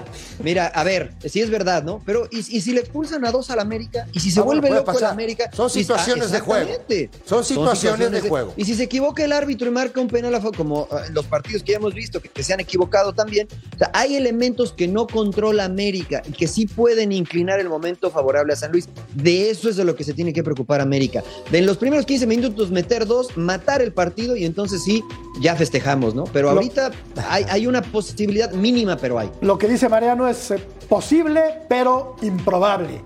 mira, 0.44 0.68
a 0.68 0.84
ver, 0.84 1.14
sí 1.26 1.42
es 1.42 1.50
verdad, 1.50 1.84
¿no? 1.84 2.02
Pero, 2.06 2.28
¿y, 2.32 2.44
si 2.44 2.72
le 2.72 2.82
expulsan 2.82 3.26
a 3.26 3.32
dos 3.32 3.50
al 3.50 3.60
América? 3.60 4.08
¿Y 4.14 4.20
si 4.20 4.32
se 4.32 4.40
ah, 4.40 4.44
vuelve 4.44 4.70
loco 4.70 4.98
el 4.98 5.06
América? 5.06 5.50
Son 5.54 5.70
situaciones 5.70 6.32
de 6.32 6.40
juego. 6.40 6.70
Son 7.26 7.44
situaciones, 7.44 8.12
de, 8.12 8.22
juego. 8.22 8.54
Y 8.56 8.66
si 8.66 8.76
se 8.76 8.84
equivoca 8.84 9.24
el 9.24 9.32
árbitro 9.32 9.68
y 9.68 9.72
marca 9.72 10.00
un 10.00 10.08
penal, 10.08 10.30
como 10.56 10.88
ah, 10.92 11.04
los 11.12 11.26
partidos 11.26 11.64
que 11.64 11.72
ya 11.72 11.78
hemos 11.78 11.94
visto, 11.94 12.22
que, 12.22 12.44
se 12.44 12.54
han 12.54 12.60
equivocado 12.60 13.14
también, 13.14 13.48
hay 13.94 14.16
elementos 14.16 14.74
que 14.74 14.88
no 14.88 15.08
controla 15.08 15.66
América 15.66 15.89
y 15.96 16.04
que 16.04 16.48
sí 16.48 16.66
pueden 16.66 17.12
inclinar 17.12 17.60
el 17.60 17.70
momento 17.70 18.10
favorable 18.10 18.54
a 18.54 18.56
San 18.56 18.72
Luis. 18.72 18.88
De 19.14 19.50
eso 19.50 19.70
es 19.70 19.76
de 19.76 19.86
lo 19.86 19.96
que 19.96 20.04
se 20.04 20.14
tiene 20.14 20.34
que 20.34 20.44
preocupar 20.44 20.82
América. 20.82 21.24
De 21.52 21.60
en 21.60 21.66
los 21.66 21.78
primeros 21.78 22.06
15 22.06 22.28
minutos 22.28 22.72
meter 22.72 23.06
dos, 23.06 23.38
matar 23.38 23.82
el 23.82 23.94
partido 23.94 24.36
y 24.36 24.46
entonces 24.46 24.84
sí, 24.84 25.04
ya 25.42 25.56
festejamos, 25.56 26.16
¿no? 26.16 26.26
Pero 26.26 26.50
ahorita 26.50 26.92
hay, 27.30 27.46
hay, 27.50 27.68
una 27.68 27.82
posibilidad 27.82 28.52
mínima, 28.52 28.98
pero 28.98 29.20
hay. 29.20 29.30
Lo 29.42 29.58
que 29.58 29.68
dice 29.68 29.90
Mariano 29.90 30.28
es 30.28 30.52
eh, 30.52 30.60
posible, 30.88 31.42
pero 31.68 32.16
improbable. 32.22 33.02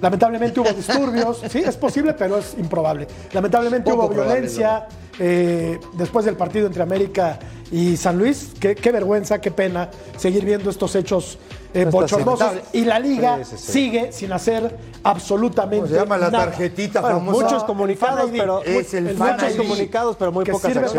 Lamentablemente 0.00 0.60
hubo 0.60 0.70
disturbios, 0.72 1.42
sí, 1.50 1.58
es 1.60 1.76
posible, 1.76 2.14
pero 2.14 2.38
es 2.38 2.54
improbable. 2.58 3.06
Lamentablemente 3.32 3.92
hubo 3.92 4.08
violencia 4.08 4.86
eh, 5.18 5.78
después 5.94 6.24
del 6.24 6.36
partido 6.36 6.66
entre 6.66 6.82
América 6.82 7.38
y 7.70 7.96
San 7.96 8.18
Luis. 8.18 8.52
Qué, 8.60 8.92
vergüenza, 8.92 9.40
qué 9.40 9.50
pena 9.50 9.90
seguir 10.16 10.44
viendo 10.44 10.70
estos 10.70 10.94
hechos 10.94 11.38
eh, 11.82 11.84
bochornosos. 11.86 12.52
Y 12.72 12.84
la 12.84 12.98
liga 12.98 13.44
sigue 13.44 14.12
sin 14.12 14.32
hacer 14.32 14.76
absolutamente 15.02 15.88
se 15.88 15.94
llama 15.94 16.16
la 16.16 16.30
tarjetita 16.30 17.00
Muchos 17.18 17.64
comunicados, 17.64 18.30
pero, 18.32 18.62
muchos 18.66 19.56
comunicados, 19.56 20.16
pero 20.16 20.32
muy 20.32 20.44
pocas 20.44 20.64
acciones. 20.64 20.92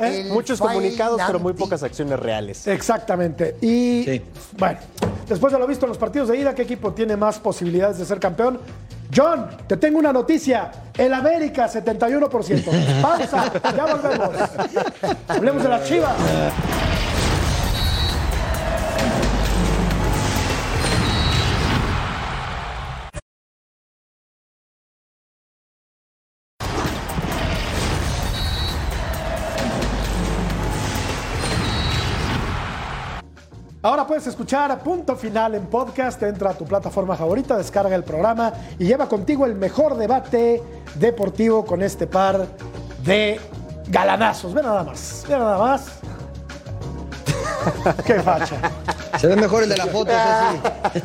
¿eh? 0.00 0.28
Muchos 0.30 0.60
comunicados, 0.60 1.20
pero 1.26 1.38
muy 1.38 1.52
pocas 1.52 1.82
acciones 1.82 2.18
reales. 2.18 2.66
Exactamente. 2.66 3.56
Y 3.60 4.22
bueno, 4.58 4.78
después 5.28 5.52
de 5.52 5.58
lo 5.58 5.66
visto 5.66 5.86
en 5.86 5.90
los 5.90 5.98
partidos 5.98 6.28
de 6.28 6.38
ida, 6.38 6.54
¿qué 6.54 6.62
equipo 6.62 6.92
tiene 6.92 7.16
más 7.16 7.38
posibilidades 7.38 7.98
de 7.98 8.04
ser 8.04 8.18
campeón? 8.18 8.58
John, 9.14 9.48
te 9.66 9.76
tengo 9.76 9.98
una 9.98 10.12
noticia. 10.12 10.70
El 10.96 11.12
América, 11.12 11.68
71%. 11.68 13.02
Pausa, 13.02 13.52
ya 13.76 13.86
volvemos. 13.86 14.30
Hablemos 15.28 15.62
de 15.62 15.68
las 15.68 15.84
chivas. 15.84 16.14
Puedes 34.10 34.26
escuchar 34.26 34.72
a 34.72 34.78
Punto 34.80 35.14
Final 35.14 35.54
en 35.54 35.66
podcast. 35.66 36.20
Entra 36.24 36.50
a 36.50 36.54
tu 36.54 36.64
plataforma 36.64 37.14
favorita, 37.14 37.56
descarga 37.56 37.94
el 37.94 38.02
programa 38.02 38.52
y 38.76 38.86
lleva 38.86 39.08
contigo 39.08 39.46
el 39.46 39.54
mejor 39.54 39.96
debate 39.96 40.60
deportivo 40.96 41.64
con 41.64 41.80
este 41.80 42.08
par 42.08 42.44
de 43.04 43.40
galanazos. 43.86 44.52
Ve 44.52 44.64
nada 44.64 44.82
más, 44.82 45.24
ve 45.28 45.38
nada 45.38 45.58
más. 45.58 45.86
Qué 48.04 48.14
facha. 48.14 48.56
Se 49.16 49.28
ve 49.28 49.36
mejor 49.36 49.62
el 49.62 49.68
de 49.68 49.76
la 49.76 49.86
foto, 49.86 50.10
sí. 50.10 51.00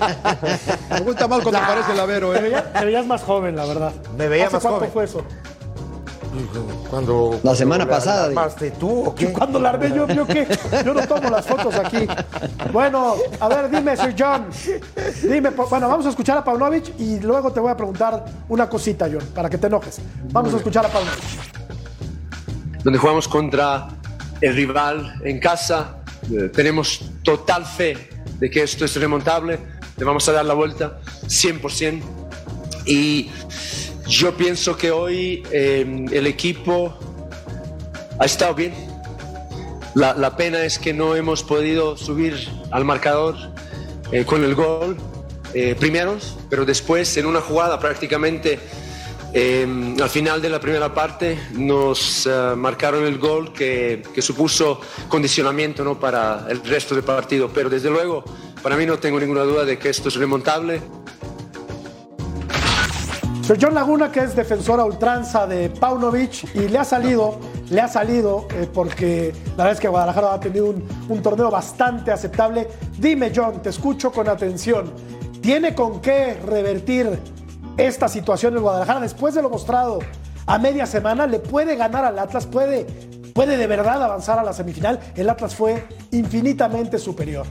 Me 0.90 1.02
gusta 1.02 1.28
más 1.28 1.42
cuando 1.42 1.60
aparece 1.60 1.92
el 1.92 2.00
avero, 2.00 2.34
¿eh? 2.34 2.64
Te 2.74 2.86
veías, 2.86 3.06
más 3.06 3.22
joven, 3.22 3.56
la 3.56 3.66
verdad. 3.66 3.94
Me 4.18 4.28
veía 4.28 4.50
más 4.50 4.64
cuánto 4.64 4.80
joven. 4.80 4.92
fue 4.92 5.04
eso? 5.04 5.24
Cuando, 6.90 7.40
la 7.44 7.56
semana 7.56 7.88
pasada. 7.88 8.26
¿Armaste 8.26 8.72
tú 8.72 9.06
o 9.06 9.16
qué? 9.16 9.32
Cuando 9.32 9.60
la 9.60 9.70
armé 9.70 9.90
yo, 9.90 10.08
yo 10.08 10.26
qué? 10.26 10.48
Yo 10.86 10.94
no 10.94 11.08
tomo 11.08 11.30
las 11.30 11.46
fotos 11.46 11.76
aquí. 11.76 12.08
Bueno, 12.72 13.16
a 13.40 13.48
ver, 13.48 13.70
dime, 13.70 13.96
Sir 13.96 14.16
John. 14.18 14.48
Dime, 15.24 15.50
bueno, 15.50 15.88
vamos 15.88 16.06
a 16.06 16.10
escuchar 16.10 16.38
a 16.38 16.44
Paunovic 16.44 17.00
y 17.00 17.20
luego 17.20 17.52
te 17.52 17.60
voy 17.60 17.72
a 17.72 17.78
preguntar 17.78 18.26
una 18.50 18.70
cosita, 18.70 19.08
John, 19.12 19.24
para 19.34 19.50
que 19.50 19.58
te 19.58 19.68
enojes. 19.68 20.00
Vamos 20.32 20.54
a 20.54 20.58
escuchar 20.58 20.86
a 20.86 20.90
Paunovic. 20.90 21.24
Donde 22.84 23.00
jugamos 23.00 23.28
contra 23.28 23.88
el 24.42 24.56
rival 24.56 25.16
en 25.24 25.40
casa, 25.40 25.98
eh, 26.32 26.50
tenemos 26.50 27.12
total 27.24 27.66
fe 27.66 28.10
de 28.40 28.50
que 28.50 28.64
esto 28.64 28.86
es 28.86 28.96
remontable, 28.98 29.60
le 29.98 30.06
vamos 30.06 30.28
a 30.30 30.34
dar 30.34 30.46
la 30.46 30.54
vuelta 30.54 31.00
100%. 31.28 32.02
Y 32.86 33.32
yo 34.08 34.36
pienso 34.36 34.78
que 34.78 34.92
hoy 34.92 35.44
em, 35.52 36.08
el 36.12 36.28
equipo 36.28 36.98
ha 38.20 38.26
estado 38.26 38.54
bien. 38.54 38.74
La, 39.96 40.36
pena 40.36 40.64
es 40.64 40.78
que 40.78 40.94
no 40.94 41.16
hemos 41.16 41.42
podido 41.44 41.96
subir 41.96 42.50
al 42.72 42.84
marcador 42.84 43.36
eh, 44.12 44.26
con 44.26 44.44
el 44.44 44.54
gol 44.54 44.98
eh, 45.54 45.74
primeros, 45.80 46.36
pero 46.50 46.66
después 46.66 47.16
en 47.16 47.26
una 47.26 47.40
jugada 47.40 47.80
prácticamente 47.80 48.60
em, 49.32 49.96
al 50.02 50.10
final 50.10 50.42
de 50.42 50.50
la 50.50 50.60
primera 50.60 50.94
parte 50.94 51.40
nos 51.54 52.26
eh, 52.26 52.30
marcaron 52.58 53.06
el 53.06 53.18
gol 53.18 53.54
que, 53.54 54.04
que, 54.14 54.22
supuso 54.22 54.82
condicionamiento 55.08 55.86
¿no? 55.86 55.98
para 55.98 56.46
el 56.50 56.62
resto 56.62 56.94
del 56.94 57.06
partido. 57.06 57.50
Pero 57.54 57.70
desde 57.70 57.90
luego, 57.90 58.26
para 58.62 58.76
mí 58.76 58.86
no 58.86 59.00
tengo 59.00 59.18
ninguna 59.18 59.44
duda 59.44 59.64
de 59.64 59.80
que 59.80 59.88
esto 59.90 60.10
es 60.10 60.16
remontable. 60.16 60.82
Soy 63.46 63.60
John 63.62 63.76
Laguna, 63.76 64.12
que 64.12 64.22
es 64.22 64.36
defensora 64.36 64.84
ultranza 64.84 65.46
de 65.46 65.70
Paunovic, 65.70 66.56
y 66.56 66.68
le 66.68 66.80
ha 66.80 66.84
salido, 66.84 67.38
le 67.70 67.80
ha 67.80 67.88
salido, 67.88 68.48
eh, 68.50 68.68
porque 68.74 69.36
la 69.50 69.66
verdad 69.66 69.74
es 69.74 69.80
que 69.80 69.88
Guadalajara 69.88 70.34
ha 70.34 70.40
tenido 70.40 70.74
un, 71.10 71.22
torneo 71.22 71.52
bastante 71.52 72.12
aceptable. 72.12 72.68
Dime, 72.98 73.32
John, 73.36 73.62
te 73.62 73.70
escucho 73.70 74.12
con 74.12 74.28
atención. 74.30 74.92
¿Tiene 75.42 75.76
con 75.76 76.02
qué 76.02 76.40
revertir 76.44 77.20
esta 77.78 78.08
situación 78.08 78.56
en 78.56 78.64
Guadalajara 78.64 79.02
después 79.02 79.36
de 79.36 79.44
lo 79.44 79.52
mostrado 79.52 80.00
a 80.48 80.58
media 80.58 80.88
semana? 80.88 81.28
¿Le 81.28 81.38
puede 81.38 81.76
ganar 81.76 82.04
al 82.04 82.18
Atlas? 82.18 82.48
¿Puede, 82.48 82.86
puede 83.36 83.58
de 83.58 83.68
verdad 83.68 84.02
avanzar 84.02 84.40
a 84.40 84.44
la 84.44 84.54
semifinal? 84.54 85.00
El 85.16 85.30
Atlas 85.30 85.54
fue 85.54 85.88
infinitamente 86.10 86.98
superior. 86.98 87.46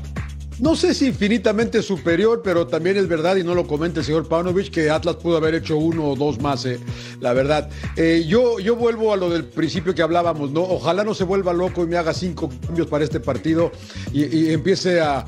No 0.61 0.77
sé 0.77 0.95
si 0.95 1.07
infinitamente 1.07 1.83
superior, 1.83 2.41
pero 2.43 2.67
también 2.67 2.97
es 2.97 3.09
verdad, 3.09 3.37
y 3.37 3.43
no 3.43 3.55
lo 3.55 3.67
comenta 3.67 4.01
el 4.01 4.07
señor 4.07 4.29
Paunovic, 4.29 4.71
que 4.71 4.89
Atlas 4.89 5.17
pudo 5.17 5.37
haber 5.37 5.55
hecho 5.55 5.77
uno 5.77 6.11
o 6.11 6.17
dos 6.17 6.41
más, 6.41 6.65
eh, 6.65 6.79
la 7.21 7.33
verdad. 7.33 7.69
Eh, 7.97 8.25
yo, 8.27 8.61
yo 8.61 8.77
vuelvo 8.77 9.13
a 9.13 9.17
lo 9.17 9.31
del 9.31 9.45
principio 9.45 9.95
que 9.95 10.03
hablábamos, 10.03 10.53
¿no? 10.53 10.63
Ojalá 10.63 11.03
no 11.03 11.15
se 11.15 11.25
vuelva 11.25 11.53
loco 11.53 11.83
y 11.83 11.87
me 11.87 11.97
haga 11.97 12.15
cinco 12.15 12.51
cambios 12.67 12.87
para 12.87 13.05
este 13.05 13.19
partido 13.21 13.73
y 14.13 14.53
empiece 14.53 15.01
a, 15.01 15.27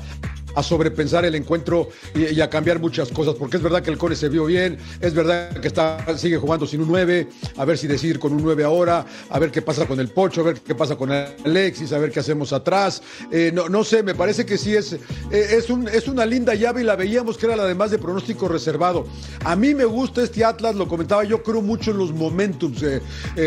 a 0.57 0.63
sobrepensar 0.63 1.23
el 1.23 1.35
encuentro 1.35 1.89
y, 2.15 2.41
a 2.41 2.49
cambiar 2.49 2.79
muchas 2.79 3.09
cosas, 3.09 3.35
porque 3.35 3.57
es 3.57 3.63
verdad 3.63 3.83
que 3.83 3.91
el 3.91 3.97
Core 3.99 4.15
se 4.15 4.27
vio 4.27 4.45
bien, 4.45 4.79
es 4.99 5.13
verdad 5.13 5.51
que 5.51 5.67
está, 5.67 6.17
sigue 6.17 6.37
jugando 6.37 6.65
sin 6.65 6.81
un 6.81 6.87
9, 6.87 7.29
a 7.57 7.65
ver 7.65 7.77
si 7.77 7.85
decidir 7.85 8.17
con 8.17 8.33
un 8.33 8.41
9 8.41 8.63
ahora, 8.63 9.05
a 9.29 9.37
ver 9.37 9.51
qué 9.51 9.61
pasa 9.61 9.85
con 9.85 9.99
el 9.99 10.07
Pocho, 10.07 10.41
a 10.41 10.45
ver 10.45 10.59
qué 10.59 10.73
pasa 10.73 10.95
con 10.95 11.11
Alexis, 11.11 11.93
a 11.93 11.99
ver 11.99 12.11
qué 12.11 12.21
hacemos 12.21 12.53
atrás. 12.53 13.03
Eh, 13.31 13.51
no, 13.53 13.69
no 13.69 13.83
sé, 13.83 14.01
me 14.01 14.15
parece 14.15 14.47
que 14.47 14.57
sí 14.57 14.75
es, 14.75 14.93
eh, 14.93 14.99
es, 15.31 15.69
un, 15.69 15.87
es 15.87 16.07
una 16.07 16.25
linda 16.25 16.55
llave 16.55 16.81
y 16.81 16.85
la 16.85 16.95
veíamos 16.95 17.37
que 17.37 17.45
era 17.45 17.55
la 17.55 17.65
de 17.65 17.75
más 17.75 17.91
de 17.91 17.99
pronóstico 17.99 18.47
reservado. 18.47 19.05
A 19.45 19.55
mí 19.55 19.75
me 19.75 19.85
gusta 19.85 20.23
este 20.23 20.43
Atlas, 20.43 20.73
lo 20.73 20.87
comentaba 20.87 21.23
yo, 21.23 21.43
creo 21.43 21.61
mucho 21.61 21.91
en 21.91 21.99
los 21.99 22.11
momentums, 22.11 22.81
eh, 22.81 22.99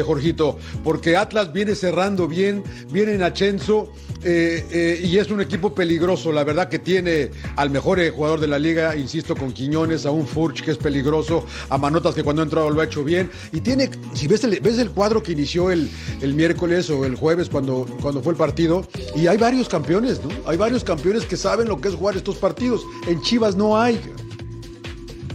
Jorgito, 0.07 0.61
porque 0.85 1.17
Atlas 1.17 1.53
viene 1.53 1.75
cerrando 1.75 2.29
bien, 2.29 2.63
viene 2.93 3.15
en 3.15 3.25
ascenso 3.25 3.93
y 4.23 5.17
es 5.17 5.31
un 5.31 5.41
equipo 5.41 5.75
peligroso, 5.75 6.31
la 6.31 6.45
verdad 6.45 6.69
que 6.69 6.79
tiene 6.79 7.00
tiene 7.03 7.31
al 7.57 7.71
mejor 7.71 7.99
eh, 7.99 8.11
jugador 8.11 8.41
de 8.41 8.47
la 8.47 8.59
liga, 8.59 8.95
insisto, 8.95 9.35
con 9.35 9.53
Quiñones, 9.53 10.05
a 10.05 10.11
un 10.11 10.27
Furch 10.27 10.63
que 10.63 10.71
es 10.73 10.77
peligroso, 10.77 11.47
a 11.71 11.79
Manotas 11.79 12.15
que 12.15 12.23
cuando 12.23 12.43
ha 12.43 12.45
entrado 12.45 12.69
lo 12.69 12.81
ha 12.81 12.85
hecho 12.85 13.03
bien. 13.03 13.31
Y 13.53 13.61
tiene, 13.61 13.91
si 14.13 14.27
ves 14.27 14.45
el, 14.45 14.61
ves 14.61 14.79
el 14.79 14.91
cuadro 14.91 15.23
que 15.23 15.33
inició 15.33 15.71
el, 15.71 15.91
el 16.21 16.35
miércoles 16.35 16.91
o 16.91 17.07
el 17.07 17.17
jueves 17.17 17.49
cuando, 17.49 17.87
cuando 18.03 18.23
fue 18.23 18.33
el 18.33 18.39
partido, 18.39 18.87
y 19.17 19.27
hay 19.27 19.39
varios 19.39 19.69
campeones, 19.69 20.21
¿no? 20.23 20.31
Hay 20.47 20.59
varios 20.59 20.85
campeones 20.85 21.25
que 21.25 21.37
saben 21.37 21.69
lo 21.69 21.81
que 21.81 21.89
es 21.89 21.95
jugar 21.95 22.17
estos 22.17 22.37
partidos. 22.37 22.83
En 23.07 23.21
Chivas 23.23 23.57
no 23.57 23.81
hay. 23.81 23.99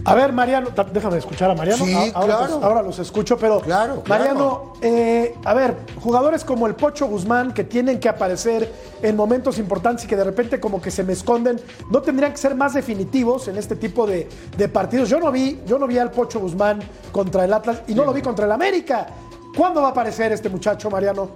A 0.06 0.14
ver, 0.14 0.32
Mariano, 0.32 0.68
déjame 0.92 1.18
escuchar 1.18 1.50
a 1.50 1.54
Mariano. 1.56 1.84
Sí, 1.84 1.92
ahora, 2.14 2.36
claro. 2.36 2.60
ahora 2.62 2.82
los 2.82 2.96
escucho, 3.00 3.36
pero 3.36 3.60
claro, 3.60 4.04
Mariano, 4.06 4.74
eh, 4.80 5.34
a 5.44 5.52
ver, 5.52 5.76
jugadores 6.00 6.44
como 6.44 6.68
el 6.68 6.76
Pocho 6.76 7.08
Guzmán 7.08 7.52
que 7.52 7.64
tienen 7.64 7.98
que 7.98 8.08
aparecer 8.08 8.72
en 9.02 9.16
momentos 9.16 9.58
importantes 9.58 10.04
y 10.04 10.08
que 10.08 10.14
de 10.14 10.22
repente 10.22 10.60
como 10.60 10.80
que 10.80 10.92
se 10.92 11.02
me 11.02 11.12
esconden, 11.12 11.60
no 11.90 12.02
tendrían 12.02 12.30
que 12.30 12.38
ser 12.38 12.54
más 12.54 12.74
definitivos 12.74 13.48
en 13.48 13.56
este 13.56 13.74
tipo 13.74 14.06
de, 14.06 14.28
partidos. 14.72 15.08
Yo 15.08 15.18
no 15.18 15.32
vi, 15.32 15.60
yo 15.66 15.76
no 15.76 15.88
vi 15.88 15.98
al 15.98 16.12
Pocho 16.12 16.38
Guzmán 16.38 16.78
contra 17.10 17.44
el 17.44 17.52
Atlas 17.52 17.82
y 17.88 17.94
no 17.94 18.04
lo 18.04 18.12
vi 18.12 18.22
contra 18.22 18.46
el 18.46 18.52
América. 18.52 19.08
¿Cuándo 19.56 19.82
va 19.82 19.88
a 19.88 19.90
aparecer 19.90 20.30
este 20.30 20.48
muchacho, 20.48 20.88
Mariano? 20.88 21.30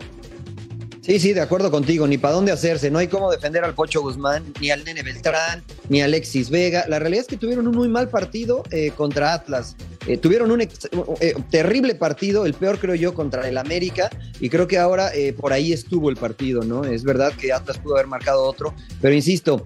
Sí, 1.02 1.18
sí, 1.18 1.32
de 1.32 1.40
acuerdo 1.40 1.70
contigo, 1.70 2.06
ni 2.06 2.18
para 2.18 2.34
dónde 2.34 2.52
hacerse, 2.52 2.90
no 2.90 2.98
hay 2.98 3.08
cómo 3.08 3.30
defender 3.30 3.64
al 3.64 3.74
Pocho 3.74 4.02
Guzmán, 4.02 4.52
ni 4.60 4.70
al 4.70 4.84
Nene 4.84 5.02
Beltrán, 5.02 5.64
ni 5.88 6.02
a 6.02 6.04
Alexis 6.04 6.50
Vega. 6.50 6.84
La 6.88 6.98
realidad 6.98 7.22
es 7.22 7.26
que 7.26 7.38
tuvieron 7.38 7.66
un 7.66 7.74
muy 7.74 7.88
mal 7.88 8.10
partido 8.10 8.62
eh, 8.70 8.92
contra 8.94 9.32
Atlas. 9.32 9.76
Eh, 10.12 10.16
tuvieron 10.18 10.50
un 10.50 10.60
eh, 10.60 10.68
terrible 11.50 11.94
partido, 11.94 12.46
el 12.46 12.54
peor 12.54 12.78
creo 12.78 12.94
yo 12.94 13.14
contra 13.14 13.48
el 13.48 13.58
América, 13.58 14.10
y 14.40 14.48
creo 14.48 14.66
que 14.66 14.78
ahora 14.78 15.14
eh, 15.14 15.32
por 15.32 15.52
ahí 15.52 15.72
estuvo 15.72 16.10
el 16.10 16.16
partido, 16.16 16.62
¿no? 16.62 16.84
Es 16.84 17.04
verdad 17.04 17.32
que 17.38 17.52
Atlas 17.52 17.78
pudo 17.78 17.94
haber 17.94 18.06
marcado 18.06 18.42
otro, 18.44 18.74
pero 19.00 19.14
insisto, 19.14 19.64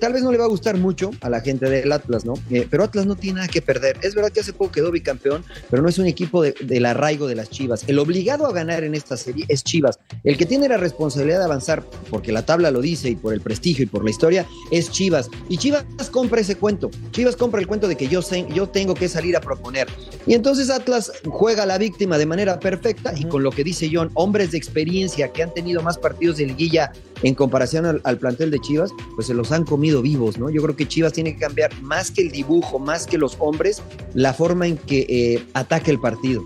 tal 0.00 0.12
vez 0.12 0.22
no 0.22 0.32
le 0.32 0.38
va 0.38 0.44
a 0.44 0.48
gustar 0.48 0.76
mucho 0.76 1.10
a 1.20 1.28
la 1.30 1.40
gente 1.40 1.68
del 1.68 1.90
Atlas, 1.92 2.24
¿no? 2.24 2.34
Pero 2.70 2.84
Atlas 2.84 3.06
no 3.06 3.16
tiene 3.16 3.36
nada 3.36 3.48
que 3.48 3.62
perder. 3.62 3.96
Es 4.02 4.14
verdad 4.14 4.30
que 4.30 4.40
hace 4.40 4.52
poco 4.52 4.72
quedó 4.72 4.90
bicampeón, 4.90 5.44
pero 5.70 5.82
no 5.82 5.88
es 5.88 5.98
un 5.98 6.06
equipo 6.06 6.42
de- 6.42 6.54
del 6.62 6.86
arraigo 6.86 7.26
de 7.26 7.34
las 7.34 7.50
Chivas. 7.50 7.84
El 7.86 7.98
obligado 7.98 8.46
a 8.46 8.52
ganar 8.52 8.84
en 8.84 8.94
esta 8.94 9.16
serie 9.16 9.44
es 9.48 9.64
Chivas. 9.64 9.98
El 10.24 10.36
que 10.36 10.46
tiene 10.46 10.68
la 10.68 10.76
responsabilidad 10.76 11.38
de 11.38 11.44
avanzar, 11.44 11.84
porque 12.10 12.32
la 12.32 12.44
tabla 12.46 12.70
lo 12.70 12.80
dice 12.80 13.08
y 13.10 13.16
por 13.16 13.34
el 13.34 13.40
prestigio 13.40 13.84
y 13.84 13.86
por 13.86 14.04
la 14.04 14.10
historia, 14.10 14.46
es 14.70 14.90
Chivas. 14.90 15.28
Y 15.48 15.58
Chivas 15.58 15.84
compra 16.10 16.40
ese 16.40 16.56
cuento. 16.56 16.90
Chivas 17.10 17.36
compra 17.36 17.60
el 17.60 17.66
cuento 17.66 17.88
de 17.88 17.96
que 17.96 18.08
yo, 18.08 18.22
sé- 18.22 18.46
yo 18.54 18.68
tengo 18.68 18.94
que 18.94 19.08
salir 19.08 19.36
a 19.36 19.40
proponer. 19.40 19.81
Y 20.26 20.34
entonces 20.34 20.70
Atlas 20.70 21.10
juega 21.26 21.64
a 21.64 21.66
la 21.66 21.78
víctima 21.78 22.16
de 22.18 22.26
manera 22.26 22.60
perfecta 22.60 23.12
y 23.16 23.24
con 23.24 23.42
lo 23.42 23.50
que 23.50 23.64
dice 23.64 23.90
John, 23.92 24.10
hombres 24.14 24.52
de 24.52 24.58
experiencia 24.58 25.32
que 25.32 25.42
han 25.42 25.52
tenido 25.52 25.82
más 25.82 25.98
partidos 25.98 26.36
de 26.36 26.46
liguilla 26.46 26.92
en 27.22 27.34
comparación 27.34 27.86
al, 27.86 28.00
al 28.04 28.18
plantel 28.18 28.50
de 28.50 28.58
Chivas, 28.60 28.90
pues 29.14 29.26
se 29.26 29.34
los 29.34 29.50
han 29.52 29.64
comido 29.64 30.00
vivos, 30.02 30.38
¿no? 30.38 30.50
Yo 30.50 30.62
creo 30.62 30.76
que 30.76 30.86
Chivas 30.86 31.12
tiene 31.12 31.34
que 31.34 31.40
cambiar 31.40 31.70
más 31.82 32.10
que 32.10 32.22
el 32.22 32.30
dibujo, 32.30 32.78
más 32.78 33.06
que 33.06 33.18
los 33.18 33.36
hombres, 33.40 33.82
la 34.14 34.32
forma 34.32 34.66
en 34.66 34.76
que 34.76 35.06
eh, 35.08 35.44
ataque 35.54 35.90
el 35.90 36.00
partido. 36.00 36.42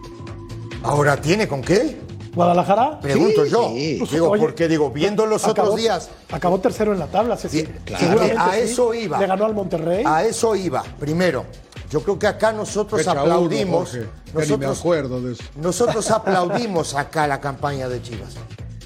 Ahora, 0.82 1.20
¿tiene 1.20 1.49
con 1.49 1.62
qué? 1.62 1.97
Guadalajara. 2.34 3.01
Pregunto 3.01 3.45
Sí, 3.47 3.51
yo. 3.51 3.70
sí. 3.74 3.97
Pues, 3.99 4.11
digo, 4.11 4.28
oye, 4.30 4.43
porque 4.43 4.68
digo, 4.68 4.91
viendo 4.91 5.24
los 5.26 5.43
acabó- 5.45 5.68
otros 5.70 5.76
días, 5.76 6.11
Acabó 6.30 6.59
tercero 6.61 6.93
en 6.93 6.99
la 6.99 7.07
tabla, 7.07 7.37
Ceci. 7.37 7.61
Sí, 7.61 7.68
claro. 7.84 8.20
A 8.39 8.53
sí. 8.55 8.61
eso 8.62 8.93
iba. 8.93 9.18
Le 9.18 9.26
ganó 9.26 9.47
al 9.47 9.55
Monterrey. 9.55 10.03
a 10.07 10.24
eso 10.24 10.55
iba. 10.55 10.82
Primero, 11.01 11.47
yo 11.91 12.01
creo 12.03 12.18
que 12.18 12.26
acá 12.26 12.53
nosotros 12.53 13.01
Fecha 13.01 13.12
uno, 13.12 13.20
aplaudimos. 13.22 13.91
Jorge. 13.91 14.01
Ya 14.01 14.32
ni 14.32 14.32
me 14.34 14.41
nosotros, 14.47 14.78
acuerdo 14.80 15.20
de 15.20 15.32
eso. 15.32 15.45
nosotros 15.57 16.11
aplaudimos 16.11 16.95
acá 16.95 17.26
la 17.26 17.41
campaña 17.41 17.89
de 17.89 18.03
Chivas. 18.03 18.34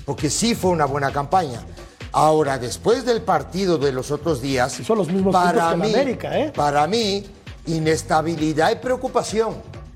Porque 0.05 0.28
sí 0.30 0.55
fue 0.55 0.70
una 0.70 0.84
buena 0.86 1.12
campaña. 1.12 1.61
Ahora, 2.12 2.59
después 2.59 3.05
del 3.05 3.22
partido 3.22 3.78
de 3.78 3.92
los 3.92 4.11
otros 4.11 4.42
días, 4.42 4.72
son 4.84 4.98
los 4.98 5.09
mismos 5.09 5.32
para 5.32 5.70
que 5.70 5.76
mí, 5.76 5.94
América, 5.94 6.38
¿eh? 6.38 6.53
para 6.55 6.86
mí, 6.86 7.24
inestabilidad 7.66 8.70
y 8.72 8.76
preocupación. 8.76 9.55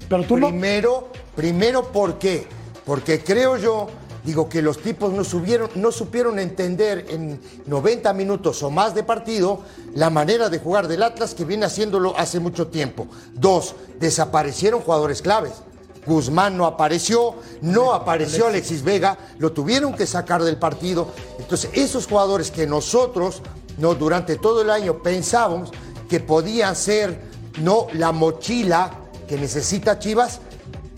Pero 0.09 0.23
tú 0.25 0.37
no- 0.37 0.49
primero, 0.49 1.09
primero, 1.35 1.85
¿por 1.93 2.19
qué? 2.19 2.47
Porque 2.85 3.23
creo 3.23 3.57
yo, 3.57 3.89
digo 4.25 4.49
que 4.49 4.63
los 4.63 4.79
tipos 4.79 5.13
no, 5.13 5.23
subieron, 5.23 5.71
no 5.75 5.93
supieron 5.93 6.39
entender 6.39 7.07
en 7.11 7.41
90 7.67 8.13
minutos 8.15 8.63
o 8.63 8.71
más 8.71 8.95
de 8.95 9.03
partido 9.03 9.61
la 9.95 10.11
manera 10.11 10.49
de 10.49 10.59
jugar 10.59 10.89
del 10.89 11.03
Atlas 11.03 11.35
que 11.35 11.45
viene 11.45 11.67
haciéndolo 11.67 12.17
hace 12.17 12.41
mucho 12.41 12.69
tiempo. 12.69 13.07
Dos, 13.35 13.75
desaparecieron 14.01 14.81
jugadores 14.81 15.23
claves. 15.23 15.53
Guzmán 16.07 16.57
no 16.57 16.67
apareció, 16.67 17.35
no 17.63 17.95
apareció 17.95 18.47
Alexis 18.47 18.83
Vega, 18.83 19.17
lo 19.39 19.53
tuvieron 19.53 19.95
que 19.95 20.07
sacar 20.07 20.43
del 20.43 20.59
partido. 20.59 21.09
Entonces, 21.39 21.71
esos 21.73 22.07
jugadores 22.07 22.51
que 22.51 22.67
nosotros, 22.67 23.43
no 23.79 23.95
durante 23.95 24.37
todo 24.37 24.63
el 24.63 24.71
año 24.71 25.03
pensábamos 25.03 25.71
que 26.09 26.21
podían 26.21 26.77
ser 26.77 27.19
no 27.61 27.87
la 27.93 28.13
mochila 28.13 28.91
que 29.29 29.39
necesita 29.39 29.99
Chivas, 29.99 30.41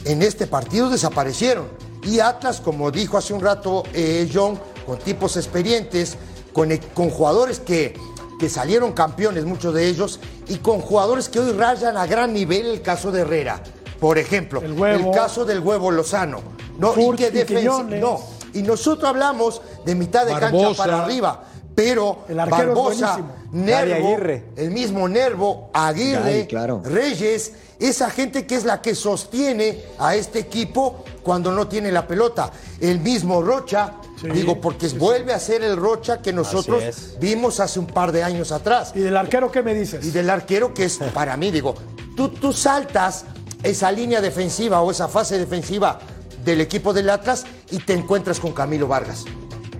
en 0.05 0.23
este 0.23 0.47
partido 0.47 0.91
desaparecieron. 0.91 1.76
Y 2.07 2.21
Atlas, 2.21 2.61
como 2.61 2.91
dijo 2.91 3.19
hace 3.19 3.35
un 3.35 3.41
rato 3.41 3.83
eh, 3.93 4.29
John, 4.33 4.59
con 4.87 4.99
tipos 4.99 5.37
experientes, 5.37 6.17
con, 6.53 6.71
e- 6.73 6.81
con 6.81 7.11
jugadores 7.11 7.59
que, 7.61 7.95
que 8.39 8.49
salieron 8.49 8.93
campeones, 8.93 9.45
muchos 9.45 9.75
de 9.75 9.87
ellos, 9.89 10.21
y 10.49 10.57
con 10.59 10.81
jugadores 10.81 11.29
que 11.29 11.41
hoy 11.41 11.53
rayan 11.53 11.97
a 11.97 12.07
gran 12.07 12.33
nivel, 12.33 12.67
el 12.67 12.83
caso 12.83 13.11
de 13.11 13.23
Herrera, 13.23 13.61
por 14.01 14.19
ejemplo, 14.19 14.61
El 14.63 14.73
Huevo. 14.73 15.11
caso 15.13 15.45
del 15.45 15.61
huevo 15.61 15.91
Lozano. 15.91 16.41
No, 16.79 16.93
y 16.93 16.95
Furt 16.95 17.19
que 17.19 17.29
y 17.29 17.31
defensa- 17.31 17.83
no, 17.83 18.21
y 18.53 18.63
nosotros 18.63 19.09
hablamos 19.09 19.61
de 19.85 19.95
mitad 19.95 20.27
de 20.27 20.35
cancha 20.39 20.75
para 20.77 21.03
arriba, 21.05 21.43
pero 21.75 22.19
El 22.29 22.37
Barbosa, 22.37 23.19
Nervo, 23.53 24.07
Aguirre. 24.09 24.45
el 24.57 24.71
mismo 24.71 25.09
Nervo, 25.09 25.71
Aguirre, 25.73 26.47
claro. 26.47 26.83
Reyes, 26.85 27.53
esa 27.79 28.11
gente 28.11 28.47
que 28.47 28.57
es 28.57 28.65
la 28.65 28.81
que 28.81 28.95
sostiene 28.95 29.83
a 29.99 30.15
este 30.15 30.39
equipo 30.39 31.05
cuando 31.23 31.53
no 31.53 31.69
tiene 31.69 31.93
la 31.93 32.07
pelota. 32.07 32.51
El 32.81 33.01
mismo 33.01 33.43
Rocha, 33.43 33.95
digo, 34.33 34.61
porque 34.61 34.89
vuelve 34.89 35.33
a 35.33 35.39
ser 35.39 35.63
el 35.63 35.77
Rocha 35.77 36.23
que 36.23 36.33
nosotros 36.33 37.17
vimos 37.21 37.61
hace 37.61 37.79
un 37.79 37.87
par 37.87 38.13
de 38.13 38.23
años 38.23 38.53
atrás. 38.53 38.93
¿Y 38.95 39.01
del 39.01 39.17
arquero 39.17 39.51
qué 39.51 39.63
me 39.63 39.75
dices? 39.75 40.05
Y 40.05 40.11
del 40.11 40.31
arquero 40.31 40.73
que 40.73 40.85
es, 40.85 40.99
para 41.15 41.37
mí, 41.37 41.51
digo, 41.51 41.75
tú, 42.17 42.29
tú 42.29 42.53
saltas 42.53 43.25
esa 43.63 43.91
línea 43.91 44.21
defensiva 44.21 44.81
o 44.81 44.91
esa 44.91 45.09
fase 45.09 45.39
defensiva 45.39 45.99
del 46.45 46.61
equipo 46.61 46.93
del 46.93 47.11
Atlas 47.11 47.45
y 47.71 47.79
te 47.79 47.93
encuentras 47.93 48.39
con 48.39 48.53
Camilo 48.53 48.87
Vargas. 48.87 49.25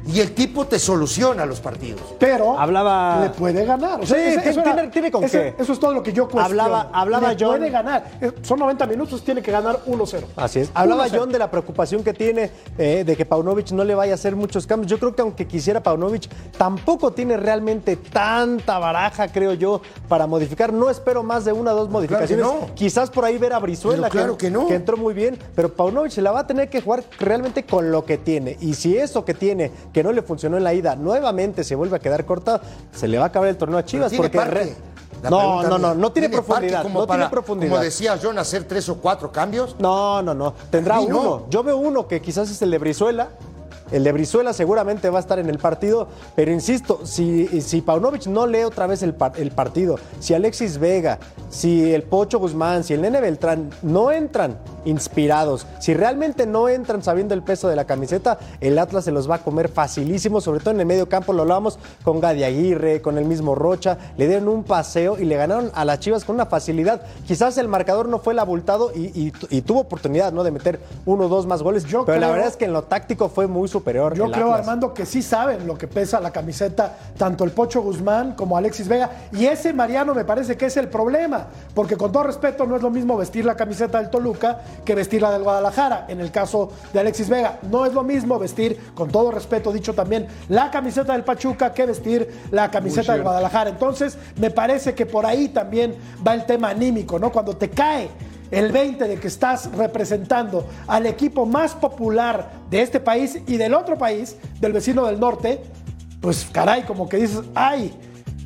Y 0.07 0.21
el 0.21 0.33
tipo 0.35 0.67
te 0.67 0.79
soluciona 0.79 1.45
los 1.47 1.61
partidos. 1.61 2.01
Pero 2.19 2.59
Hablaba- 2.59 3.21
le 3.23 3.31
puede 3.31 3.65
ganar. 3.65 4.01
O 4.01 4.07
sea, 4.07 4.17
Sí, 4.17 4.23
ese- 4.39 4.63
tiene- 4.91 5.11
con 5.11 5.25
ese- 5.25 5.55
qué. 5.57 5.63
Eso 5.63 5.73
es 5.73 5.81
todo 5.81 5.93
lo 5.93 6.03
que 6.03 6.13
yo 6.13 6.29
cuestiono. 6.29 6.63
Hablaba- 6.63 6.91
hablaba 6.93 7.29
le 7.33 7.37
John- 7.39 7.57
puede 7.59 7.71
ganar. 7.71 8.05
Eh, 8.21 8.33
Son 8.43 8.59
90 8.59 8.87
minutos, 8.87 9.23
tiene 9.25 9.43
que 9.43 9.51
ganar 9.51 9.81
1-0. 9.87 10.27
Así 10.37 10.61
es. 10.61 10.71
Hablaba 10.75 11.05
1-0. 11.07 11.19
John 11.21 11.33
de 11.33 11.39
la 11.39 11.51
preocupación 11.51 12.05
que 12.05 12.13
tiene 12.15 12.51
eh, 12.79 13.03
de 13.05 13.17
que 13.17 13.25
Paunovic 13.25 13.71
no 13.73 13.85
le 13.85 13.95
vaya 13.95 14.13
a 14.13 14.15
hacer 14.15 14.37
muchos 14.37 14.67
cambios. 14.67 14.91
Yo 14.91 14.99
creo 14.99 15.15
que 15.15 15.23
aunque 15.23 15.47
quisiera 15.47 15.83
Paunovic, 15.83 16.29
tampoco 16.57 17.13
tiene 17.13 17.37
realmente 17.37 17.97
tanta 17.97 18.79
baraja, 18.79 19.29
creo 19.29 19.55
yo, 19.55 19.81
para 20.09 20.27
modificar. 20.27 20.73
No 20.73 20.89
espero 20.91 21.23
más 21.23 21.45
de 21.45 21.53
una 21.53 21.73
o 21.73 21.77
dos 21.77 21.91
modificaciones. 21.91 22.45
no. 22.45 22.69
Quizás 22.75 23.11
por 23.11 23.25
ahí 23.25 23.39
ver 23.39 23.53
a 23.53 23.59
Brizuela, 23.59 24.09
Pero 24.09 24.13
claro 24.13 24.39
que 24.39 24.51
no. 24.51 24.69
entró 24.71 24.97
muy 24.97 25.15
bien, 25.15 25.39
pero 25.55 25.73
Paunovic 25.75 26.13
se 26.13 26.23
la 26.23 26.31
va 26.33 26.41
a 26.41 26.47
tener 26.47 26.69
que 26.71 26.81
jugar 26.81 27.03
realmente 27.19 27.65
con 27.65 27.91
lo 27.91 28.05
que 28.05 28.19
tiene. 28.19 28.57
Y 28.61 28.75
si 28.75 28.97
eso 28.97 29.25
que 29.25 29.35
tiene, 29.35 29.71
que 29.97 30.03
no 30.03 30.13
le 30.13 30.21
funcionó 30.21 30.59
en 30.59 30.65
la 30.65 30.75
ida, 30.75 30.95
nuevamente 30.95 31.65
se 31.65 31.75
vuelve 31.75 31.97
a 31.97 31.99
quedar 31.99 32.27
corta, 32.27 32.61
se 32.93 33.09
le 33.09 33.17
va 33.17 33.25
a 33.25 33.27
acabar 33.29 33.49
el 33.49 33.57
torneo 33.57 33.79
a 33.79 33.85
Chivas. 33.87 34.13
Porque 34.13 34.39
No, 35.31 35.63
no, 35.63 35.79
no, 35.79 35.95
no 35.95 36.13
tiene 36.13 36.29
profundidad. 36.29 36.83
como 36.83 37.01
No 37.01 37.07
para, 37.07 37.21
tiene 37.21 37.31
profundidad. 37.31 37.71
Como 37.71 37.83
decía 37.83 38.19
John, 38.23 38.39
hacer 38.39 38.65
tres 38.65 38.91
o 38.91 38.97
cuatro 38.97 39.33
cambios. 39.33 39.75
No, 39.79 40.21
no, 40.21 40.35
no. 40.35 40.53
Tendrá 40.69 40.97
no. 40.97 41.03
uno. 41.05 41.47
Yo 41.49 41.63
veo 41.63 41.79
uno 41.79 42.07
que 42.07 42.21
quizás 42.21 42.51
es 42.51 42.61
el 42.61 42.73
de 42.73 42.77
Brizuela. 42.77 43.31
El 43.93 44.03
de 44.05 44.13
Brizuela 44.13 44.53
seguramente 44.53 45.11
va 45.11 45.19
a 45.19 45.21
estar 45.21 45.39
en 45.39 45.49
el 45.49 45.59
partido, 45.59 46.09
pero 46.35 46.51
insisto, 46.51 47.01
si, 47.05 47.61
si 47.61 47.83
Paunovic 47.83 48.27
no 48.27 48.47
lee 48.47 48.65
otra 48.65 48.87
vez 48.87 49.03
el, 49.03 49.15
el 49.37 49.51
partido, 49.53 49.97
si 50.21 50.35
Alexis 50.35 50.79
Vega, 50.79 51.19
si 51.51 51.93
el 51.95 52.03
Pocho 52.03 52.39
Guzmán, 52.39 52.83
si 52.85 52.95
el 52.95 53.03
Nene 53.03 53.21
Beltrán 53.21 53.71
no 53.83 54.11
entran 54.11 54.59
inspirados, 54.85 55.67
si 55.79 55.95
realmente 55.95 56.47
no 56.47 56.69
entran 56.69 57.03
sabiendo 57.03 57.35
el 57.35 57.43
peso 57.43 57.69
de 57.69 57.77
la 57.77 57.85
camiseta, 57.85 58.39
el 58.61 58.79
Atlas 58.79 59.05
se 59.05 59.13
los 59.13 59.31
va 59.31 59.37
a 59.37 59.39
comer 59.43 59.69
facilísimo, 59.69 60.41
sobre 60.41 60.61
todo 60.61 60.71
en 60.73 60.81
el 60.81 60.87
medio 60.87 61.09
campo, 61.09 61.33
lo 61.33 61.43
hablamos 61.43 61.79
con 62.03 62.19
Gadi 62.21 62.45
Aguirre, 62.45 63.01
con 63.03 63.19
el 63.19 63.25
mismo 63.25 63.55
Rocha, 63.55 63.99
le 64.17 64.27
dieron 64.27 64.49
un 64.49 64.65
paseo 64.65 65.19
y 65.19 65.25
le 65.25 65.37
ganaron 65.37 65.71
a 65.75 65.85
las 65.85 66.01
Chivas 66.01 66.25
con 66.25 66.35
una 66.37 66.47
facilidad. 66.47 67.03
Quizás 67.27 67.57
el 67.59 67.69
marcador 67.69 68.09
no 68.09 68.19
fue 68.19 68.33
el 68.33 68.39
abultado 68.39 68.91
y, 68.95 69.07
y- 69.21 69.33
y 69.51 69.61
tuvo 69.63 69.81
oportunidad 69.81 70.33
¿no? 70.33 70.43
de 70.45 70.51
meter 70.51 70.81
uno 71.05 71.27
o 71.27 71.29
dos 71.29 71.47
más 71.47 71.63
goles, 71.63 71.85
Yo 71.85 72.05
pero 72.05 72.21
la 72.21 72.31
verdad 72.31 72.49
es 72.49 72.57
que 72.57 72.65
en 72.65 72.73
lo 72.73 72.83
táctico 72.85 73.29
fue 73.29 73.47
muy 73.47 73.69
superior. 73.79 74.15
Yo 74.15 74.25
el 74.27 74.33
creo, 74.33 74.47
Atlas. 74.47 74.61
Armando, 74.61 74.95
que 74.95 75.05
sí 75.05 75.23
saben 75.23 75.67
lo 75.67 75.77
que 75.77 75.87
pesa 75.87 76.21
la 76.21 76.31
camiseta, 76.31 76.97
tanto 77.17 77.45
el 77.45 77.51
Pocho 77.51 77.83
Guzmán 77.83 78.35
como 78.35 78.57
Alexis 78.57 78.89
Vega. 78.89 79.11
Y 79.33 79.47
ese 79.47 79.73
Mariano 79.73 80.15
me 80.15 80.25
parece 80.25 80.57
que 80.57 80.67
es 80.67 80.77
el 80.77 80.89
problema, 80.89 81.47
porque 81.75 81.97
con 81.97 82.11
todo 82.11 82.25
respeto 82.25 82.67
no 82.67 82.77
es 82.77 82.83
lo 82.83 82.91
mismo 82.91 83.17
vestir 83.17 83.45
la 83.45 83.55
camiseta 83.55 83.99
del 83.99 84.11
Toluca 84.11 84.61
que 84.85 84.95
vestir 84.95 85.23
la 85.23 85.31
del 85.31 85.43
Guadalajara. 85.43 86.07
En 86.09 86.21
el 86.21 86.31
caso 86.31 86.71
de 86.93 87.01
Alexis 87.01 87.29
Vega, 87.29 87.59
no 87.71 87.85
es 87.85 87.93
lo 87.93 88.03
mismo 88.03 88.39
vestir, 88.39 88.93
con 88.95 89.11
todo 89.11 89.31
respeto 89.31 89.73
dicho 89.73 89.95
también, 89.95 90.27
la 90.49 90.71
camiseta 90.71 91.13
del 91.13 91.25
Pachuca 91.25 91.73
que 91.73 91.87
vestir 91.87 92.29
la 92.51 92.71
camiseta 92.71 93.13
del 93.13 93.23
Guadalajara. 93.23 93.71
Entonces, 93.71 94.17
me 94.37 94.51
parece 94.51 94.95
que 94.95 95.07
por 95.07 95.27
ahí 95.27 95.49
también 95.49 95.95
va 96.27 96.35
el 96.35 96.47
tema 96.47 96.71
anímico, 96.71 97.19
¿no? 97.19 97.31
Cuando 97.31 97.57
te 97.57 97.71
cae 97.71 98.09
el 98.51 98.73
20 98.73 99.09
de 99.09 99.17
que 99.19 99.29
estás 99.29 99.71
representando 99.73 100.67
al 100.87 101.07
equipo 101.07 101.47
más 101.47 101.75
popular 101.75 102.51
de 102.71 102.83
este 102.83 103.01
país 103.01 103.39
y 103.47 103.57
del 103.57 103.75
otro 103.75 103.99
país, 103.99 104.37
del 104.61 104.73
vecino 104.73 105.07
del 105.07 105.19
norte, 105.19 105.63
pues 106.21 106.47
caray, 106.51 106.83
como 106.83 107.09
que 107.09 107.19
dices, 107.19 107.43
ay, 107.55 107.93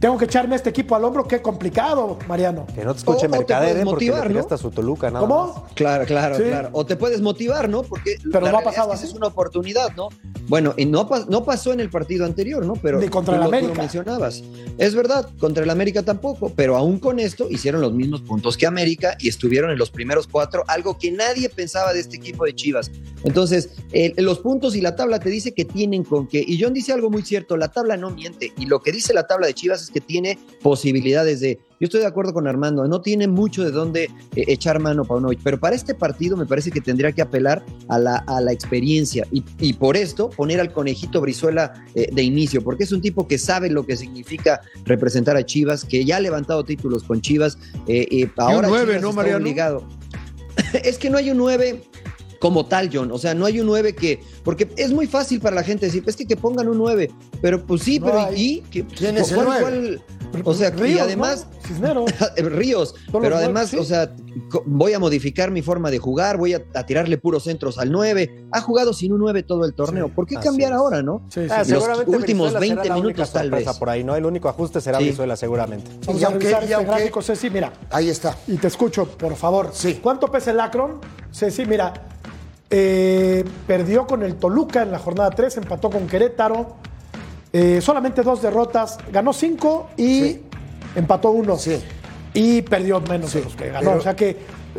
tengo 0.01 0.17
que 0.19 0.25
echarme 0.25 0.57
este 0.57 0.71
equipo 0.71 0.97
al 0.97 1.05
hombro, 1.05 1.29
qué 1.29 1.41
complicado, 1.43 2.19
Mariano. 2.27 2.67
Que 2.75 2.85
no 2.85 2.93
te 2.95 2.99
escuche 3.01 3.27
O- 3.27 3.29
o 3.29 3.31
te 3.33 3.39
Mercader, 3.39 3.69
puedes 3.69 3.83
¿eh? 3.83 3.85
porque 3.85 4.07
motivar, 4.07 4.23
le 4.23 4.29
¿no? 4.29 4.35
tiraste 4.41 4.55
a 4.55 4.59
su 4.59 4.71
Toluca, 4.71 5.11
nada 5.11 5.21
¿Cómo? 5.21 5.47
más. 5.55 5.73
Claro, 5.75 6.05
claro, 6.07 6.37
Sí. 6.37 6.43
claro. 6.45 6.71
O 6.73 6.87
te 6.87 6.97
puedes 6.97 7.21
motivar, 7.21 7.69
¿no? 7.69 7.83
Porque 7.83 8.17
Pero 8.33 8.41
la 8.47 8.53
no 8.53 8.59
ha 8.59 8.63
pasado 8.63 8.93
es 8.95 9.01
que 9.01 9.05
así. 9.05 9.13
es 9.13 9.17
una 9.17 9.27
oportunidad, 9.29 9.95
¿no? 9.97 10.09
Bueno, 10.49 10.75
y 10.77 10.85
no, 10.87 11.09
no 11.29 11.45
pasó 11.45 11.73
en 11.73 11.79
el 11.81 11.91
partido 11.91 12.25
anterior, 12.25 12.65
¿no? 12.65 12.73
Pero 12.75 12.99
Ni 12.99 13.09
contra 13.09 13.37
el 13.37 13.43
América. 13.43 13.73
lo 13.75 13.79
mencionabas. 13.79 14.43
Es 14.79 14.95
verdad, 14.97 15.29
contra 15.39 15.63
el 15.63 15.71
América 15.71 16.03
tampoco, 16.03 16.51
pero 16.57 16.77
aún 16.77 16.99
con 16.99 17.21
esto 17.21 17.47
hicieron 17.51 17.81
los 17.83 17.93
mismos 17.93 18.23
puntos 18.23 18.57
que 18.57 18.67
América 18.67 19.17
y 19.21 19.29
estuvieron 19.29 19.71
en 19.71 19.79
los 19.79 19.91
primeros 19.91 20.27
cuatro, 20.27 20.65
algo 20.67 20.99
que 20.99 21.13
nadie 21.13 21.49
pensaba 21.51 21.93
de 21.93 22.01
este 22.01 22.17
equipo 22.17 22.47
de 22.47 22.55
Chivas. 22.55 22.91
Entonces, 23.23 23.71
los 24.17 24.39
puntos 24.41 24.75
y 24.75 24.81
la 24.81 24.97
tabla 24.97 25.21
te 25.21 25.29
dice 25.29 25.53
que 25.53 25.65
tienen 25.67 26.03
con 26.05 26.27
qué. 26.27 26.43
Y 26.45 26.61
John 26.61 26.73
dice 26.73 26.93
algo 26.93 27.11
muy 27.11 27.23
cierto, 27.23 27.57
la 27.57 27.69
tabla 27.69 27.97
no 27.97 28.11
miente. 28.11 28.53
Y 28.57 28.67
lo 28.67 28.81
que 28.81 28.91
dice 28.93 29.13
la 29.13 29.27
tabla 29.27 29.47
de 29.47 29.55
Chivas 29.55 29.83
es 29.83 29.90
Que 29.93 30.01
tiene 30.01 30.39
posibilidades 30.63 31.41
de. 31.41 31.59
Yo 31.81 31.87
estoy 31.87 32.01
de 32.01 32.07
acuerdo 32.07 32.35
con 32.35 32.47
Armando, 32.47 32.87
no 32.87 33.01
tiene 33.01 33.27
mucho 33.27 33.65
de 33.65 33.71
dónde 33.71 34.05
eh, 34.37 34.45
echar 34.49 34.81
mano 34.81 35.05
Paunovic, 35.05 35.41
pero 35.43 35.59
para 35.59 35.75
este 35.75 35.95
partido 35.95 36.37
me 36.37 36.45
parece 36.45 36.71
que 36.71 36.83
tendría 36.83 37.11
que 37.13 37.23
apelar 37.23 37.65
a 37.89 37.99
la, 37.99 38.17
a 38.17 38.41
la 38.43 38.53
experiencia 38.53 39.27
y, 39.33 39.43
y 39.59 39.73
por 39.73 39.97
esto 39.97 40.29
poner 40.29 40.61
al 40.61 40.73
conejito 40.73 41.23
Brizuela 41.23 41.73
eh, 41.95 42.11
de 42.13 42.23
inicio, 42.23 42.63
porque 42.63 42.85
es 42.85 42.93
un 42.93 43.01
tipo 43.01 43.27
que 43.27 43.39
sabe 43.39 43.71
lo 43.71 43.87
que 43.87 43.97
significa 43.97 44.61
representar 44.85 45.37
a 45.39 45.45
Chivas, 45.45 45.85
que 45.85 46.05
ya 46.05 46.19
ha 46.19 46.21
levantado 46.21 46.65
títulos 46.65 47.03
con 47.03 47.23
Chivas. 47.23 47.57
eh, 47.87 48.07
eh, 48.11 48.31
ahora 48.37 48.69
nueve, 48.69 48.99
Chivas 48.99 49.15
¿no, 49.15 49.23
está 49.23 49.37
obligado. 49.37 49.85
es 50.85 50.99
que 50.99 51.11
no 51.11 51.19
hay 51.19 51.31
un 51.31 51.39
9 51.39 51.83
como 52.41 52.67
tal, 52.67 52.91
John. 52.93 53.13
O 53.13 53.19
sea, 53.19 53.35
no 53.35 53.47
hay 53.47 53.61
un 53.61 53.67
9 53.67 53.95
que. 53.95 54.21
Porque 54.43 54.69
es 54.77 54.93
muy 54.93 55.07
fácil 55.07 55.41
para 55.41 55.55
la 55.57 55.63
gente 55.63 55.87
decir, 55.87 56.03
es 56.07 56.17
que 56.17 56.27
que 56.27 56.37
pongan 56.37 56.69
un 56.69 56.79
9. 56.79 57.11
Pero 57.43 57.65
pues 57.67 57.83
sí, 57.83 58.01
No 58.01 58.07
pero 58.07 58.21
hay. 58.23 58.35
¿y? 58.43 58.61
¿Qué- 58.71 58.87
¿Quién 58.87 59.17
es 59.19 59.31
el 59.31 59.37
cuál- 59.37 59.47
nueve? 59.47 60.01
cuál- 60.33 60.43
O 60.45 60.55
sea, 60.55 60.69
y 60.69 60.73
Ríos, 60.73 61.01
además. 61.03 61.47
¿no? 61.51 61.69
Cisneros. 61.69 62.11
Ríos, 62.37 62.95
Son 63.11 63.21
pero 63.23 63.37
además, 63.37 63.71
nueve, 63.71 63.71
sí. 63.71 63.77
o 63.79 63.85
sea, 63.85 64.13
voy 64.65 64.93
a 64.93 64.99
modificar 64.99 65.51
mi 65.51 65.61
forma 65.63 65.91
de 65.91 65.99
jugar, 65.99 66.37
voy 66.39 66.55
a, 66.55 66.63
a 66.75 66.87
tirarle 66.87 67.19
puros 67.19 67.45
centros 67.45 67.79
al 67.79 67.91
9. 67.93 68.45
Ha 68.53 68.61
jugado 68.61 68.93
sin 68.93 69.13
un 69.13 69.19
9 69.21 69.43
todo 69.43 69.65
el 69.65 69.75
torneo. 69.75 70.09
¿Por 70.09 70.27
qué 70.27 70.37
cambiar 70.37 70.73
es. 70.73 70.79
ahora, 70.79 71.03
no? 71.03 71.23
Sí, 71.29 71.41
sí. 71.43 71.49
Ah, 71.51 71.59
Los 71.59 71.67
seguramente 71.69 72.11
últimos 72.17 72.49
será 72.49 72.61
20 72.61 72.77
la 72.89 72.95
única 72.97 72.97
minutos, 73.03 73.33
tal 73.33 73.51
vez. 73.51 73.69
por 73.79 73.91
ahí, 73.91 74.03
¿no? 74.05 74.17
El 74.17 74.25
único 74.25 74.49
ajuste 74.49 74.81
será 74.81 74.99
Sí. 74.99 75.05
Brizuela, 75.05 75.37
seguramente. 75.37 75.91
Vamos 76.07 76.23
Y 76.23 76.25
aunque- 76.25 76.49
y 76.51 76.53
este 76.53 76.75
aunque- 76.75 76.91
gráfico, 76.93 77.23
Ceci, 77.23 77.51
mira. 77.51 77.73
Ahí 77.91 78.09
está. 78.09 78.37
Y 78.47 78.57
te 78.57 78.69
escucho, 78.69 79.07
por 79.07 79.37
favor. 79.37 79.71
Sí. 79.73 79.99
¿Cuánto 80.03 80.29
pesa 80.31 80.53
el 80.53 80.61
Akron? 80.61 81.01
Ceci, 81.33 81.67
mira. 81.67 81.93
Eh, 82.71 83.45
perdió 83.67 84.07
con 84.07 84.23
el 84.23 84.37
Toluca 84.37 84.83
en 84.83 84.93
la 84.93 84.99
jornada 84.99 85.31
3, 85.31 85.57
empató 85.59 85.91
con 85.91 86.07
Querétaro. 86.07 86.77
eh, 87.53 87.81
solamente 87.81 88.23
dos 88.23 88.41
derrotas. 88.43 88.97
Ganó 89.13 89.33
cinco 89.33 89.89
y 89.97 90.21
Sí. 90.23 90.43
empató 90.95 91.31
uno. 91.33 91.59
Sí. 91.59 91.83
Y 92.33 92.63
perdió 92.63 93.01
menos 93.01 93.33
de 93.33 93.43
los 93.43 93.57
que 93.57 93.71
ganó. 93.71 93.89
pero- 93.91 93.99
o 93.99 94.03
sea 94.03 94.15
que 94.15 94.37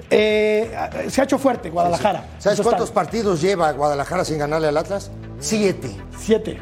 eh, 0.10 0.72
se 1.10 1.20
ha 1.20 1.26
hecho 1.26 1.38
fuerte 1.38 1.70
Guadalajara. 1.70 2.26
¿Sabes 2.40 2.58
está 2.60 2.70
cuántos 2.70 2.92
partidos 2.92 3.42
lleva 3.42 3.70
Guadalajara 3.74 4.24
sin 4.24 4.38
ganarle 4.38 4.70
al 4.70 4.78
Atlas? 4.78 5.12
Siete. 5.42 5.90
Siete. 6.18 6.62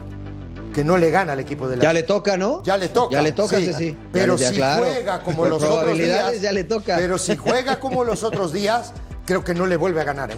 Que 0.73 0.83
no 0.83 0.97
le 0.97 1.11
gana 1.11 1.33
al 1.33 1.39
equipo 1.41 1.67
del 1.67 1.79
Ya 1.79 1.89
Atlas. 1.89 2.01
le 2.01 2.07
toca, 2.07 2.37
¿no? 2.37 2.63
Ya 2.63 2.75
le 2.77 2.89
toca. 2.89 3.13
Ya 3.13 3.21
le 3.21 3.31
toca, 3.31 3.57
sí. 3.57 3.65
sí, 3.67 3.73
sí. 3.75 3.97
Pero 4.11 4.35
Ya 4.35 4.49
si 4.49 4.55
claro. 4.55 4.83
juega 4.83 5.19
como 5.21 5.37
Por 5.37 5.49
los 5.49 5.63
otros 5.63 5.95
días. 5.95 6.41
ya 6.41 6.51
le 6.51 6.63
toca. 6.63 6.95
Pero 6.97 7.19
si 7.19 7.35
juega 7.37 7.79
como 7.79 8.03
los 8.03 8.23
otros 8.23 8.51
días, 8.51 8.93
creo 9.27 9.43
que 9.43 9.53
no 9.53 9.67
le 9.67 9.77
vuelve 9.77 10.01
a 10.01 10.05
ganar, 10.05 10.31
¿eh? 10.31 10.37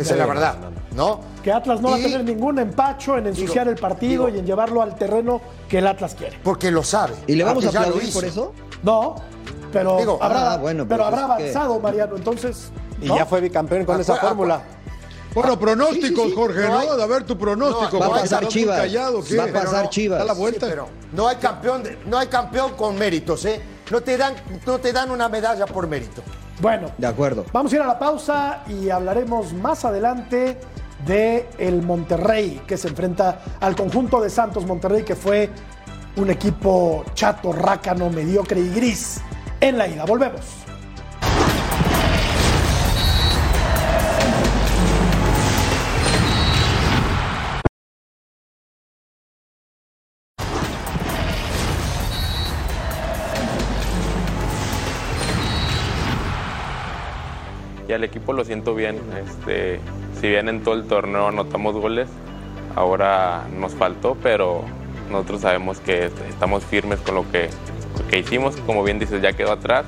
Esa 0.00 0.12
es 0.14 0.18
la 0.18 0.24
No, 0.26 0.28
verdad. 0.28 0.54
¿No? 0.94 1.20
Que 1.42 1.52
Atlas 1.52 1.80
no 1.80 1.90
va 1.90 1.96
a 1.96 1.98
tener 1.98 2.24
ningún 2.24 2.58
empacho 2.58 3.16
en 3.16 3.26
ensuciar 3.28 3.66
Digo, 3.66 3.76
el 3.76 3.80
partido 3.80 4.26
digo- 4.26 4.36
y 4.36 4.40
en 4.40 4.46
llevarlo 4.46 4.82
al 4.82 4.96
terreno 4.96 5.40
que 5.68 5.78
el 5.78 5.86
Atlas 5.86 6.14
quiere. 6.14 6.38
Porque 6.42 6.70
lo 6.70 6.82
sabe. 6.82 7.14
¿Y 7.26 7.34
le 7.36 7.44
vamos 7.44 7.64
a 7.64 7.68
aplaudir 7.68 8.12
por 8.12 8.24
eso? 8.24 8.52
No, 8.82 9.14
pero 9.72 9.98
Digo, 9.98 10.18
habrá, 10.20 10.52
ah, 10.54 10.56
bueno, 10.58 10.86
pero 10.88 11.04
pues 11.04 11.12
habrá 11.20 11.36
que- 11.36 11.42
avanzado, 11.44 11.78
Mariano. 11.80 12.16
Entonces. 12.16 12.70
Y 13.00 13.06
¿no? 13.06 13.16
ya 13.16 13.24
fue 13.26 13.40
bicampeón 13.40 13.84
con 13.84 13.96
Acu- 13.96 14.00
esa 14.00 14.16
acu- 14.16 14.20
fórmula. 14.20 14.62
Bueno, 15.32 15.56
pronósticos, 15.60 16.08
Sí, 16.08 16.14
sí, 16.24 16.30
sí. 16.30 16.34
Jorge, 16.34 16.60
No 16.62 16.68
¿no? 16.68 16.78
hay- 16.80 16.88
A 17.00 17.06
ver 17.06 17.22
tu 17.22 17.38
pronóstico. 17.38 17.98
No, 18.00 18.10
va 18.10 18.16
a 18.16 18.20
pasar 18.22 18.48
Chivas. 18.48 18.80
callado, 18.80 19.22
¿qué? 19.22 19.36
Va 19.36 19.44
a 19.44 19.46
pasar 19.52 19.84
no, 19.84 19.90
Chivas. 19.90 20.18
Da 20.18 20.24
la 20.24 20.34
Sí, 20.34 20.40
vuelta. 20.40 20.66
pero 20.68 20.88
no 21.12 21.28
hay 21.28 21.36
campeón, 21.36 21.82
de- 21.84 21.98
no 22.06 22.18
hay 22.18 22.26
campeón 22.26 22.72
con 22.72 22.98
méritos, 22.98 23.44
¿eh? 23.44 23.62
No 23.92 24.00
te 24.00 24.16
dan, 24.16 24.34
no 24.66 24.78
te 24.78 24.92
dan 24.92 25.10
una 25.12 25.28
medalla 25.28 25.66
por 25.66 25.86
mérito. 25.86 26.20
Bueno, 26.60 26.90
De 26.98 27.06
acuerdo. 27.06 27.44
vamos 27.52 27.72
a 27.72 27.76
ir 27.76 27.82
a 27.82 27.86
la 27.86 27.98
pausa 27.98 28.64
y 28.68 28.90
hablaremos 28.90 29.52
más 29.54 29.84
adelante 29.84 30.60
de 31.06 31.48
el 31.58 31.82
Monterrey 31.82 32.60
que 32.66 32.76
se 32.76 32.88
enfrenta 32.88 33.40
al 33.60 33.74
conjunto 33.74 34.20
de 34.20 34.28
Santos 34.28 34.66
Monterrey 34.66 35.02
que 35.02 35.16
fue 35.16 35.48
un 36.16 36.28
equipo 36.28 37.04
chato, 37.14 37.52
rácano, 37.52 38.10
mediocre 38.10 38.60
y 38.60 38.68
gris 38.70 39.20
en 39.60 39.78
la 39.78 39.88
ida. 39.88 40.04
Volvemos. 40.04 40.59
Y 57.90 57.92
al 57.92 58.04
equipo 58.04 58.32
lo 58.32 58.44
siento 58.44 58.74
bien. 58.74 58.98
Este, 59.26 59.80
si 60.20 60.28
bien 60.28 60.48
en 60.48 60.62
todo 60.62 60.74
el 60.74 60.84
torneo 60.84 61.26
anotamos 61.28 61.74
goles, 61.74 62.08
ahora 62.76 63.46
nos 63.58 63.74
faltó, 63.74 64.16
pero 64.22 64.62
nosotros 65.10 65.40
sabemos 65.40 65.80
que 65.80 66.06
est- 66.06 66.20
estamos 66.28 66.64
firmes 66.64 67.00
con 67.00 67.16
lo 67.16 67.30
que, 67.30 67.50
que 68.08 68.18
hicimos. 68.20 68.56
Como 68.64 68.84
bien 68.84 68.98
dices, 69.00 69.20
ya 69.20 69.32
quedó 69.32 69.52
atrás, 69.52 69.86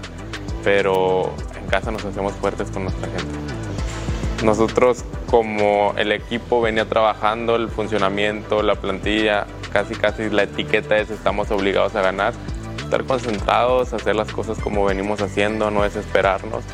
pero 0.64 1.32
en 1.58 1.66
casa 1.68 1.90
nos 1.92 2.04
hacemos 2.04 2.32
fuertes 2.34 2.70
con 2.72 2.82
nuestra 2.84 3.06
gente. 3.08 4.44
Nosotros 4.44 5.04
como 5.30 5.94
el 5.96 6.10
equipo 6.10 6.60
venía 6.60 6.86
trabajando, 6.88 7.54
el 7.54 7.68
funcionamiento, 7.68 8.62
la 8.64 8.74
plantilla, 8.74 9.46
casi 9.72 9.94
casi 9.94 10.28
la 10.28 10.42
etiqueta 10.42 10.96
es 10.98 11.10
estamos 11.10 11.50
obligados 11.52 11.94
a 11.94 12.02
ganar, 12.02 12.34
estar 12.78 13.04
concentrados, 13.04 13.92
hacer 13.92 14.16
las 14.16 14.30
cosas 14.32 14.58
como 14.58 14.84
venimos 14.84 15.22
haciendo, 15.22 15.70
no 15.70 15.84
desesperarnos 15.84 16.64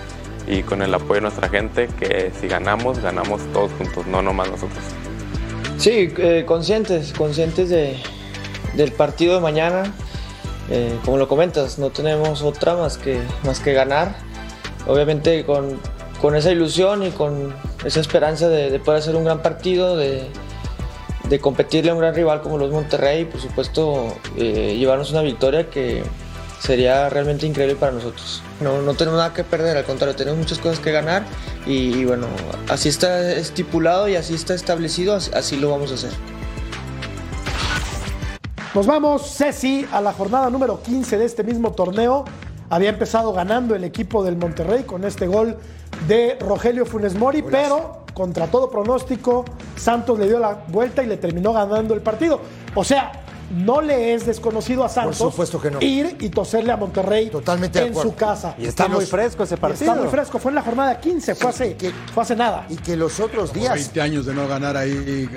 y 0.49 0.63
con 0.63 0.83
el 0.83 0.93
apoyo 0.95 1.15
de 1.15 1.21
nuestra 1.23 1.49
gente 1.49 1.89
que 1.99 2.33
si 2.41 2.49
ganamos, 2.49 2.99
ganamos 3.01 3.41
todos 3.53 3.71
juntos, 3.73 4.07
no 4.07 4.23
nomás 4.23 4.51
nosotros. 4.51 4.83
Sí, 5.77 6.13
eh, 6.19 6.45
conscientes, 6.47 7.13
conscientes 7.13 7.69
de, 7.69 7.97
del 8.75 8.93
partido 8.93 9.35
de 9.35 9.41
mañana. 9.41 9.93
Eh, 10.71 10.99
como 11.05 11.19
lo 11.19 11.29
comentas, 11.29 11.79
no 11.79 11.91
tenemos 11.91 12.43
otra 12.43 12.75
más 12.75 12.99
que, 12.99 13.21
más 13.45 13.61
que 13.61 13.73
ganar. 13.73 14.17
Obviamente 14.87 15.45
con, 15.45 15.79
con 16.21 16.35
esa 16.35 16.51
ilusión 16.51 17.03
y 17.03 17.11
con 17.11 17.55
esa 17.85 18.01
esperanza 18.01 18.49
de, 18.49 18.71
de 18.71 18.79
poder 18.79 19.01
hacer 19.01 19.17
un 19.17 19.25
gran 19.25 19.43
partido, 19.43 19.97
de, 19.97 20.29
de 21.29 21.39
competirle 21.39 21.91
a 21.91 21.95
un 21.95 22.01
gran 22.01 22.15
rival 22.15 22.41
como 22.41 22.59
los 22.59 22.71
Monterrey 22.71 23.25
por 23.25 23.41
supuesto 23.41 24.17
eh, 24.37 24.77
llevarnos 24.79 25.11
una 25.11 25.23
victoria 25.23 25.69
que 25.69 26.03
sería 26.61 27.09
realmente 27.09 27.47
increíble 27.47 27.77
para 27.77 27.93
nosotros. 27.93 28.43
No, 28.61 28.83
no 28.83 28.95
tenemos 28.95 29.19
nada 29.19 29.33
que 29.33 29.45
perder, 29.45 29.77
al 29.77 29.85
contrario, 29.85 30.17
tenemos 30.17 30.39
muchas 30.39 30.59
cosas 30.59 30.81
que 30.81 30.93
ganar 30.93 31.25
y, 31.67 31.95
y 31.95 32.05
bueno, 32.05 32.27
así 32.69 32.89
está 32.89 33.33
estipulado 33.33 34.09
y 34.09 34.17
así 34.17 34.35
está 34.35 34.55
establecido, 34.55 35.15
así, 35.15 35.31
así 35.35 35.57
lo 35.57 35.71
vamos 35.71 35.93
a 35.93 35.95
hacer. 35.95 36.11
Nos 38.75 38.87
vamos, 38.87 39.35
Ceci, 39.37 39.87
a 39.93 40.01
la 40.01 40.13
jornada 40.13 40.51
número 40.51 40.83
15 40.83 41.19
de 41.19 41.25
este 41.25 41.43
mismo 41.43 41.73
torneo. 41.73 42.25
Había 42.71 42.91
empezado 42.91 43.33
ganando 43.33 43.75
el 43.75 43.83
equipo 43.83 44.23
del 44.23 44.37
Monterrey 44.37 44.85
con 44.85 45.05
este 45.05 45.27
gol 45.27 45.57
de 46.07 46.37
Rogelio 46.39 46.85
Funes 46.85 47.15
Mori, 47.15 47.43
pero 47.43 48.05
contra 48.13 48.47
todo 48.49 48.71
pronóstico, 48.71 49.45
Santos 49.77 50.19
le 50.19 50.27
dio 50.27 50.39
la 50.39 50.65
vuelta 50.69 51.03
y 51.03 51.07
le 51.07 51.17
terminó 51.17 51.53
ganando 51.53 51.95
el 51.95 52.03
partido. 52.03 52.41
O 52.75 52.85
sea, 52.85 53.13
no 53.51 53.81
le 53.81 54.15
es 54.15 54.27
desconocido 54.27 54.85
a 54.85 54.89
Santos 54.89 55.17
supuesto 55.17 55.61
que 55.61 55.71
no. 55.71 55.81
ir 55.81 56.17
y 56.21 56.29
toserle 56.29 56.73
a 56.73 56.77
Monterrey 56.77 57.31
Totalmente 57.31 57.81
en 57.83 57.95
su 57.95 58.15
casa. 58.15 58.55
Y 58.59 58.67
está 58.67 58.85
que 58.85 58.91
muy 58.91 59.01
los- 59.01 59.09
fresco 59.11 59.43
ese 59.45 59.57
partido. 59.57 59.91
Está 59.91 60.01
muy 60.03 60.11
fresco, 60.11 60.39
fue 60.39 60.51
en 60.51 60.57
la 60.57 60.63
jornada 60.63 61.01
15, 61.01 61.35
fue 61.35 61.51
hace, 61.51 61.77
que- 61.77 61.93
fue 62.13 62.23
hace 62.23 62.37
nada. 62.37 62.67
Y 62.69 62.77
que 62.77 62.97
los 62.97 63.19
otros 63.21 63.53
días. 63.53 63.75
20 63.75 64.01
años 64.01 64.27
de 64.27 64.35
no 64.35 64.47
ganar 64.47 64.77
ahí. 64.77 65.29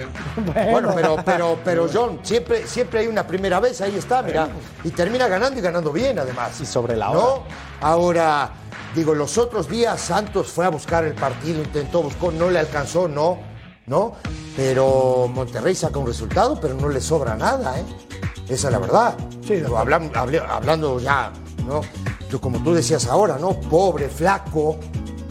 Bueno, 0.72 0.91
pero, 0.95 1.18
pero, 1.26 1.57
pero 1.66 1.88
John, 1.91 2.20
siempre, 2.24 2.68
siempre 2.68 2.99
hay 3.01 3.07
una 3.07 3.26
primera 3.26 3.59
vez, 3.59 3.80
ahí 3.82 3.95
está, 3.95 4.22
mira. 4.22 4.47
Y 4.84 4.89
termina 4.89 5.28
ganando 5.28 5.57
y 5.59 5.62
ganando 5.62 5.91
bien, 5.91 6.20
además. 6.20 6.59
Y 6.62 6.66
sobre 6.66 6.95
la 6.97 7.07
¿No? 7.14 7.20
hora. 7.20 7.41
Ahora, 7.82 8.49
digo, 8.95 9.14
los 9.16 9.38
otros 9.38 9.68
días 9.70 9.99
Santos 10.01 10.47
fue 10.51 10.66
a 10.66 10.70
buscar 10.70 11.05
el 11.05 11.14
partido, 11.14 11.62
intentó, 11.62 12.01
buscó, 12.03 12.32
no 12.32 12.49
le 12.49 12.59
alcanzó, 12.59 13.07
no, 13.07 13.39
¿no? 13.88 14.14
Pero 14.56 15.30
Monterrey 15.34 15.76
saca 15.76 15.97
un 15.99 16.08
resultado, 16.08 16.60
pero 16.60 16.74
no 16.74 16.89
le 16.89 16.99
sobra 17.02 17.36
nada, 17.36 17.80
¿eh? 17.80 17.84
Esa 18.49 18.68
es 18.68 18.74
la 18.74 18.80
verdad. 18.80 19.16
Sí, 19.45 19.54
hable- 19.76 20.43
hablando 20.47 20.99
ya, 20.99 21.32
¿no? 21.66 21.82
Yo, 22.30 22.39
como 22.41 22.62
tú 22.64 22.74
decías 22.74 23.08
ahora, 23.08 23.38
¿no? 23.39 23.60
Pobre, 23.60 24.10
flaco, 24.10 24.78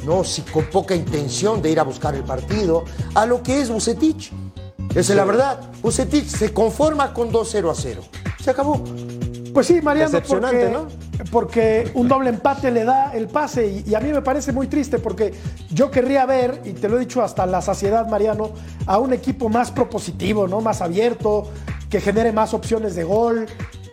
¿no? 0.04 0.24
Sí, 0.24 0.42
con 0.42 0.64
poca 0.66 0.94
intención 0.94 1.60
de 1.60 1.70
ir 1.70 1.80
a 1.80 1.82
buscar 1.82 2.14
el 2.14 2.24
partido, 2.24 2.84
a 3.14 3.26
lo 3.26 3.42
que 3.42 3.60
es 3.60 3.70
Bucetich. 3.70 4.32
Esa 4.90 5.12
es 5.12 5.16
la 5.16 5.24
verdad. 5.24 5.60
Bucetich 5.82 6.26
se 6.26 6.52
conforma 6.52 7.12
con 7.12 7.30
2-0 7.30 7.70
a 7.70 7.74
0. 7.74 8.02
Se 8.42 8.50
acabó. 8.50 8.82
Pues 9.52 9.66
sí, 9.66 9.80
Mariano, 9.82 10.10
Decepcionante, 10.10 10.68
porque, 10.70 10.94
porque 11.30 11.90
un 11.94 12.08
doble 12.08 12.30
empate 12.30 12.70
le 12.70 12.84
da 12.84 13.12
el 13.14 13.28
pase 13.28 13.66
y, 13.66 13.90
y 13.90 13.94
a 13.94 14.00
mí 14.00 14.12
me 14.12 14.22
parece 14.22 14.52
muy 14.52 14.66
triste 14.66 14.98
porque 14.98 15.34
yo 15.70 15.90
querría 15.90 16.26
ver, 16.26 16.62
y 16.64 16.72
te 16.72 16.88
lo 16.88 16.96
he 16.96 17.00
dicho 17.00 17.22
hasta 17.22 17.46
la 17.46 17.60
saciedad, 17.62 18.08
Mariano, 18.08 18.50
a 18.86 18.98
un 18.98 19.12
equipo 19.12 19.48
más 19.48 19.70
propositivo, 19.70 20.48
¿no? 20.48 20.60
Más 20.60 20.80
abierto, 20.80 21.50
que 21.88 22.00
genere 22.00 22.32
más 22.32 22.54
opciones 22.54 22.94
de 22.94 23.04
gol. 23.04 23.46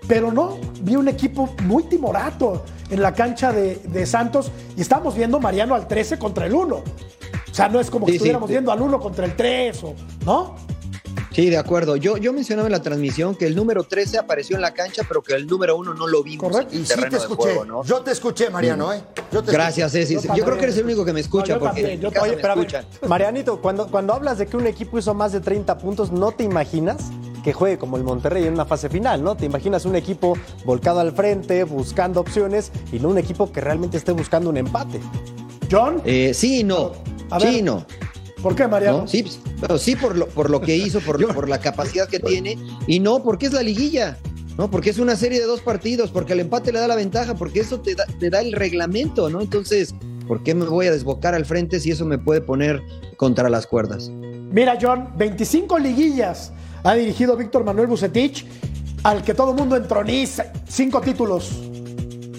Pero 0.07 0.31
no, 0.31 0.57
vi 0.81 0.95
un 0.95 1.09
equipo 1.09 1.49
muy 1.63 1.83
timorato 1.83 2.63
en 2.89 3.01
la 3.01 3.13
cancha 3.13 3.51
de, 3.51 3.75
de 3.83 4.05
Santos 4.05 4.51
y 4.77 4.81
estamos 4.81 5.15
viendo, 5.15 5.39
Mariano, 5.39 5.75
al 5.75 5.85
13 5.85 6.17
contra 6.17 6.45
el 6.45 6.53
1. 6.53 6.75
O 6.75 6.83
sea, 7.51 7.67
no 7.67 7.79
es 7.81 7.89
como 7.89 8.05
que 8.05 8.13
Sí, 8.13 8.15
estuviéramos 8.17 8.47
sí. 8.47 8.53
viendo 8.53 8.71
al 8.71 8.81
1 8.81 8.99
contra 9.01 9.25
el 9.25 9.35
3, 9.35 9.83
o, 9.83 9.95
¿no? 10.25 10.55
Sí, 11.37 11.51
de 11.51 11.57
acuerdo. 11.57 11.97
Yo, 11.97 12.17
yo 12.17 12.33
mencionaba 12.33 12.67
en 12.67 12.71
la 12.71 12.81
transmisión 12.81 13.35
que 13.35 13.45
el 13.45 13.55
número 13.55 13.83
13 13.83 14.17
apareció 14.17 14.55
en 14.55 14.63
la 14.63 14.73
cancha, 14.73 15.03
pero 15.07 15.21
que 15.21 15.35
el 15.35 15.45
número 15.45 15.77
1 15.77 15.93
no 15.93 16.07
lo 16.07 16.23
vimos 16.23 16.51
Correcto. 16.51 16.73
en 16.75 16.81
Y 16.81 16.85
sí 16.87 16.95
te 16.99 17.09
de 17.11 17.17
escuché. 17.17 17.35
juego, 17.43 17.63
¿no? 17.65 17.83
Yo 17.83 18.01
te 18.01 18.09
escuché, 18.11 18.49
Mariano, 18.49 18.91
¿eh? 18.91 19.03
Yo 19.31 19.43
te 19.43 19.51
Gracias, 19.51 19.93
escuché. 19.93 20.15
Ceci. 20.17 20.27
Yo 20.29 20.35
Yo, 20.35 20.45
creo 20.45 20.57
que 20.57 20.63
eres 20.63 20.77
el 20.79 20.85
único 20.85 21.05
que 21.05 21.13
me 21.13 21.19
escucha, 21.19 21.53
No, 21.53 21.59
yo 21.59 21.65
porque 21.65 21.81
también, 21.81 22.01
yo 22.01 22.07
en 22.07 22.13
casa 22.15 22.25
Oye, 22.25 22.35
me 22.37 22.41
pero 22.41 22.55
ver. 22.55 22.85
Marianito, 23.07 23.61
cuando, 23.61 23.85
cuando 23.85 24.13
hablas 24.13 24.39
de 24.39 24.47
que 24.47 24.57
un 24.57 24.65
equipo 24.65 24.97
hizo 24.97 25.13
más 25.13 25.31
de 25.31 25.39
30 25.39 25.77
puntos, 25.77 26.11
no 26.11 26.31
te 26.31 26.43
imaginas 26.43 26.97
que 27.43 27.53
juegue 27.53 27.77
como 27.77 27.97
el 27.97 28.03
Monterrey 28.03 28.45
en 28.47 28.53
una 28.53 28.65
fase 28.65 28.89
final, 28.89 29.23
¿no? 29.23 29.37
Te 29.37 29.45
imaginas 29.45 29.85
un 29.85 29.95
equipo 29.95 30.33
volcado 30.65 31.01
al 31.01 31.11
frente, 31.11 31.65
buscando 31.65 32.19
opciones, 32.19 32.71
y 32.91 32.97
no 32.97 33.09
un 33.09 33.19
equipo 33.19 33.51
que 33.51 33.61
realmente 33.61 33.97
esté 33.97 34.11
buscando 34.11 34.49
un 34.49 34.57
empate. 34.57 34.99
John, 35.71 36.01
Eh, 36.03 36.33
sí 36.33 36.61
y 36.61 36.63
no. 36.63 36.93
A 37.29 37.37
ver. 37.37 37.47
Sí 37.47 37.59
y 37.59 37.61
no. 37.61 37.85
¿Por 38.41 38.55
qué, 38.55 38.67
Mariano? 38.67 38.99
¿no? 38.99 39.07
Sí, 39.07 39.25
sí 39.79 39.95
por 39.95 40.17
lo, 40.17 40.27
por 40.27 40.49
lo 40.49 40.61
que 40.61 40.75
hizo, 40.75 40.99
por, 41.01 41.17
por 41.33 41.49
la 41.49 41.59
capacidad 41.59 42.07
que 42.07 42.19
tiene, 42.19 42.57
y 42.87 42.99
no 42.99 43.23
porque 43.23 43.47
es 43.47 43.53
la 43.53 43.63
liguilla, 43.63 44.17
¿no? 44.57 44.69
Porque 44.69 44.89
es 44.89 44.99
una 44.99 45.15
serie 45.15 45.39
de 45.39 45.45
dos 45.45 45.61
partidos, 45.61 46.11
porque 46.11 46.33
el 46.33 46.41
empate 46.41 46.71
le 46.71 46.79
da 46.79 46.87
la 46.87 46.95
ventaja, 46.95 47.35
porque 47.35 47.59
eso 47.59 47.79
te 47.79 47.95
da, 47.95 48.05
te 48.19 48.29
da 48.29 48.41
el 48.41 48.53
reglamento, 48.53 49.29
¿no? 49.29 49.41
Entonces, 49.41 49.93
¿por 50.27 50.43
qué 50.43 50.55
me 50.55 50.65
voy 50.65 50.87
a 50.87 50.91
desbocar 50.91 51.33
al 51.33 51.45
frente 51.45 51.79
si 51.79 51.91
eso 51.91 52.05
me 52.05 52.17
puede 52.17 52.41
poner 52.41 52.81
contra 53.17 53.49
las 53.49 53.67
cuerdas? 53.67 54.09
Mira, 54.09 54.77
John, 54.81 55.09
25 55.17 55.77
liguillas 55.79 56.51
ha 56.83 56.93
dirigido 56.93 57.35
Víctor 57.35 57.63
Manuel 57.63 57.87
Bucetich, 57.87 58.45
al 59.03 59.23
que 59.23 59.33
todo 59.33 59.51
el 59.51 59.57
mundo 59.57 59.75
entroniza. 59.75 60.51
Cinco 60.67 61.01
títulos. 61.01 61.51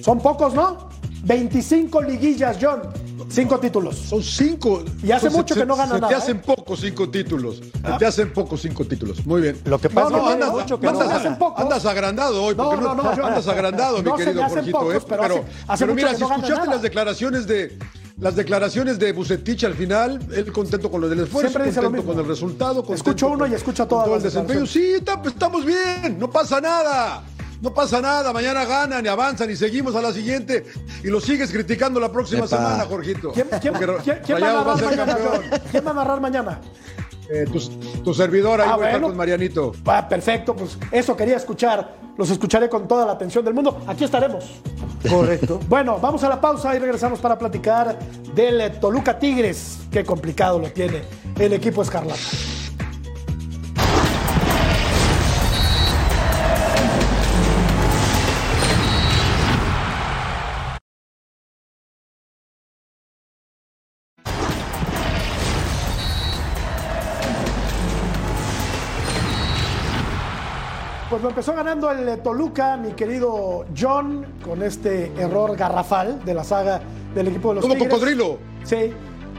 Son 0.02 0.20
pocos, 0.20 0.54
¿no? 0.54 0.88
25 1.24 2.02
liguillas, 2.02 2.58
John. 2.60 2.82
Cinco 3.28 3.58
títulos. 3.58 3.96
Son 3.96 4.22
cinco. 4.22 4.82
Y 5.02 5.10
hace 5.12 5.28
mucho 5.30 5.54
se- 5.54 5.60
que 5.60 5.66
no 5.66 5.76
gana 5.76 5.94
se 5.94 6.00
nada, 6.00 6.08
te 6.08 6.14
¿eh? 6.14 6.16
hacen 6.16 6.40
pocos 6.40 6.80
cinco 6.80 7.08
títulos. 7.10 7.56
Se 7.56 7.92
te 7.98 8.06
hacen 8.06 8.32
pocos 8.32 8.60
cinco 8.62 8.84
títulos. 8.84 9.24
Muy 9.26 9.42
bien. 9.42 9.60
Lo 9.64 9.78
que 9.78 9.90
pasa 9.90 10.10
No, 10.10 10.16
es 10.16 10.22
que 10.22 10.28
no, 10.28 10.32
andas- 10.46 10.52
mucho 10.62 10.80
que 10.80 10.86
no 10.86 10.92
andas- 10.92 11.08
gana. 11.08 11.20
hacen 11.20 11.36
pocos. 11.38 11.60
Andas 11.62 11.86
agrandado 11.86 12.42
hoy, 12.44 12.54
porque 12.54 12.76
No, 12.76 12.94
no, 12.94 13.02
no, 13.02 13.16
yo- 13.16 13.26
andas 13.26 13.46
agrandado, 13.48 14.02
mi 14.02 14.12
querido 14.16 14.48
Jorgito. 14.48 14.78
pocos, 14.78 14.94
¿eh? 14.94 15.00
pero 15.08 15.22
hace- 15.24 15.44
hace 15.68 15.84
pero 15.84 15.94
mira, 15.94 16.08
si 16.14 16.22
escuchaste 16.22 16.54
nada. 16.54 16.66
las 16.72 16.82
declaraciones 16.82 17.46
de 17.46 17.78
las 18.20 18.34
declaraciones 18.34 18.98
de 18.98 19.12
Bucetich 19.12 19.62
al 19.62 19.74
final, 19.74 20.18
él 20.34 20.50
contento 20.52 20.90
con 20.90 21.00
lo 21.02 21.08
del 21.08 21.20
esfuerzo, 21.20 21.52
contento 21.56 22.02
con 22.04 22.18
el 22.18 22.26
resultado, 22.26 22.76
contento 22.82 22.94
Escucho 23.10 23.28
uno 23.28 23.46
y 23.46 23.54
escucho 23.54 23.86
todo 23.86 24.16
el 24.16 24.22
desempeño. 24.22 24.66
Sí, 24.66 24.94
está- 24.94 25.20
pues, 25.22 25.34
estamos 25.34 25.64
bien, 25.64 26.18
no 26.18 26.28
pasa 26.28 26.60
nada. 26.60 27.22
No 27.60 27.74
pasa 27.74 28.00
nada, 28.00 28.32
mañana 28.32 28.64
ganan 28.64 29.04
y 29.04 29.08
avanzan 29.08 29.50
y 29.50 29.56
seguimos 29.56 29.94
a 29.96 30.02
la 30.02 30.12
siguiente 30.12 30.64
y 31.02 31.08
lo 31.08 31.20
sigues 31.20 31.50
criticando 31.50 31.98
la 31.98 32.10
próxima 32.12 32.44
Epa. 32.44 32.48
semana, 32.56 32.84
Jorgito. 32.84 33.32
¿Quién, 33.32 33.48
quién- 33.60 33.72
Porque 33.74 33.86
quién- 34.04 34.20
quién 34.24 34.42
va 34.42 34.46
a 34.48 34.64
Rayados 34.64 34.66
va 34.66 34.72
a 34.72 34.76
narrar 34.76 35.18
ser 35.18 35.40
mañana? 35.40 35.62
¿Quién 35.70 35.86
va 35.86 35.90
a 35.90 35.94
narrar 35.94 36.20
mañana? 36.20 36.60
Eh, 37.30 37.44
tu, 37.52 37.58
tu 38.02 38.14
servidor 38.14 38.60
ahí 38.60 38.68
Ah, 38.70 38.76
voy 38.76 38.84
a 38.84 38.88
estar 38.88 39.02
con 39.02 39.16
Marianito. 39.16 39.72
Ah, 39.86 40.08
perfecto, 40.08 40.54
pues 40.56 40.78
eso 40.92 41.16
quería 41.16 41.36
escuchar. 41.36 41.96
Los 42.16 42.30
escucharé 42.30 42.68
con 42.68 42.88
toda 42.88 43.04
la 43.06 43.12
atención 43.12 43.44
del 43.44 43.54
mundo. 43.54 43.82
Aquí 43.86 44.04
estaremos. 44.04 44.44
Correcto. 45.08 45.60
Bueno, 45.68 45.98
vamos 46.00 46.22
a 46.24 46.28
la 46.28 46.40
pausa 46.40 46.74
y 46.74 46.78
regresamos 46.78 47.18
para 47.20 47.36
platicar 47.38 47.98
del 48.34 48.72
Toluca 48.80 49.18
Tigres. 49.18 49.78
Qué 49.90 50.04
complicado 50.04 50.58
lo 50.58 50.70
tiene 50.70 51.02
el 51.38 51.52
equipo 51.52 51.82
escarlata. 51.82 52.18
Lo 71.28 71.32
empezó 71.32 71.52
ganando 71.52 71.90
el 71.90 72.08
eh, 72.08 72.16
Toluca, 72.16 72.78
mi 72.78 72.92
querido 72.92 73.66
John, 73.78 74.24
con 74.42 74.62
este 74.62 75.12
error 75.18 75.54
garrafal 75.58 76.24
de 76.24 76.32
la 76.32 76.42
saga 76.42 76.80
del 77.14 77.28
equipo 77.28 77.50
de 77.50 77.56
los 77.56 77.66
Como 77.66 77.78
cocodrilo. 77.78 78.38
Sí. 78.64 78.94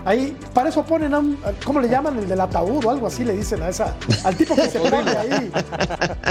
Ahí, 0.05 0.37
para 0.53 0.69
eso 0.69 0.83
ponen 0.83 1.15
a 1.15 1.19
un, 1.19 1.39
¿cómo 1.65 1.79
le 1.79 1.89
llaman? 1.89 2.19
El 2.19 2.29
del 2.29 2.39
ataúd 2.39 2.85
o 2.85 2.91
algo 2.91 3.07
así 3.07 3.25
le 3.25 3.33
dicen 3.33 3.63
a 3.63 3.69
esa, 3.69 3.95
al 4.23 4.35
tipo 4.35 4.53
que 4.53 4.69
se 4.69 4.79
pone 4.79 5.09
ahí. 5.17 5.51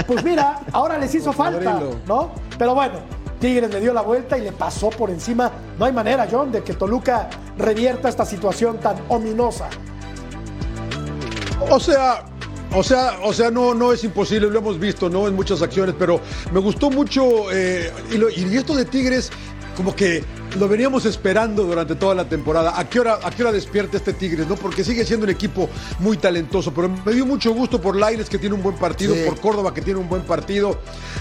Pues 0.07 0.23
mira, 0.23 0.61
ahora 0.71 0.97
les 0.97 1.13
hizo 1.13 1.33
falta. 1.33 1.81
¿no? 2.07 2.31
Pero 2.57 2.73
bueno, 2.73 2.95
Tigres 3.41 3.69
le 3.69 3.81
dio 3.81 3.93
la 3.93 4.01
vuelta 4.01 4.37
y 4.37 4.41
le 4.41 4.53
pasó 4.53 4.89
por 4.89 5.09
encima. 5.09 5.51
No 5.77 5.83
hay 5.83 5.91
manera, 5.91 6.25
John, 6.31 6.53
de 6.53 6.63
que 6.63 6.73
Toluca 6.73 7.29
revierta 7.57 8.07
esta 8.07 8.25
situación 8.25 8.77
tan 8.77 8.95
ominosa. 9.09 9.67
O 11.69 11.79
sea, 11.81 12.23
o 12.73 12.83
sea, 12.83 13.19
o 13.23 13.33
sea, 13.33 13.49
no, 13.49 13.73
no 13.73 13.91
es 13.91 14.03
imposible, 14.03 14.49
lo 14.49 14.59
hemos 14.59 14.79
visto, 14.79 15.09
¿no? 15.09 15.27
En 15.27 15.35
muchas 15.35 15.61
acciones, 15.61 15.95
pero 15.97 16.21
me 16.51 16.59
gustó 16.59 16.89
mucho 16.89 17.51
eh, 17.51 17.91
y, 18.11 18.55
esto 18.55 18.75
de 18.75 18.85
Tigres, 18.85 19.31
como 19.75 19.95
que 19.95 20.23
lo 20.57 20.67
veníamos 20.67 21.05
esperando 21.05 21.63
durante 21.63 21.95
toda 21.95 22.15
la 22.15 22.27
temporada. 22.27 22.73
¿A 22.79 22.89
qué 22.89 22.99
hora, 22.99 23.19
a 23.23 23.29
qué 23.31 23.43
hora 23.43 23.51
despierta 23.51 23.97
este 23.97 24.13
Tigres, 24.13 24.47
no? 24.47 24.55
Porque 24.55 24.83
sigue 24.83 25.05
siendo 25.05 25.25
un 25.25 25.29
equipo 25.29 25.69
muy 25.99 26.17
talentoso, 26.17 26.73
pero 26.73 26.89
me 26.89 27.13
dio 27.13 27.25
mucho 27.25 27.53
gusto 27.53 27.79
por 27.79 27.95
Laines 27.95 28.29
que 28.29 28.37
tiene 28.37 28.55
un 28.55 28.63
buen 28.63 28.75
partido, 28.75 29.13
Sí. 29.15 29.21
por 29.25 29.39
Córdoba 29.39 29.73
que 29.73 29.81
tiene 29.81 29.99
un 29.99 30.09
buen 30.09 30.23
partido, 30.23 30.79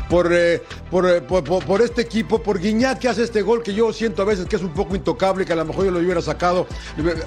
por, 0.08 0.30
eh, 0.32 0.62
por, 0.90 1.08
eh, 1.08 1.20
por, 1.20 1.44
por- 1.44 1.64
por 1.64 1.82
este 1.82 2.02
equipo, 2.02 2.42
por 2.42 2.58
Guiñac 2.58 2.98
que 2.98 3.08
hace 3.08 3.22
este 3.22 3.42
gol 3.42 3.62
que 3.62 3.74
yo 3.74 3.92
siento 3.92 4.22
a 4.22 4.24
veces 4.24 4.46
que 4.46 4.56
es 4.56 4.62
un 4.62 4.72
poco 4.72 4.96
intocable, 4.96 5.44
que 5.44 5.52
a 5.52 5.56
lo 5.56 5.64
mejor 5.64 5.84
yo 5.84 5.90
lo 5.90 5.98
hubiera 5.98 6.22
sacado, 6.22 6.66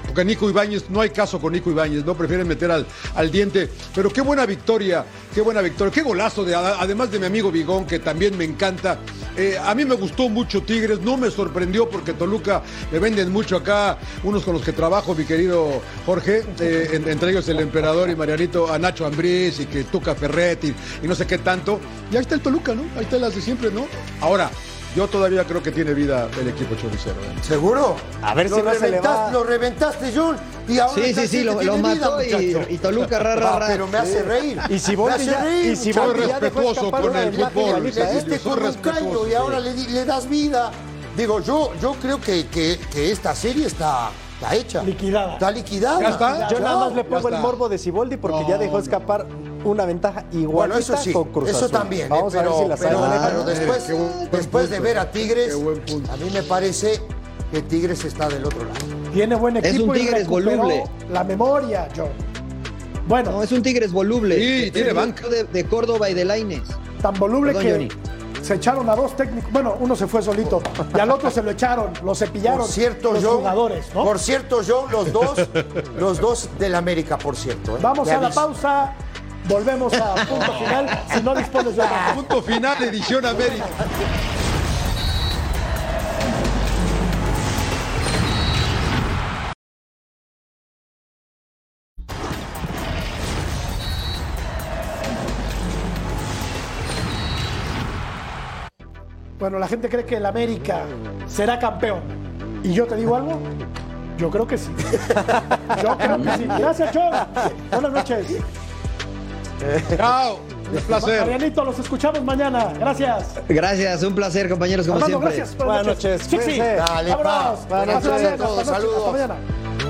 porque 0.06 0.24
Nico 0.24 0.48
Ibáñez, 0.50 0.90
no 0.90 1.00
hay 1.00 1.10
caso 1.10 1.40
con 1.40 1.52
Nico 1.52 1.70
Ibáñez, 1.70 2.04
no 2.04 2.14
prefieren 2.16 2.46
meter 2.48 2.70
al, 2.70 2.86
al 3.14 3.30
diente, 3.30 3.68
pero 3.94 4.10
qué 4.12 4.20
buena 4.20 4.44
victoria, 4.46 5.04
qué 5.34 5.40
buena 5.40 5.60
victoria, 5.60 5.92
qué 5.92 6.02
golazo, 6.02 6.44
de, 6.44 6.54
además 6.54 7.10
de 7.10 7.18
mi 7.18 7.26
amigo 7.26 7.50
Bigón, 7.52 7.86
que 7.86 7.98
también 7.98 8.36
me 8.36 8.44
encanta. 8.44 8.98
Eh, 9.36 9.56
a 9.62 9.74
mí 9.74 9.84
me 9.84 9.94
gustó 9.94 10.28
mucho 10.28 10.62
Tigres, 10.62 11.00
no 11.00 11.16
me 11.16 11.30
sorprendió 11.30 11.88
porque 11.92 12.14
Toluca 12.14 12.62
le 12.90 12.98
venden 12.98 13.30
mucho 13.30 13.56
acá, 13.56 13.98
unos 14.24 14.42
con 14.42 14.54
los 14.54 14.62
que 14.64 14.72
trabajo, 14.72 15.14
mi 15.14 15.24
querido 15.24 15.68
Jorge, 16.06 16.42
eh, 16.58 16.88
en- 16.94 17.08
entre 17.08 17.30
ellos 17.30 17.48
el 17.48 17.60
emperador 17.60 18.10
y 18.10 18.16
Marianito, 18.16 18.72
a 18.72 18.78
Nacho 18.78 19.06
Ambriz 19.06 19.60
y 19.60 19.66
que 19.66 19.84
Tuca 19.84 20.14
Ferretti 20.14 20.74
y 21.02 21.06
no 21.06 21.14
sé 21.14 21.26
qué 21.26 21.38
tanto. 21.38 21.78
Y 22.10 22.16
ahí 22.16 22.22
está 22.22 22.34
el 22.34 22.40
Toluca, 22.40 22.74
¿no? 22.74 22.82
Ahí 22.96 23.04
está 23.04 23.18
las 23.18 23.34
de 23.34 23.42
siempre, 23.42 23.70
¿no? 23.70 23.86
Ahora, 24.20 24.50
yo 24.96 25.06
todavía 25.08 25.44
creo 25.44 25.62
que 25.62 25.70
tiene 25.70 25.94
vida 25.94 26.28
el 26.38 26.48
equipo 26.48 26.74
choricero. 26.74 27.14
¿eh? 27.22 27.34
¿Seguro? 27.42 27.96
A 28.22 28.34
ver 28.34 28.50
lo 28.50 28.56
si 28.56 28.62
no 28.62 28.70
se 28.74 28.80
le 28.80 28.86
reventaste, 28.88 29.22
va. 29.24 29.30
Lo 29.32 29.44
reventaste, 29.44 30.12
John. 30.14 30.36
Y 30.68 30.78
ahora 30.78 30.94
Sí, 31.02 31.14
sí, 31.14 31.28
sí, 31.28 31.42
lo, 31.44 31.58
que 31.58 31.64
lo 31.64 31.72
tiene 31.74 31.94
vida, 31.94 32.10
mató 32.10 32.22
y, 32.22 32.74
y 32.74 32.78
Toluca, 32.78 33.18
ra, 33.18 33.34
ra, 33.34 33.54
Ah, 33.54 33.58
ra. 33.58 33.66
pero 33.68 33.86
me 33.88 33.98
hace 33.98 34.22
reír. 34.22 34.58
Y 34.68 34.78
si 34.78 34.94
reír. 34.94 35.72
y 35.72 35.76
si 35.76 35.92
Soy 35.94 36.12
respetuoso 36.14 36.90
con 36.90 37.16
el 37.16 37.32
fútbol. 37.32 37.90
con 38.44 38.62
un 38.64 38.74
caño 38.74 39.26
y 39.28 39.34
ahora 39.34 39.58
le 39.60 40.04
das 40.04 40.28
vida. 40.28 40.70
Digo, 41.16 41.40
yo, 41.40 41.72
yo 41.80 41.92
creo 42.00 42.20
que, 42.20 42.46
que- 42.46 42.78
que 42.90 43.12
esta 43.12 43.34
serie 43.34 43.66
está, 43.66 44.10
está 44.40 44.54
hecha. 44.54 44.82
Liquidada. 44.82 45.34
Está 45.34 45.50
liquidada. 45.50 46.00
Ya 46.00 46.08
está. 46.10 46.48
Yo 46.48 46.60
nada 46.60 46.78
más 46.86 46.94
le 46.94 47.04
pongo 47.04 47.28
el 47.28 47.38
morbo 47.38 47.68
de 47.68 47.76
Siboldi 47.78 48.16
porque 48.16 48.40
No, 48.40 48.48
ya 48.48 48.56
dejó 48.58 48.74
no. 48.78 48.82
escapar 48.82 49.26
una 49.64 49.84
ventaja 49.84 50.24
igualita 50.32 50.52
Bueno, 50.52 50.74
eso 50.76 50.96
sí, 50.96 51.12
con 51.12 51.30
Cruz 51.30 51.50
eso 51.50 51.68
también. 51.68 52.06
eh, 52.06 52.10
Vamos 52.10 52.32
pero, 52.32 52.54
a 52.54 52.56
ver 52.56 52.62
si 52.62 52.68
la 52.68 52.76
pero- 52.88 53.44
después, 53.44 53.88
después 54.32 54.70
de 54.70 54.76
punto. 54.76 54.82
ver 54.82 54.98
a 54.98 55.10
Tigres, 55.10 55.48
Qué 55.48 55.54
buen 55.62 55.80
punto. 55.84 56.10
a 56.12 56.16
mí 56.16 56.30
me 56.32 56.42
parece 56.42 57.00
que 57.52 57.60
Tigres 57.62 58.04
está 58.04 58.28
del 58.28 58.44
otro 58.46 58.64
lado. 58.64 58.80
Tiene 59.12 59.34
buen 59.34 59.58
Es 59.58 59.64
equipo 59.66 59.90
un 59.92 59.96
y 59.96 60.00
Tigres 60.00 60.26
voluble. 60.26 60.84
la 61.10 61.22
memoria, 61.24 61.88
John. 61.94 62.08
Bueno, 63.06 63.32
No, 63.32 63.42
es 63.42 63.52
un 63.52 63.62
Tigres 63.62 63.92
voluble. 63.92 64.36
Sí, 64.36 64.64
Es 64.66 64.72
tiene 64.72 64.92
banca. 64.92 65.28
de, 65.28 65.44
de 65.44 65.64
Córdoba 65.66 66.08
y 66.08 66.14
de 66.14 66.24
Laines. 66.24 66.62
tan 67.02 67.14
voluble 67.14 67.52
Perdón, 67.52 67.66
que 67.66 67.72
Johnny. 67.72 67.88
Se 68.42 68.54
echaron 68.54 68.88
a 68.88 68.96
dos 68.96 69.16
técnicos. 69.16 69.50
Bueno, 69.52 69.76
uno 69.80 69.96
se 69.96 70.06
fue 70.06 70.22
solito 70.22 70.62
y 70.94 70.98
al 70.98 71.10
otro 71.10 71.30
se 71.30 71.42
lo 71.42 71.50
echaron, 71.50 71.92
lo 72.02 72.14
cepillaron 72.14 72.60
Por 72.60 72.68
cierto, 72.68 73.12
los 73.12 73.24
John, 73.24 73.36
jugadores, 73.38 73.86
¿no? 73.94 74.04
Por 74.04 74.18
cierto, 74.18 74.60
John, 74.66 74.90
los 74.90 75.12
dos, 75.12 75.48
los 75.96 76.18
dos 76.20 76.48
del 76.58 76.74
América, 76.74 77.18
por 77.18 77.36
cierto. 77.36 77.76
¿eh? 77.76 77.80
Vamos 77.80 78.08
Le 78.08 78.14
a 78.14 78.20
la 78.20 78.30
pausa, 78.30 78.94
volvemos 79.48 79.92
a 79.94 80.14
punto 80.26 80.52
final. 80.54 81.04
Si 81.12 81.22
no 81.22 81.34
dispones 81.34 81.76
de 81.76 81.82
otra. 81.82 82.14
Punto 82.14 82.42
final, 82.42 82.82
edición 82.82 83.24
América. 83.24 83.66
Bueno, 99.42 99.58
la 99.58 99.66
gente 99.66 99.88
cree 99.88 100.04
que 100.04 100.18
el 100.18 100.24
América 100.24 100.82
será 101.26 101.58
campeón. 101.58 101.98
¿Y 102.62 102.72
yo 102.74 102.86
te 102.86 102.94
digo 102.94 103.16
algo? 103.16 103.40
Yo 104.16 104.30
creo 104.30 104.46
que 104.46 104.56
sí. 104.56 104.70
Yo 105.82 105.98
creo 105.98 106.22
que 106.22 106.30
sí. 106.36 106.44
Gracias, 106.60 106.90
John. 106.94 107.10
Buenas 107.72 107.90
noches. 107.92 108.26
Chao, 109.96 110.38
un 110.72 110.80
placer. 110.82 111.20
Marianito, 111.22 111.64
los 111.64 111.76
escuchamos 111.76 112.22
mañana. 112.22 112.72
Gracias. 112.78 113.34
Gracias, 113.48 114.04
un 114.04 114.14
placer, 114.14 114.48
compañeros, 114.48 114.86
como 114.86 114.98
Armando, 115.04 115.18
siempre. 115.18 115.36
gracias. 115.38 115.58
Buenas 115.66 115.86
noches, 115.88 116.22
Sí, 116.22 116.28
sí. 116.30 116.36
cuídense. 116.36 116.74
Dale, 116.76 117.10
Vámonos. 117.10 117.58
pa. 117.68 117.76
Buenas 117.78 118.04
noches 118.04 118.26
a 118.28 118.36
todos, 118.36 118.64
saludos. 118.64 118.96
Hasta 118.98 119.10
mañana. 119.10 119.34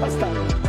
Hasta. 0.06 0.61